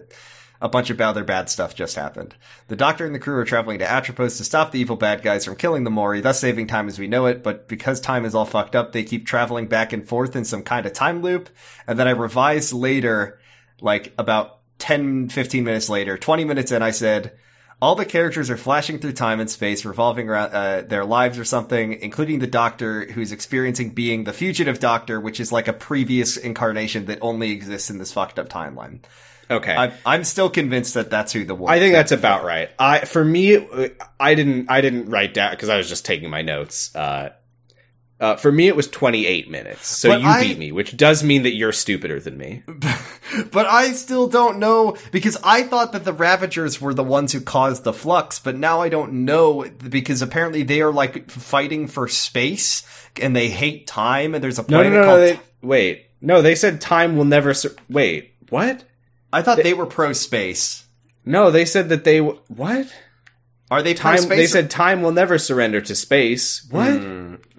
[0.59, 2.33] a bunch of other bad stuff just happened.
[2.67, 5.45] The Doctor and the crew are traveling to Atropos to stop the evil bad guys
[5.45, 8.33] from killing the Mouri, thus saving time as we know it, but because time is
[8.33, 11.49] all fucked up, they keep traveling back and forth in some kind of time loop.
[11.85, 13.37] And then I revised later,
[13.81, 17.37] like about 10, 15 minutes later, 20 minutes in, I said,
[17.81, 21.45] all the characters are flashing through time and space, revolving around uh, their lives or
[21.45, 26.37] something, including the Doctor, who's experiencing being the fugitive Doctor, which is like a previous
[26.37, 28.99] incarnation that only exists in this fucked up timeline.
[29.49, 29.75] Okay.
[29.75, 31.69] I'm, I'm still convinced that that's who the war.
[31.69, 32.69] I think that's about right.
[32.77, 33.65] I for me,
[34.19, 36.93] I didn't I didn't write down because I was just taking my notes.
[36.93, 37.29] Uh,
[38.19, 39.87] uh, for me, it was 28 minutes.
[39.87, 42.63] So But you I- beat me, which does mean that you're stupider than me.
[43.51, 47.41] But I still don't know because I thought that the Ravagers were the ones who
[47.41, 52.07] caused the flux, but now I don't know because apparently they are like fighting for
[52.07, 52.83] space
[53.21, 55.05] and they hate time and there's a No, no, planet no, no.
[55.05, 55.19] called.
[55.19, 56.41] They, wait, no.
[56.41, 57.53] They said time will never.
[57.53, 58.85] Sur- wait, what?
[59.33, 60.85] I thought they, were pro space.
[61.25, 62.87] No, they said that they w- what?
[63.69, 64.27] Are they Time.
[64.29, 66.65] They said time will never surrender to space.
[66.69, 67.01] What?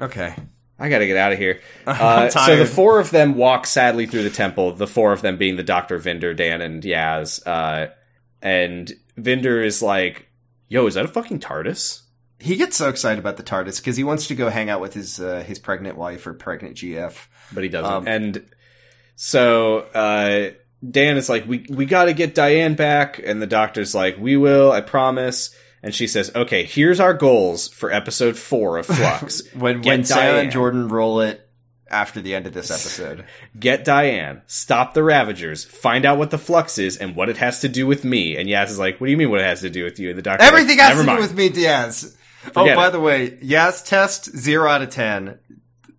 [0.01, 0.35] okay.
[0.80, 1.60] I gotta get out of here.
[1.89, 4.72] Uh, so the four of them walk sadly through the temple.
[4.72, 7.44] The four of them being the Doctor, Vinder, Dan, and Yaz.
[7.47, 7.90] Uh,
[8.43, 10.28] and Vinder is like,
[10.68, 12.02] "Yo, is that a fucking TARDIS?"
[12.39, 14.93] He gets so excited about the TARDIS because he wants to go hang out with
[14.93, 17.16] his uh, his pregnant wife or pregnant GF.
[17.52, 17.90] But he doesn't.
[17.90, 18.47] Um, and
[19.16, 20.51] so uh,
[20.89, 24.36] Dan is like, "We we got to get Diane back," and the Doctor's like, "We
[24.36, 29.43] will, I promise." And she says, "Okay, here's our goals for episode four of Flux.
[29.55, 30.45] When Get when Sarah Diane.
[30.45, 31.49] and Jordan roll it
[31.91, 33.25] after the end of this episode.
[33.59, 37.61] Get Diane, stop the Ravagers, find out what the Flux is and what it has
[37.61, 39.31] to do with me." And Yaz is like, "What do you mean?
[39.31, 41.19] What it has to do with you?" And the Doctor, Everything like, has to mind.
[41.19, 42.17] do with me, Diaz.
[42.57, 42.91] Oh, by it.
[42.91, 45.39] the way, Yaz test zero out of ten.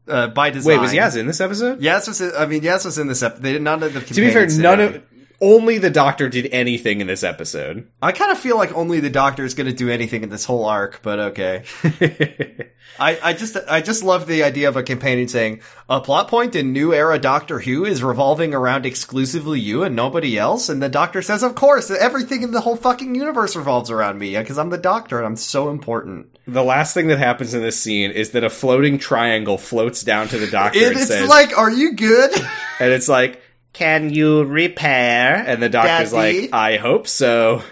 [0.07, 0.77] Uh, by design.
[0.77, 1.79] Wait, was Yaz in this episode?
[1.81, 2.19] Yaz was.
[2.19, 3.43] In, I mean, Yaz was in this episode.
[3.43, 4.01] They did not have the.
[4.01, 5.03] To be fair, none of
[5.41, 7.87] only the Doctor did anything in this episode.
[8.01, 10.45] I kind of feel like only the Doctor is going to do anything in this
[10.45, 11.63] whole arc, but okay.
[12.99, 16.55] I, I just I just love the idea of a companion saying a plot point
[16.55, 20.89] in New Era Doctor Who is revolving around exclusively you and nobody else, and the
[20.89, 24.69] Doctor says, "Of course, everything in the whole fucking universe revolves around me because I'm
[24.69, 28.31] the Doctor and I'm so important." The last thing that happens in this scene is
[28.31, 31.71] that a floating triangle floats down to the Doctor It, and it's says, like, "Are
[31.71, 32.35] you good?"
[32.79, 33.41] and it's like,
[33.79, 36.41] "Can you repair?" And the Doctor's Daddy?
[36.41, 37.63] like, "I hope so."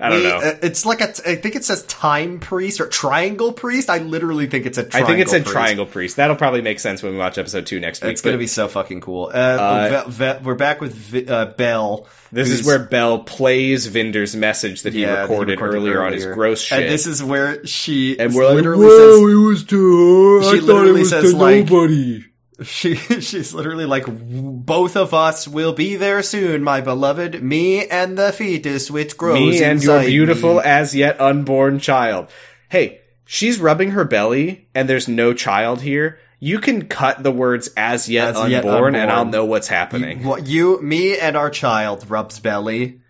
[0.00, 0.38] I don't We- know.
[0.38, 1.08] uh, It's like a.
[1.24, 3.88] I think it says time priest or triangle priest.
[3.88, 4.80] I literally think it's a.
[4.80, 5.04] I Triangle priest.
[5.04, 5.52] I think it's a priest.
[5.52, 6.16] triangle priest.
[6.16, 8.10] That'll probably make sense when we watch episode two next week.
[8.10, 9.30] It's going to be so fucking cool.
[9.32, 12.08] Uh, Ve- Ve- we're back with Vi- uh, Bel.
[12.32, 16.12] This is where Bel plays Vinder's message that he, Yeah, that he recorded, earlier, on
[16.12, 16.80] his gross shit.
[16.82, 20.42] And this is where she And we're like, literally "Whoa, says, it was to her.
[20.42, 22.24] She I thought literally it was says, to like- nobody."
[22.62, 27.42] She she's literally like, both of us will be there soon, my beloved.
[27.42, 32.28] Me and the fetus which grows Me and your beautiful me." as yet unborn child.
[32.68, 36.18] Hey, she's rubbing her belly, and there's no child here.
[36.40, 39.10] You can cut the words "as yet, As unborn, yet and.
[39.10, 40.24] I'll know what's happening.
[40.24, 43.00] What you, me, and our child rubs belly.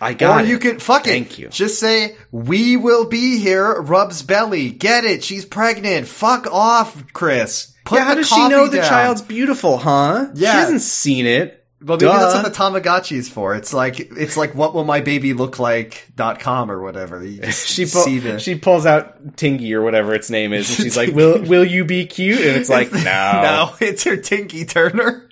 [0.00, 0.48] I got or it.
[0.48, 1.10] you can fuck it.
[1.10, 1.48] Thank you.
[1.48, 3.80] Just say we will be here.
[3.80, 4.70] Rubs belly.
[4.70, 5.22] Get it?
[5.22, 6.08] She's pregnant.
[6.08, 7.74] Fuck off, Chris.
[7.90, 10.28] Put yeah, how does she know coffee the child's beautiful, huh?
[10.34, 10.52] Yeah.
[10.52, 11.66] She hasn't seen it.
[11.82, 13.56] Well, maybe that's what the Tamagotchi is for.
[13.56, 17.20] It's like it's like what will my baby look like dot com or whatever.
[17.50, 21.42] She the she pulls out Tingy or whatever its name is, and she's like, "Will
[21.42, 25.28] will you be cute?" And it's like, "No." no, it's her Tinky Turner.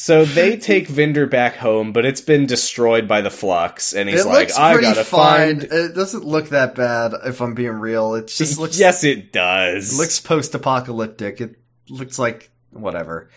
[0.00, 4.20] So they take Vinder back home, but it's been destroyed by the flux, and he's
[4.24, 5.58] it like, "I gotta fine.
[5.58, 8.14] find." It doesn't look that bad if I'm being real.
[8.14, 9.92] It just looks yes, it does.
[9.92, 11.40] It looks post-apocalyptic.
[11.40, 11.56] It
[11.90, 13.28] looks like whatever.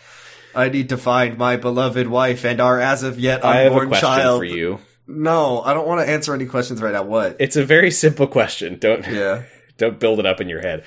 [0.54, 3.74] I need to find my beloved wife and our as of yet I have a
[3.74, 4.38] unborn question child.
[4.38, 4.78] for you.
[5.08, 7.02] No, I don't want to answer any questions right now.
[7.02, 7.38] What?
[7.40, 8.78] It's a very simple question.
[8.78, 9.42] Don't yeah.
[9.78, 10.84] don't build it up in your head.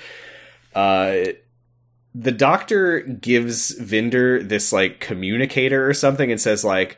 [0.74, 1.32] Uh,
[2.18, 6.96] the doctor gives Vinder this like communicator or something and says like,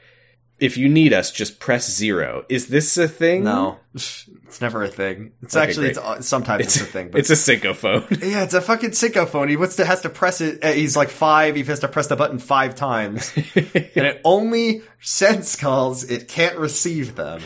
[0.61, 3.43] "If you need us, just press zero." Is this a thing?
[3.43, 5.33] No, it's never a thing.
[5.43, 6.19] It's Okay, actually great.
[6.19, 8.09] it's, sometimes it's, a thing, but It's a syncophone.
[8.31, 9.49] yeah, it's a fucking syncophone.
[9.49, 10.63] He wants to has to press it.
[10.65, 11.57] uh, He's like five.
[11.57, 16.05] He has to press the button five times, and it only sends calls.
[16.05, 17.43] It can't receive them.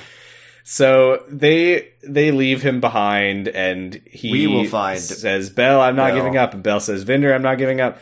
[0.64, 6.08] So they they leave him behind, and he We will find says, "Bel, I'm not
[6.08, 7.98] Bel." giving up." And Bel says, "Vinder, I'm not giving up."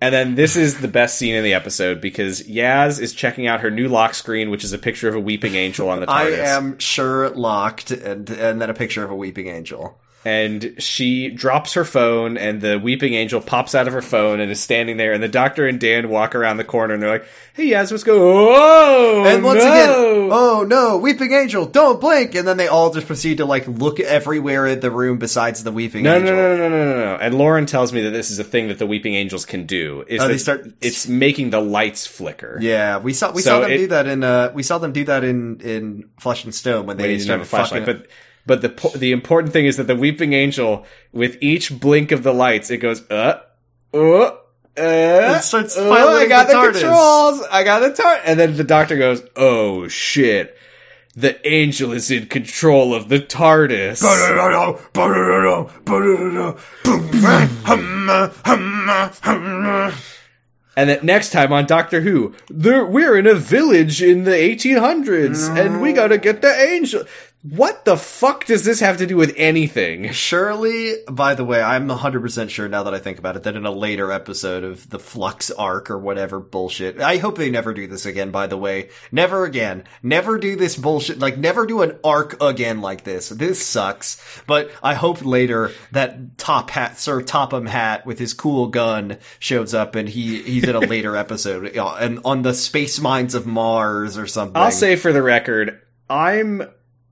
[0.00, 3.62] And then this is the best scene in the episode because Yaz is checking out
[3.62, 6.28] her new lock screen, which is a picture of a weeping angel on the I
[6.30, 9.98] am sure locked, and and then a picture of a weeping angel.
[10.26, 14.50] And she drops her phone and the weeping angel pops out of her phone and
[14.50, 17.26] is standing there and the doctor and Dan walk around the corner and they're like,
[17.54, 19.70] Hey Yaz, what's going Oh And once no!
[19.70, 22.34] again, oh no, weeping angel, don't blink!
[22.34, 25.70] And then they all just proceed to like look everywhere in the room besides the
[25.70, 26.34] weeping No, angel.
[26.34, 27.16] no, no, no, no, no, no.
[27.20, 30.04] And Lauren tells me that this is a thing that the weeping angels can do.
[30.08, 32.58] Is Oh, they start- it's making the lights flicker.
[32.60, 34.92] Yeah, we saw we So saw them it- do that in uh we saw them
[34.92, 38.02] do that in in Flesh and Stone when They a started flashlight, fucking.
[38.02, 38.10] but
[38.46, 42.32] but the the important thing is that the weeping angel, with each blink of the
[42.32, 43.40] lights, it goes uh
[43.92, 44.30] uh.
[44.78, 47.42] Uh, It starts uh, I got the the, controls.
[47.50, 48.20] I got the tar.
[48.24, 50.54] And then the doctor goes, "Oh shit,
[51.14, 54.02] the angel is in control of the TARDIS."
[60.78, 65.80] And that next time on Doctor Who, we're in a village in the 1800s, and
[65.80, 67.04] we gotta get the angel.
[67.50, 70.10] What the fuck does this have to do with anything?
[70.10, 73.64] Surely, by the way, I'm 100% sure now that I think about it that in
[73.64, 77.86] a later episode of the Flux arc or whatever bullshit, I hope they never do
[77.86, 78.88] this again, by the way.
[79.12, 79.84] Never again.
[80.02, 81.20] Never do this bullshit.
[81.20, 83.28] Like, never do an arc again like this.
[83.28, 84.42] This sucks.
[84.48, 89.72] But I hope later that Top Hat, Sir Topham Hat with his cool gun shows
[89.72, 91.76] up and he, he's in a later episode.
[91.76, 94.60] Uh, and on the space mines of Mars or something.
[94.60, 96.62] I'll say for the record, I'm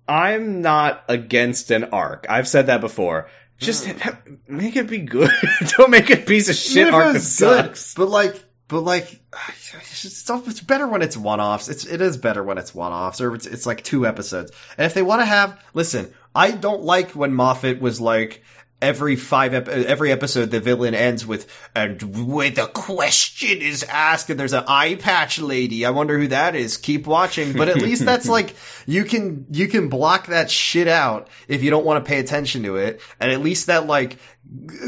[0.08, 2.26] I'm not against an arc.
[2.28, 3.28] I've said that before.
[3.58, 3.98] Just hmm.
[3.98, 4.18] ha-
[4.48, 5.30] make it be good.
[5.76, 7.94] Don't make a piece of shit Even arc that it's good, sucks.
[7.94, 11.68] But like, but like, it's, it's better when it's one offs.
[11.68, 14.52] It's it is better when it's one offs, or it's, it's like two episodes.
[14.76, 18.42] And if they want to have, listen, I don't like when Moffat was like
[18.82, 24.30] every five ep- every episode the villain ends with and with a question is asked
[24.30, 25.86] and there's an eye patch lady.
[25.86, 26.76] I wonder who that is.
[26.76, 28.54] Keep watching, but at least that's like
[28.86, 32.62] you can you can block that shit out if you don't want to pay attention
[32.64, 34.18] to it, and at least that like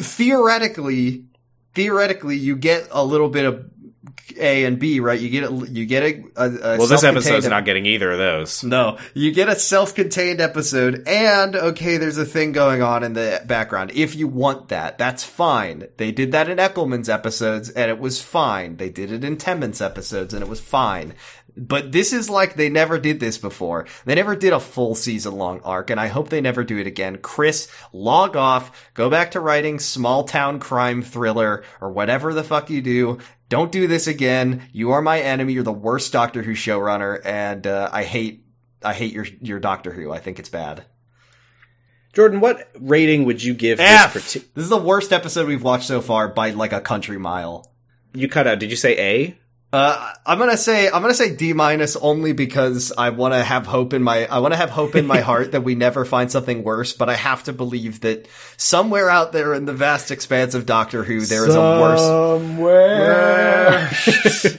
[0.01, 1.25] theoretically
[1.75, 3.71] theoretically you get a little bit of
[4.39, 5.19] A and B, right?
[5.19, 5.69] You get it.
[5.71, 8.65] you get a, a, a Well, this episode's ep- not getting either of those.
[8.65, 13.43] no, you get a self-contained episode, and okay, there's a thing going on in the
[13.47, 13.93] background.
[13.95, 15.89] If you want that, that's fine.
[15.97, 18.77] They did that in Eccleston's episodes, and it was fine.
[18.77, 21.15] They did it in Tennant's episodes, and it was fine.
[21.57, 23.87] But this is like they never did this before.
[24.05, 26.87] They never did a full season long arc, and I hope they never do it
[26.87, 27.19] again.
[27.19, 32.69] Chris, log off, go back to writing small town crime thriller or whatever the fuck
[32.69, 33.19] you do.
[33.49, 34.69] Don't do this again.
[34.73, 35.55] You are my enemy.
[35.55, 38.45] You're the worst Doctor Who showrunner, and uh, I hate
[38.83, 40.13] I hate your your Doctor Who.
[40.13, 40.85] I think it's bad.
[42.13, 44.15] Jordan, what rating would you give F.
[44.15, 44.33] this?
[44.33, 47.71] This is the worst episode we've watched so far by like a country mile.
[48.15, 48.59] you cut out.
[48.59, 49.39] Did you say A?
[49.77, 53.67] Uh, I'm gonna say I'm gonna say D minus only because I want to have
[53.67, 56.33] hope in my I want to have hope in my heart that we never find
[56.33, 56.95] something worse.
[56.95, 58.27] But I have to believe that
[58.57, 62.01] somewhere out there in the vast expanse of Doctor Who there is a worse.
[62.01, 63.91] Somewhere.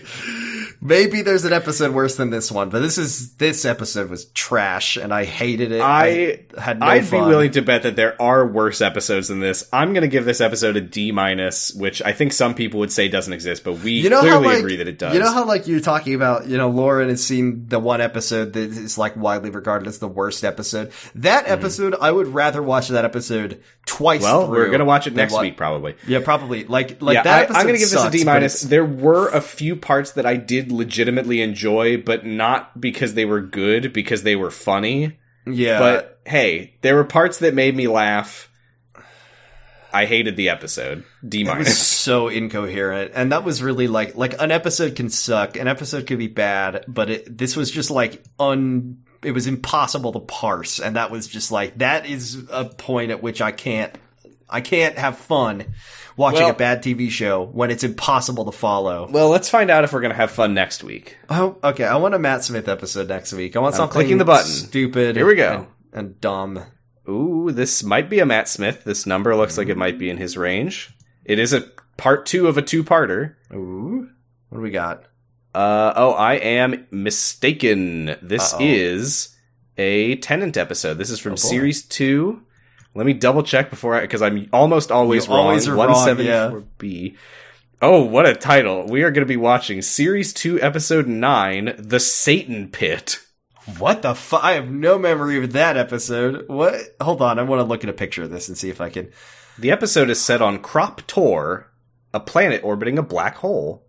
[0.80, 4.95] Maybe there's an episode worse than this one, but this is this episode was trash
[4.95, 5.82] and I hated it.
[5.82, 7.24] I had no I'd fun.
[7.24, 9.68] be willing to bet that there are worse episodes than this.
[9.74, 12.91] I'm going to give this episode a D minus, which I think some people would
[12.91, 15.16] say doesn't exist, but we you know clearly how like, agree that it does.
[15.16, 18.54] You know how like you're talking about, you know, Lauren has seen the one episode
[18.54, 20.91] that is like widely regarded as the worst episode.
[21.16, 21.54] That mm-hmm.
[21.54, 24.22] episode, I would rather watch that episode twice.
[24.22, 25.95] Well, through we're going to watch it next wa- week probably.
[26.07, 26.65] Yeah, probably.
[26.65, 27.57] Like, like yeah, that I, episode.
[27.57, 28.61] I'm going to give this a sucks, D but minus.
[28.61, 33.41] There were a few parts that I did legitimately enjoy, but not because they were
[33.41, 35.18] good, because they were funny.
[35.47, 38.51] Yeah, but hey, there were parts that made me laugh.
[39.93, 41.05] I hated the episode.
[41.27, 41.88] D It was minus.
[41.88, 46.19] so incoherent, and that was really like like an episode can suck, an episode could
[46.19, 49.03] be bad, but it, this was just like un.
[49.23, 53.22] It was impossible to parse, and that was just like that is a point at
[53.23, 53.94] which I can't
[54.49, 55.65] I can't have fun
[56.15, 59.07] watching Well- a bad TV show when it's impossible to follow.
[59.10, 61.18] Well, let's find out if we're going to have fun next week.
[61.30, 61.84] Oh, okay.
[61.84, 63.56] I want a Matt Smith episode next week.
[63.56, 64.48] I want I'm something clicking the button.
[64.49, 65.15] stupid.
[65.18, 65.68] Here we go.
[65.94, 66.64] and, and dumb.
[67.10, 68.84] Ooh, this might be a Matt Smith.
[68.84, 70.94] This number looks like it might be in his range.
[71.26, 71.61] It is a
[71.98, 73.35] part two of a two-parter.
[73.53, 74.10] Ooh,
[74.49, 75.03] what do we got?
[75.58, 78.16] Uh, oh, I am mistaken.
[78.22, 78.60] This Uh-oh.
[78.62, 79.36] is
[79.78, 81.00] a Tennant episode.
[81.00, 82.44] This is from Oh, series two.
[82.94, 85.48] Let me double check before I, because I'm almost always You wrong.
[85.48, 87.16] always are wrong, 174B.
[87.82, 88.86] Oh, what a title.
[88.86, 93.20] We are going to be watching series two, episode nine, The Satan Pit.
[93.80, 94.44] What the fuck?
[94.44, 96.48] I have no memory of that episode.
[96.48, 96.76] What?
[97.02, 97.40] Hold on.
[97.40, 99.12] I want to look at a picture of this and see if I can.
[99.58, 101.72] The episode is set on Krop Tor,
[102.14, 103.86] a planet orbiting a black hole.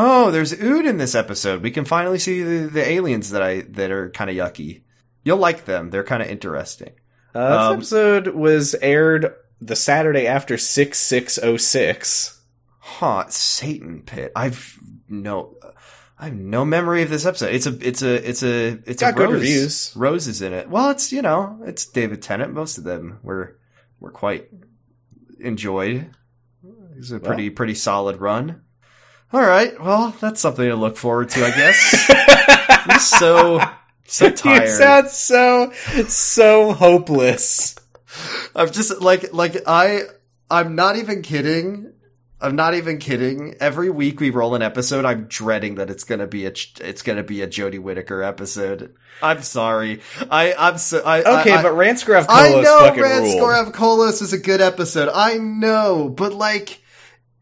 [0.00, 1.62] Oh, there's Ood in this episode.
[1.62, 4.82] We can finally see the, the aliens that I that are kind of yucky.
[5.24, 5.90] You'll like them.
[5.90, 6.92] They're kind of interesting.
[7.34, 12.40] Uh, this Um, episode was aired the Saturday after 6606.
[12.78, 14.32] Hot Satan Pit.
[14.34, 15.56] I've no
[16.18, 17.54] I have no memory of this episode.
[17.54, 19.32] It's a it's a it's a it's Got a good Rose.
[19.40, 19.92] reviews.
[19.96, 20.68] Rose is in it.
[20.70, 22.52] Well, it's you know, it's David Tennant.
[22.54, 23.58] Most of them were
[24.00, 24.48] were quite
[25.40, 26.10] enjoyed.
[26.96, 28.62] It's a pretty pretty solid run.
[29.32, 32.10] All right, well, that's something to look forward to, I guess.
[32.88, 33.60] I'm so
[34.06, 34.62] so tired.
[34.62, 35.72] You sound so,
[36.06, 37.76] so hopeless.
[38.54, 40.02] I'm just like like I
[40.50, 41.92] I'm not even kidding.
[42.40, 43.56] I'm not even kidding.
[43.60, 47.22] Every week we roll an episode, I'm dreading that it's gonna be a it's gonna
[47.22, 48.94] be a Jodie Whittaker episode.
[49.20, 50.00] I'm sorry.
[50.30, 53.42] I I'm so I Okay, I, but Ranskoor Av Kolos know fucking Ran ruled.
[53.42, 55.10] Skoravkolos is a good episode.
[55.12, 56.80] I know, but like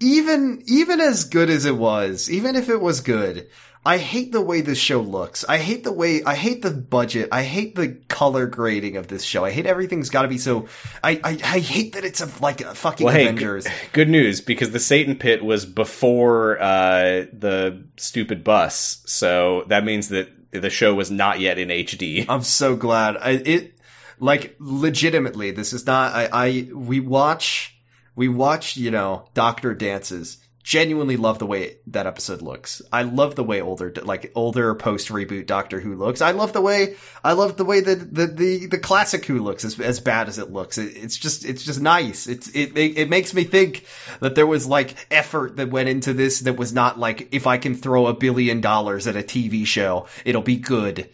[0.01, 3.48] even even as good as it was, even if it was good,
[3.85, 5.44] I hate the way this show looks.
[5.48, 7.28] I hate the way I hate the budget.
[7.31, 9.44] I hate the color grading of this show.
[9.44, 10.66] I hate everything's got to be so.
[11.05, 13.64] I, I I hate that it's a like a fucking Well, hey, Avengers.
[13.64, 19.85] g- good news because the Satan Pit was before uh, the stupid bus, so that
[19.85, 22.27] means that the show was not yet in HD.
[22.28, 23.16] I'm so glad.
[23.18, 23.78] I, it
[24.18, 25.52] like legitimately.
[25.52, 26.12] This is not.
[26.12, 27.75] I, I we watch
[28.16, 28.76] we watch.
[28.76, 30.38] You know, Doctor dances.
[30.64, 32.82] Genuinely love the way that episode looks.
[32.93, 36.20] I love the way older, like older post reboot Doctor Who looks.
[36.20, 39.64] I love the way I love the way that the the, the classic Who looks
[39.64, 40.76] as as bad as it looks.
[40.76, 42.26] It, it's just it's just nice.
[42.26, 43.86] It's it it it makes me think
[44.18, 47.59] that there was like effort that went into this that was not like if I
[47.59, 51.09] can throw a billion dollars at a TV show, it'll be good.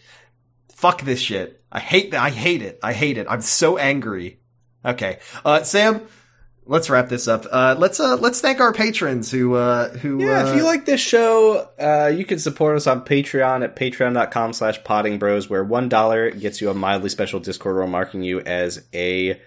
[0.73, 1.62] Fuck this shit.
[1.70, 2.23] I hate that.
[2.23, 2.79] I hate it.
[2.83, 3.27] I hate it.
[3.29, 4.41] I'm so angry.
[4.83, 5.19] Okay.
[5.45, 6.07] Uh, Sam,
[6.66, 7.47] let's wrap this up.
[7.51, 10.84] Uh, let's, uh, let's thank our patrons who, uh, who, Yeah, uh, if you like
[10.84, 15.64] this show, uh, you can support us on Patreon at patreon.com slash potting bros, where
[15.64, 19.40] one dollar gets you a mildly special Discord role marking you as a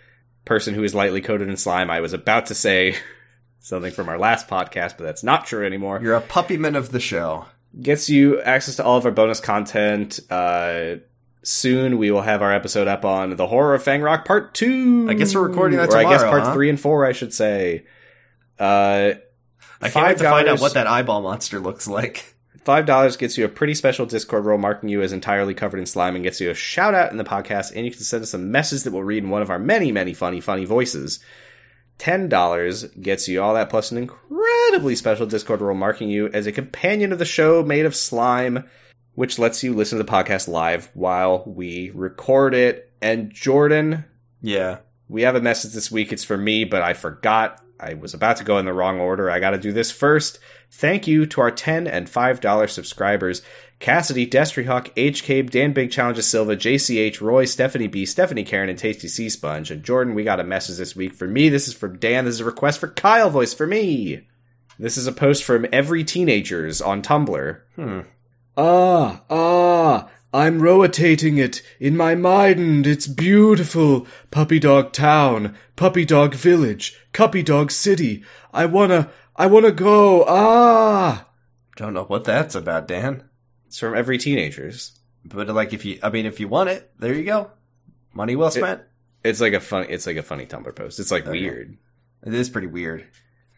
[0.45, 1.89] person who is lightly coated in slime.
[1.89, 2.95] I was about to say
[3.59, 5.99] something from our last podcast, but that's not true anymore.
[6.03, 7.45] you're a puppyman of the show.
[7.81, 10.19] gets you access to all of our bonus content.
[11.47, 15.07] Soon we will have our episode up on the horror of Fang Rock Part Two.
[15.09, 16.05] I guess we're recording that tomorrow.
[16.05, 16.53] or I guess parts huh?
[16.53, 17.85] three and four, I should say.
[18.57, 19.13] Uh,
[19.81, 22.35] I can't wait to find out what that eyeball monster looks like.
[22.63, 25.85] Five dollars gets you a pretty special Discord role marking you as entirely covered in
[25.85, 28.33] slime and gets you a shout out in the podcast, and you can send us
[28.33, 31.19] a message that we'll read in one of our many, many funny, funny voices.
[31.99, 36.47] Ten dollars gets you all that plus an incredibly special Discord role marking you as
[36.47, 38.67] a companion of the show made of slime,
[39.15, 42.91] which lets you listen to the podcast live while we record it.
[43.01, 44.05] And Jordan,
[44.41, 44.77] Yeah.
[45.09, 46.11] we have a message this week.
[46.13, 47.61] It's for me, but I forgot.
[47.79, 49.29] I was about to go in the wrong order.
[49.29, 50.39] I got to do this first.
[50.71, 53.41] Thank you to our 10 and $5 subscribers
[53.79, 55.21] Cassidy, Destry Hawk, H.
[55.23, 59.69] Cabe, Dan Big Challenges Silva, JCH, Roy, Stephanie B, Stephanie Karen, and Tasty Sea Sponge.
[59.69, 61.49] And Jordan, we got a message this week for me.
[61.49, 62.23] This is from Dan.
[62.23, 64.21] This is a request for Kyle voice for me.
[64.79, 67.59] This is a post from Every Teenagers on Tumblr.
[67.75, 67.99] Hmm.
[68.57, 72.87] Ah, ah, I'm rotating it in my mind.
[72.87, 74.07] It's beautiful.
[74.31, 78.23] Puppy Dog Town, Puppy Dog Village, Puppy Dog City.
[78.53, 80.23] I wanna, I wanna go.
[80.27, 81.27] Ah.
[81.75, 83.25] Don't know what that's about, Dan.
[83.67, 84.97] It's from Every Teenagers.
[85.25, 87.51] But like, if you, I mean, if you want it, there you go.
[88.13, 88.81] Money well spent.
[89.23, 90.99] It's like a funny, it's like a funny Tumblr post.
[90.99, 91.77] It's like weird.
[92.25, 93.05] it is pretty weird.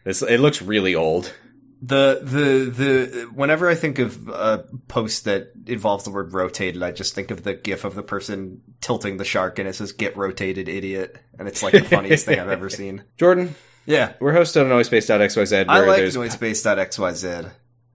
[0.04, 1.32] It's, it looks really old.
[1.80, 6.90] The the the whenever I think of a post that involves the word rotated, I
[6.90, 10.16] just think of the gif of the person tilting the shark and it says "Get
[10.16, 13.04] rotated, idiot," and it's like the funniest thing I've ever seen.
[13.16, 13.54] Jordan,
[13.86, 15.66] Yeah, we're hosted on noisepace.xyz.
[15.68, 17.50] I like there's noisepace.xyz.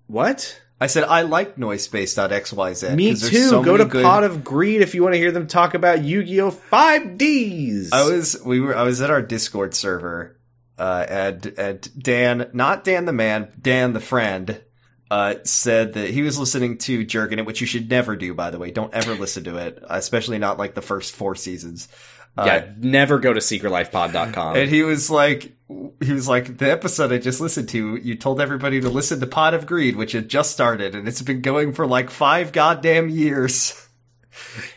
[0.07, 0.61] what?
[0.79, 2.95] I said I like noisepace.xyz.
[2.95, 3.47] Me too.
[3.49, 6.03] so Go to good- Pot of Greed if you want to hear them talk about
[6.03, 6.51] Yu-Gi-Oh!
[6.51, 7.89] 5Ds.
[7.93, 10.37] I was we were I was at our Discord server,
[10.83, 14.61] uh, and and Dan, not Dan the man, Dan the friend,
[15.09, 18.49] uh, said that he was listening to Jerkin, It, which you should never do, by
[18.49, 18.69] the way.
[18.69, 21.87] Don't ever listen to it, especially not like the first four seasons.
[22.35, 24.57] Uh, yeah, never go to secretlifepod.com.
[24.57, 25.55] And he was like,
[26.01, 29.27] he was like, the episode I just listened to, you told everybody to listen to
[29.27, 33.07] Pot of Greed, which had just started, and it's been going for like five goddamn
[33.07, 33.79] years.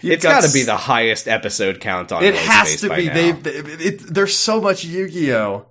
[0.03, 2.23] You It's got to be the highest episode count on.
[2.23, 3.09] It has to be.
[3.09, 3.47] They've.
[3.47, 5.67] It, it, there's so much Yu-Gi-Oh.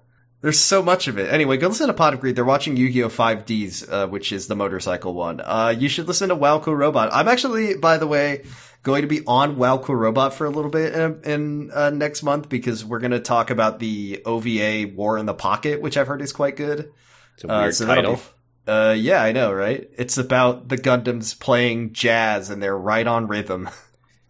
[0.45, 1.33] There's so much of it.
[1.33, 2.35] Anyway, go listen to Pot of Greed.
[2.35, 3.09] They're watching Yu-Gi-Oh!
[3.09, 5.41] 5Ds, uh, which is the motorcycle one.
[5.41, 7.09] Uh, you should listen to Wow Cool Robot.
[7.11, 8.43] I'm actually, by the way,
[8.83, 12.21] going to be on Wow Cool Robot for a little bit in, in uh, next
[12.21, 16.05] month because we're going to talk about the OVA War in the Pocket, which I've
[16.05, 16.91] heard is quite good.
[17.33, 18.17] It's a weird so title.
[18.17, 19.89] be- uh, yeah, I know, right?
[19.97, 23.67] It's about the Gundams playing jazz and they're right on rhythm.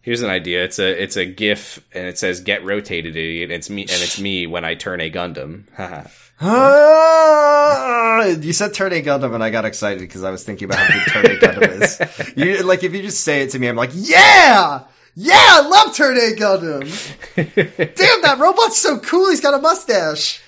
[0.06, 0.62] Here's an idea.
[0.62, 4.20] It's a it's a GIF and it says "Get rotated, idiot." It's me and it's
[4.20, 5.64] me when I turn a Gundam.
[6.38, 8.22] Ah!
[8.26, 10.92] you said Turn A Gundam, and I got excited because I was thinking about how
[10.92, 12.36] good Turn A Gundam is.
[12.36, 14.82] You, like, if you just say it to me, I'm like, yeah!
[15.14, 16.84] Yeah, I love Turn A Gundam!
[17.96, 20.42] Damn, that robot's so cool, he's got a mustache!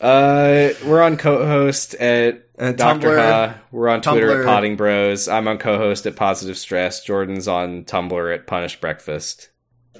[0.00, 3.18] Uh, we're on co-host at Uh, Doctor.
[3.18, 3.58] Ha.
[3.70, 4.40] We're on Twitter Tumblr.
[4.40, 5.28] at Potting Bros.
[5.28, 7.04] I'm on co-host at Positive Stress.
[7.04, 9.50] Jordan's on Tumblr at Punish Breakfast.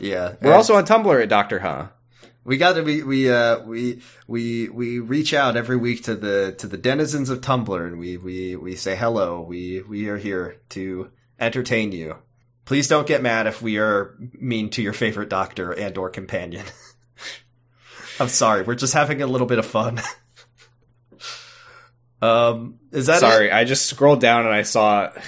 [0.01, 0.35] Yeah.
[0.40, 1.93] We're also on Tumblr at Doctor Ha.
[2.44, 6.55] We got to we we uh we we we reach out every week to the
[6.59, 9.40] to the denizens of Tumblr and we we we say hello.
[9.40, 11.10] We we are here to
[11.40, 12.16] entertain you.
[12.64, 16.64] Please don't get mad if we are mean to your favorite doctor and or companion.
[18.20, 18.62] I'm sorry.
[18.62, 20.01] We're just having a little bit of fun.
[22.22, 23.52] um is that Sorry, it?
[23.52, 25.10] I just scrolled down and I saw.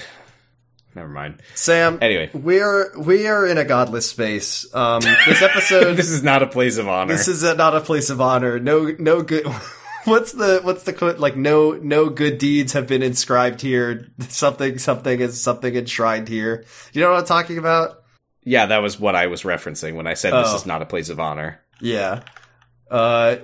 [0.94, 1.42] Never mind.
[1.54, 1.98] Sam?
[2.00, 2.30] Anyway.
[2.32, 4.66] we're we are in a godless space.
[4.74, 7.12] Um this episode This is not a place of honor.
[7.14, 8.58] This is a, not a place of honor.
[8.58, 9.46] No, no good.
[10.04, 11.18] What's the what's the quote?
[11.18, 14.08] Like no no good deeds have been inscribed here.
[14.20, 16.64] Something something is something enshrined here.
[16.94, 18.04] You know what I'm talking about?
[18.42, 20.56] yeah, that was what I was referencing when I said this Oh.
[20.56, 21.60] is not a place of honor.
[21.80, 22.22] Yeah.
[22.90, 23.36] Uh,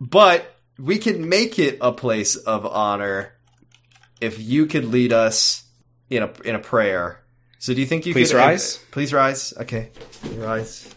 [0.00, 3.32] but we can make it a place of honor
[4.20, 5.64] if you could lead us
[6.08, 7.22] in a in a prayer.
[7.58, 8.78] So do you think you Please could rise.
[8.90, 9.52] Please rise.
[9.58, 9.90] Okay,
[10.36, 10.88] rise.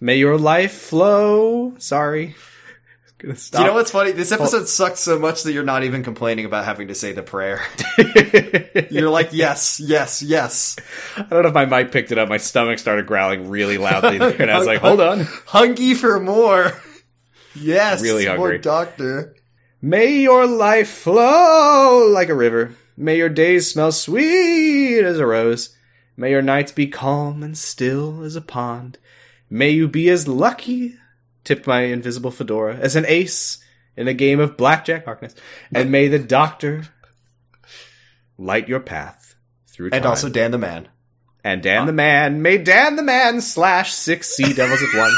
[0.00, 1.74] May your life flow.
[1.78, 2.36] Sorry.
[3.18, 3.60] Gonna stop.
[3.62, 4.12] you know what's funny?
[4.12, 7.22] This episode sucked so much that you're not even complaining about having to say the
[7.24, 7.60] prayer.
[8.90, 10.76] You're like, yes, yes, yes.
[11.16, 12.28] I don't know if my mic picked it up.
[12.28, 15.20] My stomach started growling really loudly there, and I was like, hold on.
[15.46, 16.80] Hungry for more.
[17.56, 18.58] Yes, Really more hungry.
[18.58, 19.34] doctor.
[19.82, 22.76] May your life flow like a river.
[22.96, 25.76] May your days smell sweet as a rose.
[26.16, 28.98] May your nights be calm and still as a pond.
[29.50, 30.96] May you be as lucky,
[31.48, 33.64] tipped my invisible fedora, as an ace
[33.96, 35.34] in a game of blackjack darkness.
[35.74, 36.84] And may the doctor
[38.36, 39.34] light your path
[39.66, 39.96] through time.
[39.96, 40.88] And also Dan the man.
[41.42, 41.94] and Dan the ah.
[41.94, 45.16] man, may Dan the man slash six sea devils at once.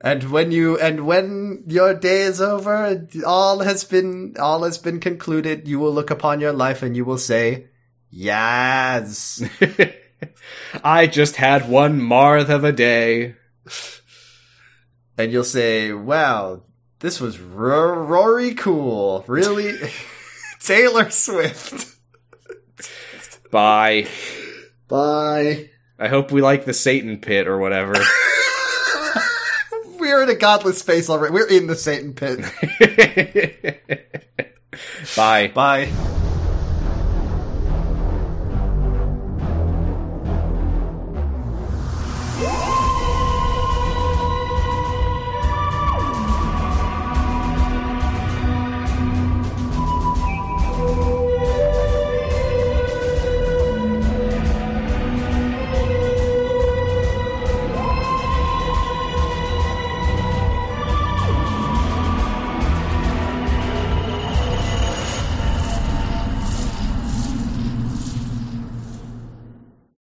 [0.00, 5.00] And when you and when your day is over, all has been all has been
[5.00, 5.68] concluded.
[5.68, 7.66] You will look upon your life and you will say,
[8.08, 9.42] "Yes."
[10.82, 13.34] I just had one marth of a day.
[15.18, 16.62] and you'll say, "Wow,
[17.00, 19.24] this was r- Rory cool.
[19.26, 19.72] Really,
[20.60, 21.94] Taylor Swift."
[23.50, 24.06] Bye.
[24.88, 25.70] Bye.
[25.98, 27.94] I hope we like the Satan pit or whatever.
[29.98, 31.32] We're in a godless space already.
[31.32, 32.40] We're in the Satan pit.
[35.16, 35.48] Bye.
[35.48, 35.90] Bye.